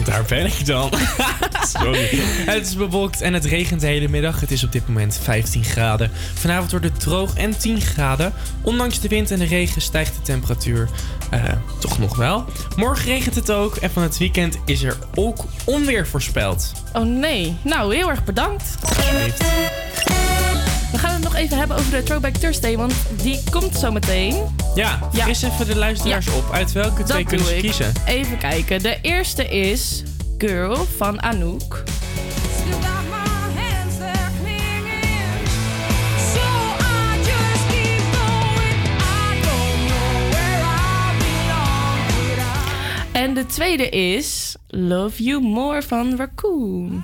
Daar 0.06 0.24
ben 0.28 0.46
ik 0.46 0.66
dan. 0.66 0.90
Sorry. 1.80 2.10
Het 2.46 2.68
is 2.68 2.76
bewolkt 2.76 3.22
en 3.22 3.34
het 3.34 3.46
regent 3.46 3.82
de 3.82 3.88
hele 3.88 4.08
middag. 4.08 4.40
Het 4.40 4.52
is 4.52 4.64
op 4.64 4.72
dit 4.72 4.88
moment 4.88 5.20
15 5.22 5.64
graden. 5.64 6.12
Vanavond 6.34 6.72
wordt 6.72 6.86
het 6.86 7.00
droog 7.00 7.38
en 7.38 7.58
10 7.58 7.82
graden. 7.82 8.34
Ondanks 8.62 9.00
de 9.00 9.08
wind 9.08 9.32
en 9.32 9.40
de 9.40 9.46
regen 9.46 9.82
stijgt 9.82 10.16
de 10.16 10.22
temperatuur 10.22 10.90
eh, 11.32 11.44
toch 11.80 12.00
nog 12.00 12.16
wel. 12.16 12.46
Morgen 12.76 13.06
regent 13.06 13.36
het 13.36 13.52
ook 13.52 13.76
en 13.76 13.92
van 13.92 14.04
het 14.04 14.18
weekend 14.18 14.58
is 14.66 14.84
er 14.84 14.98
ook 15.14 15.46
onweer 15.66 16.08
voorspeld. 16.08 16.72
Oh 16.94 17.06
nee. 17.06 17.56
Nou, 17.62 17.96
heel 17.96 18.10
erg 18.10 18.24
bedankt. 18.24 18.78
We 20.96 21.02
gaan 21.02 21.14
het 21.14 21.24
nog 21.24 21.36
even 21.36 21.58
hebben 21.58 21.78
over 21.78 21.92
de 21.92 22.04
Throwback 22.04 22.34
Thursday, 22.34 22.78
want 22.78 22.94
die 23.22 23.44
komt 23.50 23.76
zo 23.76 23.92
meteen. 23.92 24.56
Ja, 24.76 25.10
fris 25.12 25.42
even 25.42 25.68
de 25.68 25.76
luisteraars 25.76 26.28
op. 26.28 26.52
Uit 26.52 26.72
welke 26.72 27.04
twee 27.04 27.24
Dat 27.24 27.28
kunnen 27.28 27.48
ze 27.48 27.56
kiezen? 27.56 27.94
Even 28.06 28.38
kijken. 28.38 28.82
De 28.82 28.98
eerste 29.02 29.48
is 29.48 30.04
Girl 30.38 30.86
van 30.98 31.22
Anouk. 31.22 31.84
En 43.12 43.34
de 43.34 43.46
tweede 43.46 43.90
is 43.90 44.56
Love 44.68 45.24
You 45.24 45.42
More 45.42 45.82
van 45.82 46.16
Raccoon. 46.16 47.04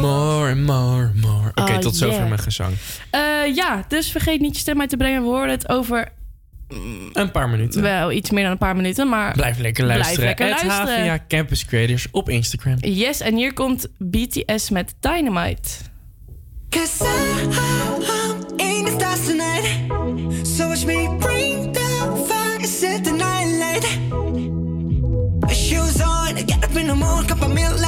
More 0.00 0.50
and 0.50 0.60
more, 0.66 1.10
more. 1.14 1.50
Oké, 1.54 1.72
Oh, 1.72 1.78
tot 1.78 1.96
zover 1.96 2.14
yeah. 2.16 2.28
mijn 2.28 2.40
gezang. 2.40 2.74
Eh, 3.10 3.20
ja, 3.54 3.84
dus 3.88 4.10
vergeet 4.10 4.40
niet 4.40 4.54
je 4.54 4.60
stem 4.60 4.80
uit 4.80 4.88
te 4.88 4.96
brengen. 4.96 5.22
We 5.22 5.28
horen 5.28 5.50
het 5.50 5.68
over 5.68 6.08
Een 7.12 7.30
paar 7.30 7.48
minuten. 7.48 7.82
wel 7.82 8.12
iets 8.12 8.30
meer 8.30 8.42
dan 8.42 8.52
een 8.52 8.58
paar 8.58 8.76
minuten, 8.76 9.08
maar 9.08 9.32
Blijf 9.32 9.58
lekker 9.58 9.84
luisteren. 9.84 10.14
Blijf 10.14 10.38
lekker 10.38 10.56
Het 10.56 10.66
luisteren. 10.66 11.04
HVA 11.04 11.24
Campus 11.28 11.64
Creators 11.64 12.06
op 12.10 12.28
Instagram. 12.28 12.76
Yes, 12.80 13.20
en 13.20 13.34
hier 13.36 13.52
komt 13.52 13.86
BTS 13.98 14.70
met 14.70 14.94
Dynamite. 15.00 15.68
Cause 16.70 17.04
I'm 17.04 18.58
in 18.58 18.84
the 18.84 18.94
stars 18.98 19.24
tonight. 19.26 20.46
So 20.46 20.66
watch 20.68 20.84
me 20.84 21.16
bring 21.18 21.72
the 21.72 22.24
fire, 22.28 22.66
set 22.66 23.04
the 23.04 23.10
night 23.10 23.58
light. 23.58 23.86
Shoes 25.56 26.00
on, 26.02 26.36
get 26.36 26.64
up 26.64 26.76
in 26.76 26.86
the 26.86 26.94
morning, 26.94 27.26
cup 27.26 27.42
of 27.42 27.52
milk, 27.52 27.78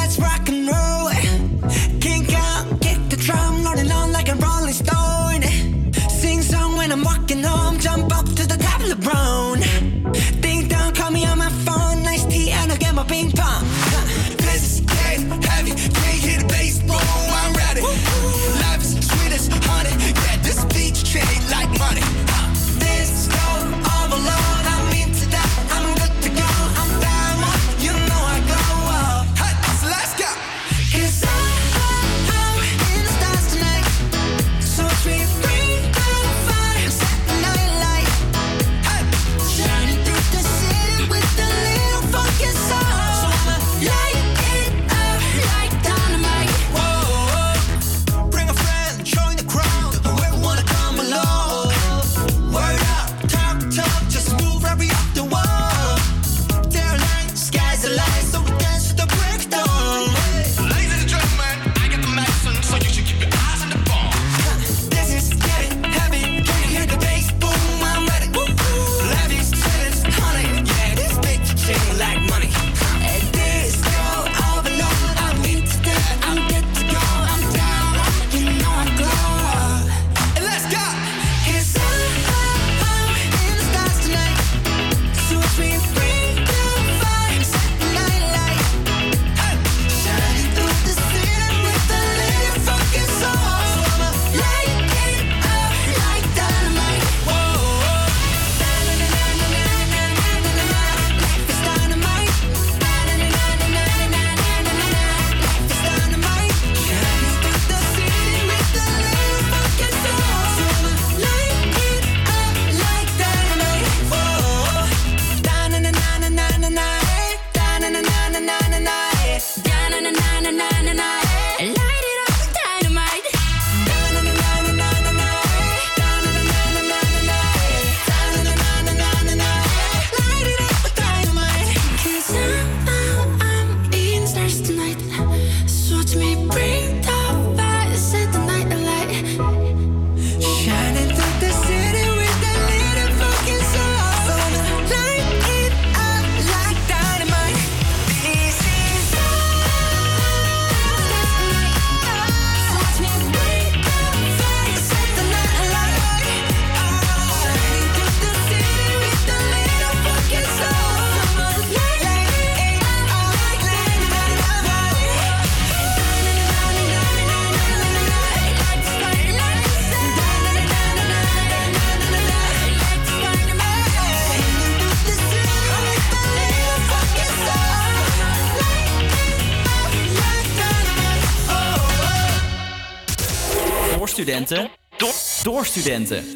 door 185.74 186.29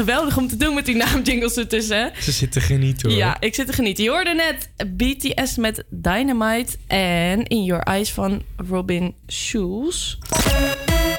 geweldig 0.00 0.36
om 0.36 0.48
te 0.48 0.56
doen 0.56 0.74
met 0.74 0.86
die 0.86 0.96
naamjingles 0.96 1.56
ertussen. 1.56 2.12
Ze 2.20 2.32
zitten 2.32 2.62
genieten 2.62 3.08
hoor. 3.08 3.18
Ja, 3.18 3.36
ik 3.40 3.54
zit 3.54 3.66
te 3.66 3.72
genieten. 3.72 4.04
Je 4.04 4.10
hoorde 4.10 4.34
net 4.34 4.68
BTS 4.96 5.56
met 5.56 5.84
Dynamite 5.88 6.76
en 6.86 7.46
In 7.46 7.64
Your 7.64 7.82
Eyes 7.82 8.10
van 8.12 8.42
Robin 8.68 9.14
Schulz. 9.26 10.16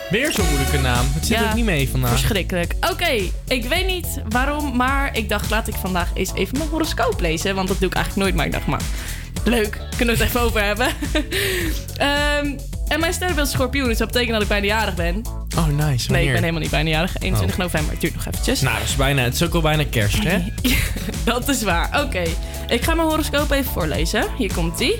Weer 0.09 0.31
zo'n 0.31 0.45
moeilijke 0.45 0.77
naam. 0.77 1.05
Het 1.13 1.25
zit 1.25 1.37
Ja, 1.37 1.49
ook 1.49 1.55
niet 1.55 1.65
mee 1.65 1.89
vandaag. 1.89 2.09
Verschrikkelijk. 2.09 2.73
Oké, 2.91 3.21
ik 3.47 3.63
weet 3.65 3.87
niet 3.87 4.07
waarom, 4.29 4.75
maar 4.75 5.17
ik 5.17 5.29
dacht 5.29 5.49
laat 5.49 5.67
ik 5.67 5.75
vandaag 5.75 6.09
eens 6.13 6.33
even 6.33 6.57
mijn 6.57 6.69
horoscoop 6.69 7.19
lezen. 7.19 7.55
Want 7.55 7.67
dat 7.67 7.79
doe 7.79 7.87
ik 7.89 7.95
eigenlijk 7.95 8.25
nooit, 8.25 8.35
maar 8.37 8.45
ik 8.45 8.51
dacht 8.51 8.67
maar 8.67 8.81
leuk, 9.43 9.79
kunnen 9.97 10.15
we 10.15 10.21
het 10.21 10.29
even 10.29 10.41
over 10.41 10.63
hebben. 10.63 10.87
Ehm, 11.97 12.57
en 12.91 12.99
mijn 12.99 13.13
sterrenbeeld 13.13 13.47
is 13.47 13.53
schorpioen, 13.53 13.87
dus 13.87 13.97
dat 13.97 14.07
betekent 14.07 14.33
dat 14.33 14.41
ik 14.41 14.47
bijna 14.47 14.65
jarig 14.65 14.95
ben. 14.95 15.21
Oh, 15.57 15.67
nice. 15.67 16.11
Nee, 16.11 16.25
ik 16.25 16.31
ben 16.31 16.39
helemaal 16.39 16.61
niet 16.61 16.69
bijna 16.69 16.89
jarig. 16.89 17.17
21 17.19 17.57
november, 17.57 17.91
het 17.91 18.01
duurt 18.01 18.15
nog 18.15 18.25
eventjes. 18.25 18.61
Nou, 18.61 18.77
dat 18.77 18.87
is 18.87 18.95
bijna, 18.95 19.21
het 19.21 19.33
is 19.33 19.43
ook 19.43 19.53
al 19.53 19.61
bijna 19.61 19.83
kerst, 19.89 20.23
hè? 20.23 20.43
Dat 21.25 21.47
is 21.47 21.63
waar. 21.63 22.03
Oké, 22.03 22.23
ik 22.67 22.81
ga 22.81 22.93
mijn 22.93 23.07
horoscoop 23.07 23.51
even 23.51 23.71
voorlezen. 23.71 24.25
Hier 24.37 24.53
komt 24.53 24.79
ie. 24.79 24.95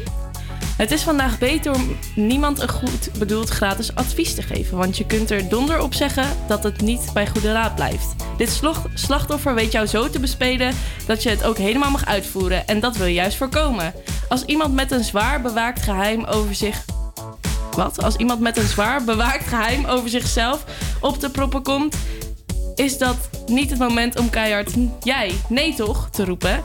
Het 0.78 0.92
is 0.92 1.02
vandaag 1.02 1.40
beter 1.40 1.74
om 1.74 1.98
niemand 2.16 2.60
een 2.60 2.70
goed 2.70 3.10
bedoeld 3.20 3.50
gratis 3.50 3.96
advies 3.96 4.36
te 4.36 4.42
geven, 4.42 4.78
want 4.78 4.98
je 4.98 5.06
kunt 5.06 5.32
er 5.32 5.50
donder 5.50 5.82
op 5.82 5.94
zeggen 5.94 6.26
dat 6.48 6.64
het 6.64 6.82
niet 6.82 7.10
bij 7.14 7.28
goede 7.28 7.52
raad 7.52 7.76
blijft. 7.76 8.16
Dit 8.38 8.62
slachtoffer 8.94 9.56
weet 9.56 9.72
jou 9.72 9.86
zo 9.86 10.10
te 10.10 10.20
bespelen 10.20 10.74
dat 11.06 11.24
je 11.24 11.30
het 11.30 11.44
ook 11.44 11.58
helemaal 11.58 11.92
mag 11.92 12.06
uitvoeren 12.06 12.68
en 12.68 12.80
dat 12.80 12.98
wil 12.98 13.06
je 13.06 13.14
juist 13.14 13.38
voorkomen. 13.38 13.94
Als 14.30 14.46
iemand 14.46 14.74
met 14.74 14.92
een 14.92 15.04
zwaar 15.04 15.42
bewaakt 15.42 15.82
geheim 15.82 16.24
over 16.24 16.56
zich 16.56 16.84
wat? 17.76 18.04
Als 18.04 18.16
iemand 18.16 18.40
met 18.40 18.58
een 18.58 18.68
zwaar 18.68 19.04
bewaakt 19.04 19.48
geheim 19.48 19.86
over 19.86 20.10
zichzelf 20.10 20.64
op 21.00 21.20
de 21.20 21.30
proppen 21.30 21.64
komt, 21.64 21.96
is 22.76 22.98
dat 22.98 23.18
niet 23.48 23.70
het 23.70 23.80
moment 23.80 24.20
om 24.20 24.30
keihard 24.30 24.72
jij, 25.04 25.32
nee 25.50 25.74
toch, 25.74 26.10
te 26.10 26.26
roepen. 26.26 26.64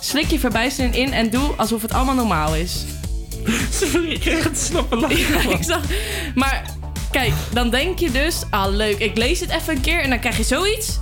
Slik 0.00 0.30
je 0.30 0.38
verbijstering 0.38 0.96
in 0.96 1.12
en 1.12 1.30
doe 1.30 1.54
alsof 1.56 1.82
het 1.82 1.92
allemaal 1.92 2.14
normaal 2.14 2.54
is. 2.54 2.84
Sorry, 3.80 4.12
ik 4.12 4.20
krijg 4.20 4.44
het 4.44 4.58
snappen 4.58 5.00
Ja, 5.00 5.40
ik 5.48 5.62
zag. 5.62 5.82
Maar 6.34 6.64
kijk, 7.10 7.32
dan 7.52 7.70
denk 7.70 7.98
je 7.98 8.10
dus, 8.10 8.42
ah 8.50 8.74
leuk, 8.74 8.98
ik 8.98 9.16
lees 9.16 9.40
het 9.40 9.50
even 9.50 9.74
een 9.74 9.80
keer 9.80 10.00
en 10.00 10.10
dan 10.10 10.20
krijg 10.20 10.36
je 10.36 10.42
zoiets. 10.42 10.98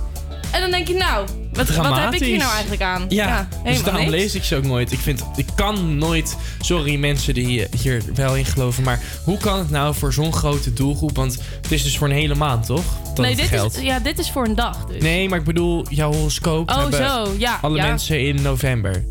En 0.51 0.61
dan 0.61 0.71
denk 0.71 0.87
je, 0.87 0.93
nou, 0.93 1.27
Wat, 1.67 1.75
wat 1.75 1.99
heb 1.99 2.13
ik 2.13 2.23
hier 2.23 2.37
nou 2.37 2.51
eigenlijk 2.51 2.81
aan? 2.81 3.05
Ja, 3.09 3.47
dus 3.63 3.83
daarom 3.83 4.01
niks. 4.01 4.11
lees 4.15 4.35
ik 4.35 4.43
ze 4.43 4.55
ook 4.55 4.63
nooit. 4.65 4.91
Ik 4.91 4.99
vind, 4.99 5.23
ik 5.35 5.45
kan 5.55 5.97
nooit, 5.97 6.37
sorry 6.61 6.95
mensen 6.95 7.33
die 7.33 7.67
hier 7.81 8.01
wel 8.13 8.35
in 8.35 8.45
geloven, 8.45 8.83
maar 8.83 8.99
hoe 9.23 9.37
kan 9.37 9.57
het 9.59 9.69
nou 9.69 9.95
voor 9.95 10.13
zo'n 10.13 10.33
grote 10.33 10.73
doelgroep? 10.73 11.15
Want 11.15 11.37
het 11.61 11.71
is 11.71 11.83
dus 11.83 11.97
voor 11.97 12.07
een 12.07 12.13
hele 12.13 12.35
maand, 12.35 12.65
toch? 12.65 12.83
Dat 13.03 13.25
nee, 13.25 13.35
dit 13.35 13.45
geldt. 13.47 13.75
is, 13.77 13.81
ja, 13.83 13.99
dit 13.99 14.19
is 14.19 14.29
voor 14.31 14.45
een 14.45 14.55
dag 14.55 14.85
dus. 14.85 15.01
Nee, 15.01 15.29
maar 15.29 15.39
ik 15.39 15.45
bedoel, 15.45 15.85
jouw 15.89 16.13
horoscoop 16.13 16.69
Oh, 16.69 16.77
hebben 16.77 17.07
zo, 17.09 17.33
ja, 17.37 17.59
alle 17.61 17.75
ja. 17.77 17.85
mensen 17.87 18.27
in 18.27 18.41
november. 18.41 19.03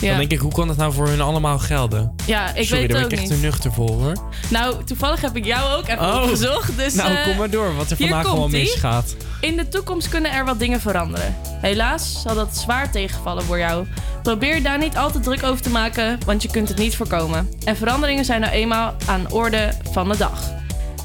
Ja. 0.00 0.08
Dan 0.10 0.18
denk 0.18 0.32
ik, 0.32 0.38
hoe 0.38 0.52
kan 0.52 0.66
dat 0.68 0.76
nou 0.76 0.92
voor 0.92 1.08
hun 1.08 1.20
allemaal 1.20 1.58
gelden? 1.58 2.14
Ja, 2.26 2.54
ik 2.54 2.66
Sorry, 2.66 2.68
weet 2.68 2.70
daar 2.70 2.80
het 2.80 2.88
ben 2.90 3.04
ook 3.04 3.12
ik 3.12 3.18
echt 3.18 3.20
niet. 3.30 3.30
te 3.40 3.46
nuchter 3.46 3.72
voor, 3.72 3.90
hoor. 3.90 4.12
Nou, 4.48 4.84
toevallig 4.84 5.20
heb 5.20 5.36
ik 5.36 5.44
jou 5.44 5.72
ook 5.78 5.88
even 5.88 6.00
Oh. 6.14 6.22
opgezocht. 6.22 6.76
Dus, 6.76 6.94
nou, 6.94 7.14
eh, 7.14 7.24
kom 7.24 7.36
maar 7.36 7.50
door, 7.50 7.74
wat 7.76 7.90
er 7.90 7.96
vandaag 7.96 8.26
allemaal 8.26 8.48
misgaat. 8.48 9.14
In 9.44 9.56
de 9.56 9.68
toekomst 9.68 10.08
kunnen 10.08 10.32
er 10.32 10.44
wat 10.44 10.58
dingen 10.58 10.80
veranderen. 10.80 11.36
Helaas 11.60 12.22
zal 12.22 12.34
dat 12.34 12.56
zwaar 12.56 12.90
tegenvallen 12.90 13.42
voor 13.42 13.58
jou. 13.58 13.86
Probeer 14.22 14.62
daar 14.62 14.78
niet 14.78 14.96
al 14.96 15.10
te 15.10 15.20
druk 15.20 15.42
over 15.42 15.62
te 15.62 15.70
maken, 15.70 16.18
want 16.26 16.42
je 16.42 16.50
kunt 16.50 16.68
het 16.68 16.78
niet 16.78 16.96
voorkomen. 16.96 17.48
En 17.64 17.76
veranderingen 17.76 18.24
zijn 18.24 18.40
nou 18.40 18.52
eenmaal 18.52 18.94
aan 19.06 19.32
orde 19.32 19.72
van 19.90 20.08
de 20.08 20.16
dag. 20.16 20.52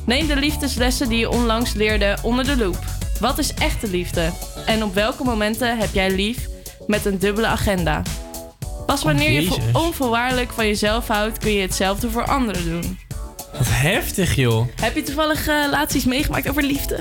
Neem 0.06 0.28
de 0.28 0.36
liefdeslessen 0.36 1.10
die 1.10 1.20
je 1.20 1.30
onlangs 1.30 1.74
leerde 1.74 2.18
onder 2.22 2.46
de 2.46 2.58
loep. 2.58 2.78
Wat 3.20 3.38
is 3.38 3.54
echte 3.54 3.90
liefde? 3.90 4.30
En 4.66 4.84
op 4.84 4.94
welke 4.94 5.24
momenten 5.24 5.78
heb 5.78 5.94
jij 5.94 6.12
lief 6.12 6.48
met 6.88 7.06
een 7.06 7.20
dubbele 7.20 7.48
agenda? 7.48 8.02
Pas 8.86 9.04
wanneer 9.04 9.42
je 9.42 9.58
onvoorwaardelijk 9.74 10.52
van 10.52 10.68
jezelf 10.68 11.08
houdt, 11.08 11.38
kun 11.38 11.52
je 11.52 11.62
hetzelfde 11.62 12.10
voor 12.10 12.26
anderen 12.26 12.66
doen. 12.66 13.00
Wat 13.52 13.68
heftig, 13.68 14.36
joh. 14.36 14.68
Heb 14.82 14.96
je 14.96 15.04
toevallig 15.04 15.48
eh, 15.48 15.56
laatst 15.72 15.96
iets 15.96 16.06
meegemaakt 16.06 16.50
over 16.50 16.64
liefde? 16.64 17.00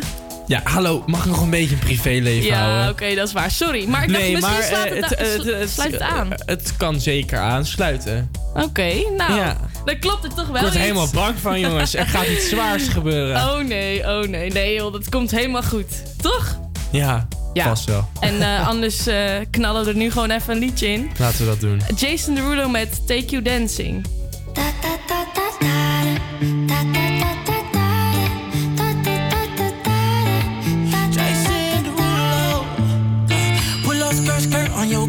Ja, 0.49 0.61
hallo, 0.65 1.03
mag 1.07 1.21
ik 1.21 1.27
nog 1.27 1.41
een 1.41 1.51
beetje 1.51 1.75
een 1.75 1.81
privéleven 1.81 2.47
Ja, 2.47 2.59
houden? 2.65 2.91
oké, 2.91 3.15
dat 3.15 3.27
is 3.27 3.33
waar. 3.33 3.51
Sorry, 3.51 3.89
maar 3.89 4.03
ik 4.03 4.13
dacht 4.13 4.33
misschien 4.33 4.63
slaat 4.63 4.87
eh, 4.87 5.01
het, 5.09 5.41
slu- 5.41 5.67
sluit 5.69 5.93
het 5.93 6.01
aan. 6.01 6.33
eh, 6.33 6.39
het 6.47 6.75
kan 6.77 7.01
zeker 7.01 7.39
aansluiten. 7.39 8.31
Oké, 8.55 8.93
nou, 9.17 9.35
Ja. 9.35 9.57
dan 9.85 9.99
klopt 9.99 10.23
het 10.23 10.37
toch 10.37 10.47
wel 10.47 10.55
Ik 10.57 10.61
word 10.63 10.75
er 10.75 10.81
helemaal 10.81 11.09
bang 11.13 11.35
van, 11.41 11.61
jongens. 11.61 11.95
Er 11.95 12.07
gaat 12.07 12.27
iets 12.27 12.49
zwaars 12.49 12.89
gebeuren. 12.99 13.37
Oh 13.37 13.59
nee, 13.65 14.01
oh 14.03 14.29
nee, 14.29 14.51
nee 14.51 14.75
joh, 14.75 14.93
dat 14.93 15.09
komt 15.09 15.31
helemaal 15.31 15.63
goed. 15.63 16.03
Toch? 16.23 16.59
Ja, 16.91 17.29
Ja. 17.53 17.65
vast 17.65 17.85
wel. 17.85 18.09
En 18.21 18.41
eh, 18.43 18.69
anders 18.73 19.07
eh, 19.07 19.25
knallen 19.51 19.85
we 19.85 19.91
er 19.91 19.97
nu 19.97 20.11
gewoon 20.11 20.31
even 20.31 20.53
een 20.55 20.59
liedje 20.61 20.89
in. 20.89 21.11
Laten 21.19 21.39
we 21.39 21.45
dat 21.47 21.61
doen. 21.61 21.81
Jason 21.97 22.35
Derulo 22.35 22.69
met 22.69 23.07
Take 23.07 23.25
You 23.25 23.43
Dancing. 23.43 24.07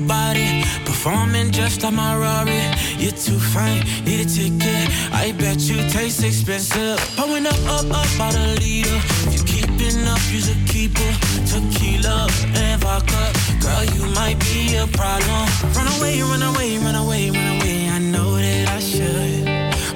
Body. 0.09 0.65
Performing 0.83 1.51
just 1.51 1.83
like 1.83 1.93
my 1.93 2.17
Rari. 2.17 2.63
You're 2.97 3.19
too 3.25 3.39
fine, 3.53 3.81
need 4.03 4.19
a 4.25 4.27
ticket. 4.37 4.85
I 5.13 5.31
bet 5.37 5.59
you 5.69 5.77
taste 5.89 6.23
expensive. 6.23 6.97
Pouring 7.15 7.45
up, 7.45 7.61
up, 7.75 7.85
up 7.99 8.09
by 8.17 8.29
the 8.33 8.57
leader. 8.59 8.99
If 9.27 9.31
you 9.35 9.43
keeping 9.53 10.07
up, 10.13 10.21
you's 10.33 10.49
a 10.49 10.57
keeper. 10.73 11.11
Tequila 11.49 12.27
and 12.57 12.81
vodka. 12.81 13.23
Girl, 13.61 13.85
you 13.95 14.03
might 14.19 14.39
be 14.49 14.75
a 14.83 14.87
problem. 14.99 15.43
Run 15.77 15.87
away, 15.95 16.21
run 16.21 16.43
away, 16.51 16.77
run 16.79 16.95
away, 16.95 17.29
run 17.29 17.49
away. 17.55 17.77
I 17.97 17.99
know 17.99 18.29
that 18.35 18.67
I 18.77 18.79
should. 18.79 19.45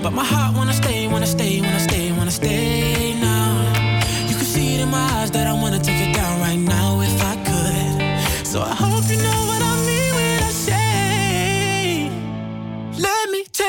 But 0.04 0.14
my 0.14 0.24
heart 0.24 0.56
wanna 0.56 0.74
stay, 0.74 1.08
wanna 1.08 1.28
stay, 1.28 1.62
wanna 1.62 1.80
stay, 1.80 2.12
wanna 2.12 2.32
stay 2.32 2.93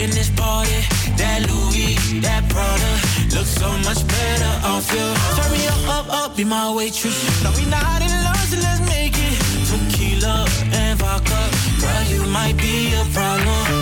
in 0.00 0.10
this 0.10 0.30
party. 0.30 0.80
That 1.16 1.46
Louis, 1.48 1.96
that 2.20 2.42
Prada, 2.48 2.92
looks 3.34 3.54
so 3.62 3.68
much 3.86 4.06
better 4.06 4.52
off 4.66 4.86
you. 4.92 5.06
Turn 5.36 5.50
me 5.52 5.66
up, 5.66 5.82
up, 5.88 6.06
up, 6.12 6.36
be 6.36 6.44
my 6.44 6.72
waitress. 6.74 7.18
No, 7.42 7.50
we 7.56 7.64
not 7.66 8.00
in 8.02 8.12
love, 8.24 8.44
so 8.50 8.58
let's 8.58 8.80
make 8.88 9.14
it. 9.16 9.36
Tequila 9.68 10.46
and 10.72 10.98
vodka, 10.98 11.40
girl, 11.80 12.04
you 12.12 12.22
might 12.30 12.56
be 12.56 12.94
a 12.94 13.04
problem. 13.12 13.81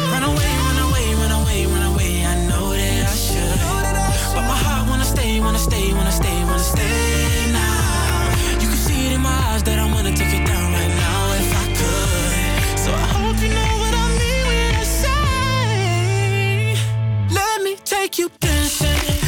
Me 18.10 18.16
take 18.16 18.18
you 18.18 18.30
dancing. 18.40 19.19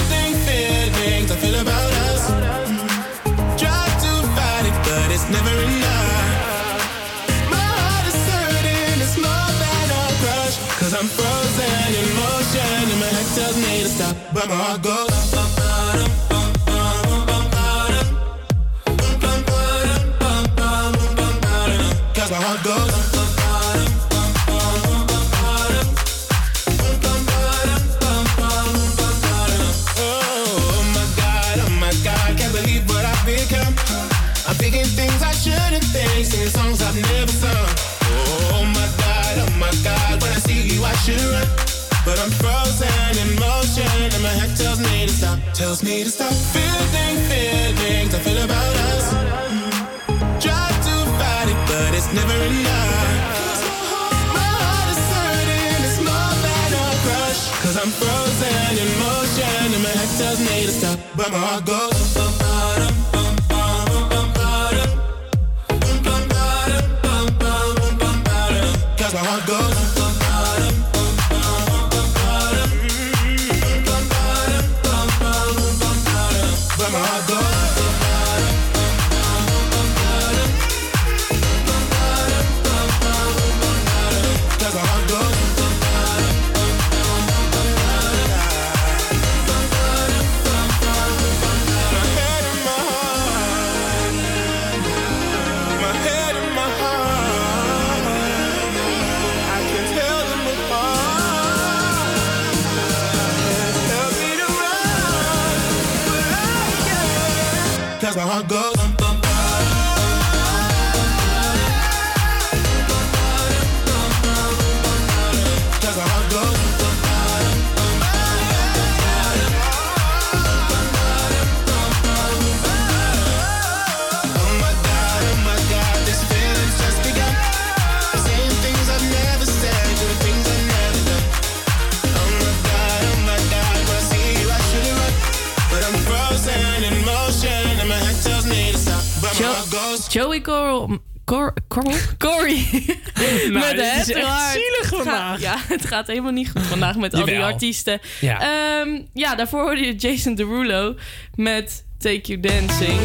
gaat 145.95 146.07
helemaal 146.07 146.33
niet 146.33 146.51
goed 146.51 146.63
vandaag 146.63 146.97
met 146.97 147.15
al 147.15 147.25
die 147.25 147.41
artiesten. 147.41 148.01
Ja. 148.21 148.41
Ehm, 148.41 149.01
ja, 149.13 149.35
daarvoor 149.35 149.61
hoorde 149.61 149.81
je 149.87 149.95
Jason 149.95 150.35
Derulo 150.35 150.95
met 151.35 151.85
Take 151.99 152.21
You 152.21 152.41
Dancing. 152.41 153.01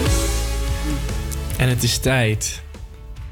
En 1.57 1.69
het 1.69 1.83
is 1.83 1.97
tijd. 1.97 2.61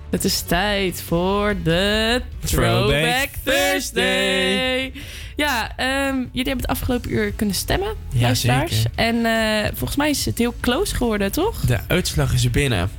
Het 0.09 0.23
is 0.23 0.41
tijd 0.41 1.01
voor 1.01 1.55
de 1.63 2.21
Throwback, 2.45 3.29
Thursday. 3.43 4.91
Ja, 5.35 5.75
ehm, 5.77 6.15
jullie 6.15 6.29
hebben 6.31 6.57
het 6.57 6.67
afgelopen 6.67 7.11
uur 7.11 7.31
kunnen 7.31 7.55
stemmen, 7.55 7.93
ja. 8.13 8.33
Zeker. 8.33 8.69
En 8.95 9.25
eh, 9.25 9.69
volgens 9.73 9.95
mij 9.95 10.09
is 10.09 10.25
het 10.25 10.37
heel 10.37 10.53
close 10.61 10.95
geworden, 10.95 11.31
toch? 11.31 11.59
De 11.59 11.79
uitslag 11.87 12.33
is 12.33 12.43
er 12.43 12.51
binnen. 12.51 12.89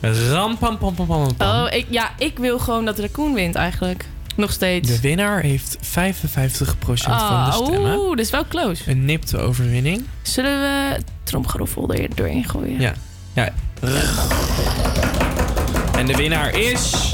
Ram, 0.00 0.58
pam, 0.58 0.78
pam, 0.78 0.94
pam, 0.94 1.06
pam, 1.06 1.36
pam. 1.36 1.48
Oh, 1.48 1.66
ik, 1.70 1.86
ja, 1.88 2.10
ik 2.18 2.38
wil 2.38 2.58
gewoon 2.58 2.84
dat 2.84 2.98
Raccoon 2.98 3.34
wint 3.34 3.54
eigenlijk. 3.54 4.04
Nog 4.38 4.52
steeds. 4.52 4.88
De 4.88 5.00
winnaar 5.00 5.40
heeft 5.40 5.76
55% 5.76 5.80
van 5.90 6.94
de 6.94 7.10
ah, 7.10 7.54
stemmen. 7.54 7.98
Oeh, 7.98 8.08
dat 8.08 8.18
is 8.18 8.30
wel 8.30 8.46
close. 8.46 8.90
Een 8.90 9.04
nipte 9.04 9.38
overwinning. 9.38 10.04
Zullen 10.22 10.60
we 10.60 11.00
tromgeroffel 11.22 11.94
er 11.94 12.14
doorheen 12.14 12.44
gooien? 12.48 12.80
Ja. 12.80 12.94
ja. 13.32 13.52
En 15.96 16.06
de 16.06 16.16
winnaar 16.16 16.58
is... 16.58 17.12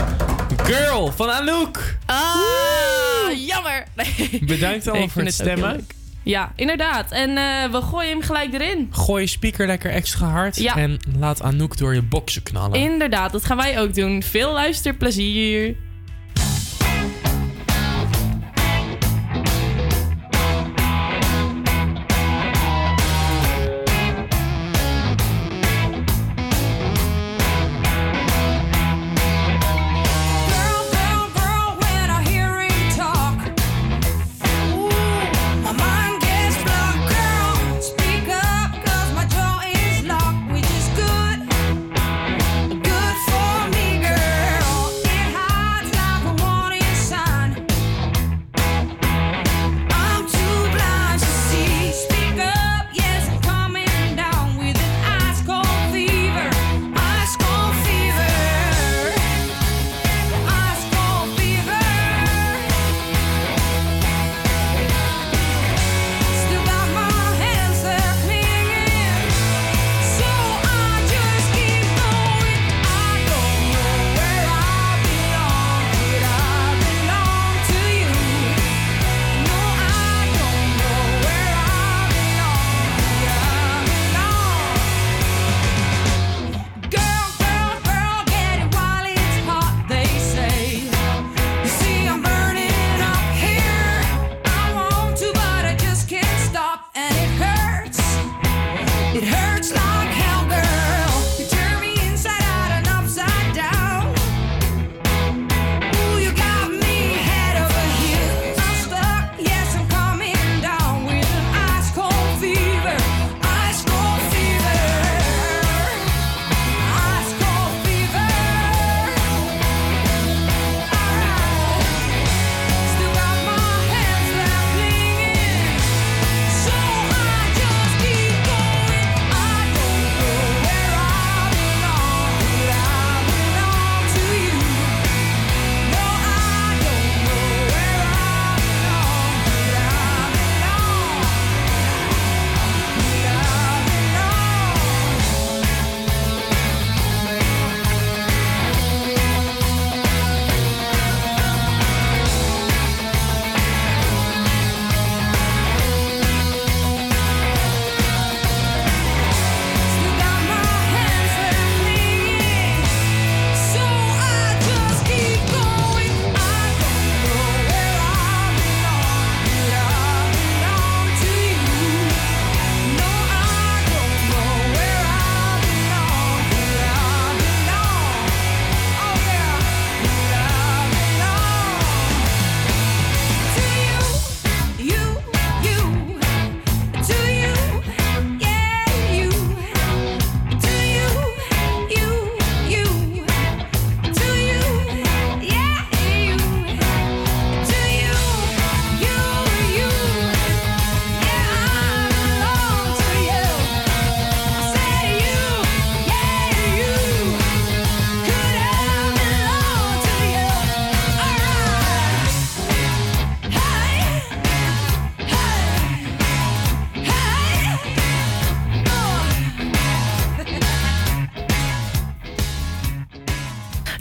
Girl 0.63 1.13
van 1.13 1.31
Anouk. 1.31 1.97
Ah, 2.07 3.47
jammer. 3.47 3.85
Bedankt 4.47 4.89
allemaal 4.89 5.09
voor 5.09 5.23
het 5.23 5.35
stemmen. 5.35 5.87
Ja, 6.23 6.53
inderdaad. 6.57 7.11
En 7.11 7.29
eh, 7.29 7.71
we 7.71 7.83
gooien 7.83 8.11
hem 8.11 8.23
gelijk 8.23 8.53
erin. 8.53 8.89
Gooi 8.91 9.23
je 9.23 9.29
speaker 9.29 9.67
lekker 9.67 9.91
extra 9.91 10.27
hard. 10.27 10.67
En 10.67 10.99
laat 11.19 11.43
Anouk 11.43 11.77
door 11.77 11.95
je 11.95 12.03
boksen 12.03 12.43
knallen. 12.43 12.81
Inderdaad, 12.81 13.33
dat 13.33 13.45
gaan 13.45 13.57
wij 13.57 13.81
ook 13.81 13.95
doen. 13.95 14.23
Veel 14.23 14.53
luisterplezier. 14.53 15.77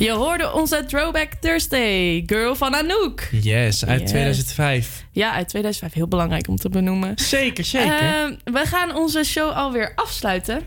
Je 0.03 0.11
hoorde 0.11 0.53
onze 0.53 0.85
Throwback 0.85 1.34
Thursday, 1.39 2.23
Girl 2.25 2.55
van 2.55 2.75
Anouk. 2.75 3.27
Yes, 3.31 3.85
uit 3.85 4.01
Yes. 4.01 4.09
2005. 4.09 5.05
Ja, 5.11 5.34
uit 5.34 5.47
2005. 5.47 5.93
Heel 5.93 6.07
belangrijk 6.07 6.47
om 6.47 6.55
te 6.55 6.69
benoemen. 6.69 7.11
Zeker, 7.15 7.65
zeker. 7.65 7.99
Ehm, 7.99 8.35
we 8.43 8.65
gaan 8.65 8.95
onze 8.95 9.23
show 9.23 9.51
alweer 9.51 9.91
afsluiten. 9.95 10.61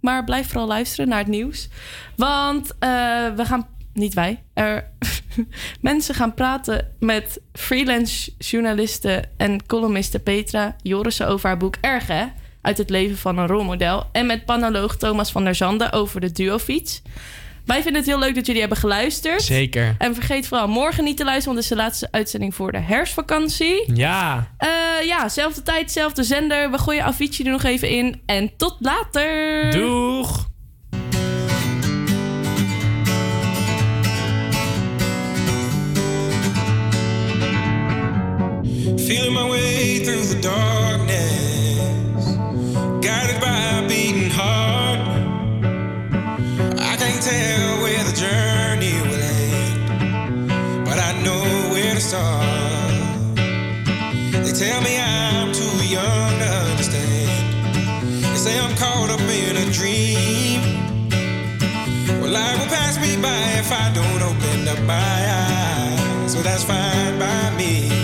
Maar 0.00 0.24
blijf 0.24 0.46
vooral 0.46 0.66
luisteren 0.66 1.08
naar 1.08 1.18
het 1.18 1.26
nieuws. 1.26 1.68
Want 2.16 2.70
eh, 2.78 2.88
we 3.36 3.44
gaan... 3.44 3.66
Niet 3.92 4.14
wij. 4.14 4.42
Er, 4.54 4.90
mensen 5.80 6.14
gaan 6.14 6.34
praten 6.34 6.94
met 6.98 7.40
freelance 7.52 8.32
journaliste 8.38 9.24
en 9.36 9.66
columniste 9.66 10.18
Petra 10.18 10.76
Jorissen 10.82 11.28
over 11.28 11.48
haar 11.48 11.56
boek 11.56 11.76
Erg, 11.80 12.06
hè? 12.06 12.24
Uit 12.60 12.78
het 12.78 12.90
leven 12.90 13.16
van 13.16 13.38
een 13.38 13.46
rolmodel. 13.46 14.06
En 14.12 14.26
met 14.26 14.44
panoloog 14.44 14.96
Thomas 14.96 15.32
van 15.32 15.44
der 15.44 15.54
Zanden 15.54 15.92
over 15.92 16.20
de 16.20 16.32
duofiets. 16.32 17.02
Wij 17.64 17.82
vinden 17.82 18.00
het 18.00 18.10
heel 18.10 18.18
leuk 18.18 18.34
dat 18.34 18.46
jullie 18.46 18.60
hebben 18.60 18.78
geluisterd. 18.78 19.42
Zeker. 19.42 19.94
En 19.98 20.14
vergeet 20.14 20.46
vooral 20.46 20.68
morgen 20.68 21.04
niet 21.04 21.16
te 21.16 21.24
luisteren, 21.24 21.54
want 21.54 21.64
het 21.64 21.72
is 21.72 21.78
de 21.78 21.84
laatste 21.84 22.08
uitzending 22.10 22.54
voor 22.54 22.72
de 22.72 22.78
herfstvakantie. 22.78 23.92
Ja. 23.94 24.48
Eh, 24.58 24.68
ja, 25.06 25.28
zelfde 25.28 25.62
tijd, 25.62 25.92
zelfde 25.92 26.22
zender. 26.22 26.70
We 26.70 26.78
gooien 26.78 27.04
Avicii 27.04 27.44
er 27.44 27.52
nog 27.52 27.62
even 27.62 27.88
in. 27.88 28.22
En 28.26 28.50
tot 28.56 28.76
later. 28.78 29.70
Doeg. 29.70 30.52
Feeling 39.06 39.34
my 39.34 39.48
way 39.48 39.98
through 40.04 40.28
the 40.28 40.38
darkness, 40.40 41.53
by 63.24 63.42
if 63.62 63.72
I 63.72 63.86
don't 63.98 64.22
open 64.30 64.68
up 64.68 64.80
my 64.84 65.18
eyes. 65.42 66.32
So 66.32 66.38
that's 66.42 66.64
fine 66.64 67.18
by 67.18 67.56
me. 67.56 68.03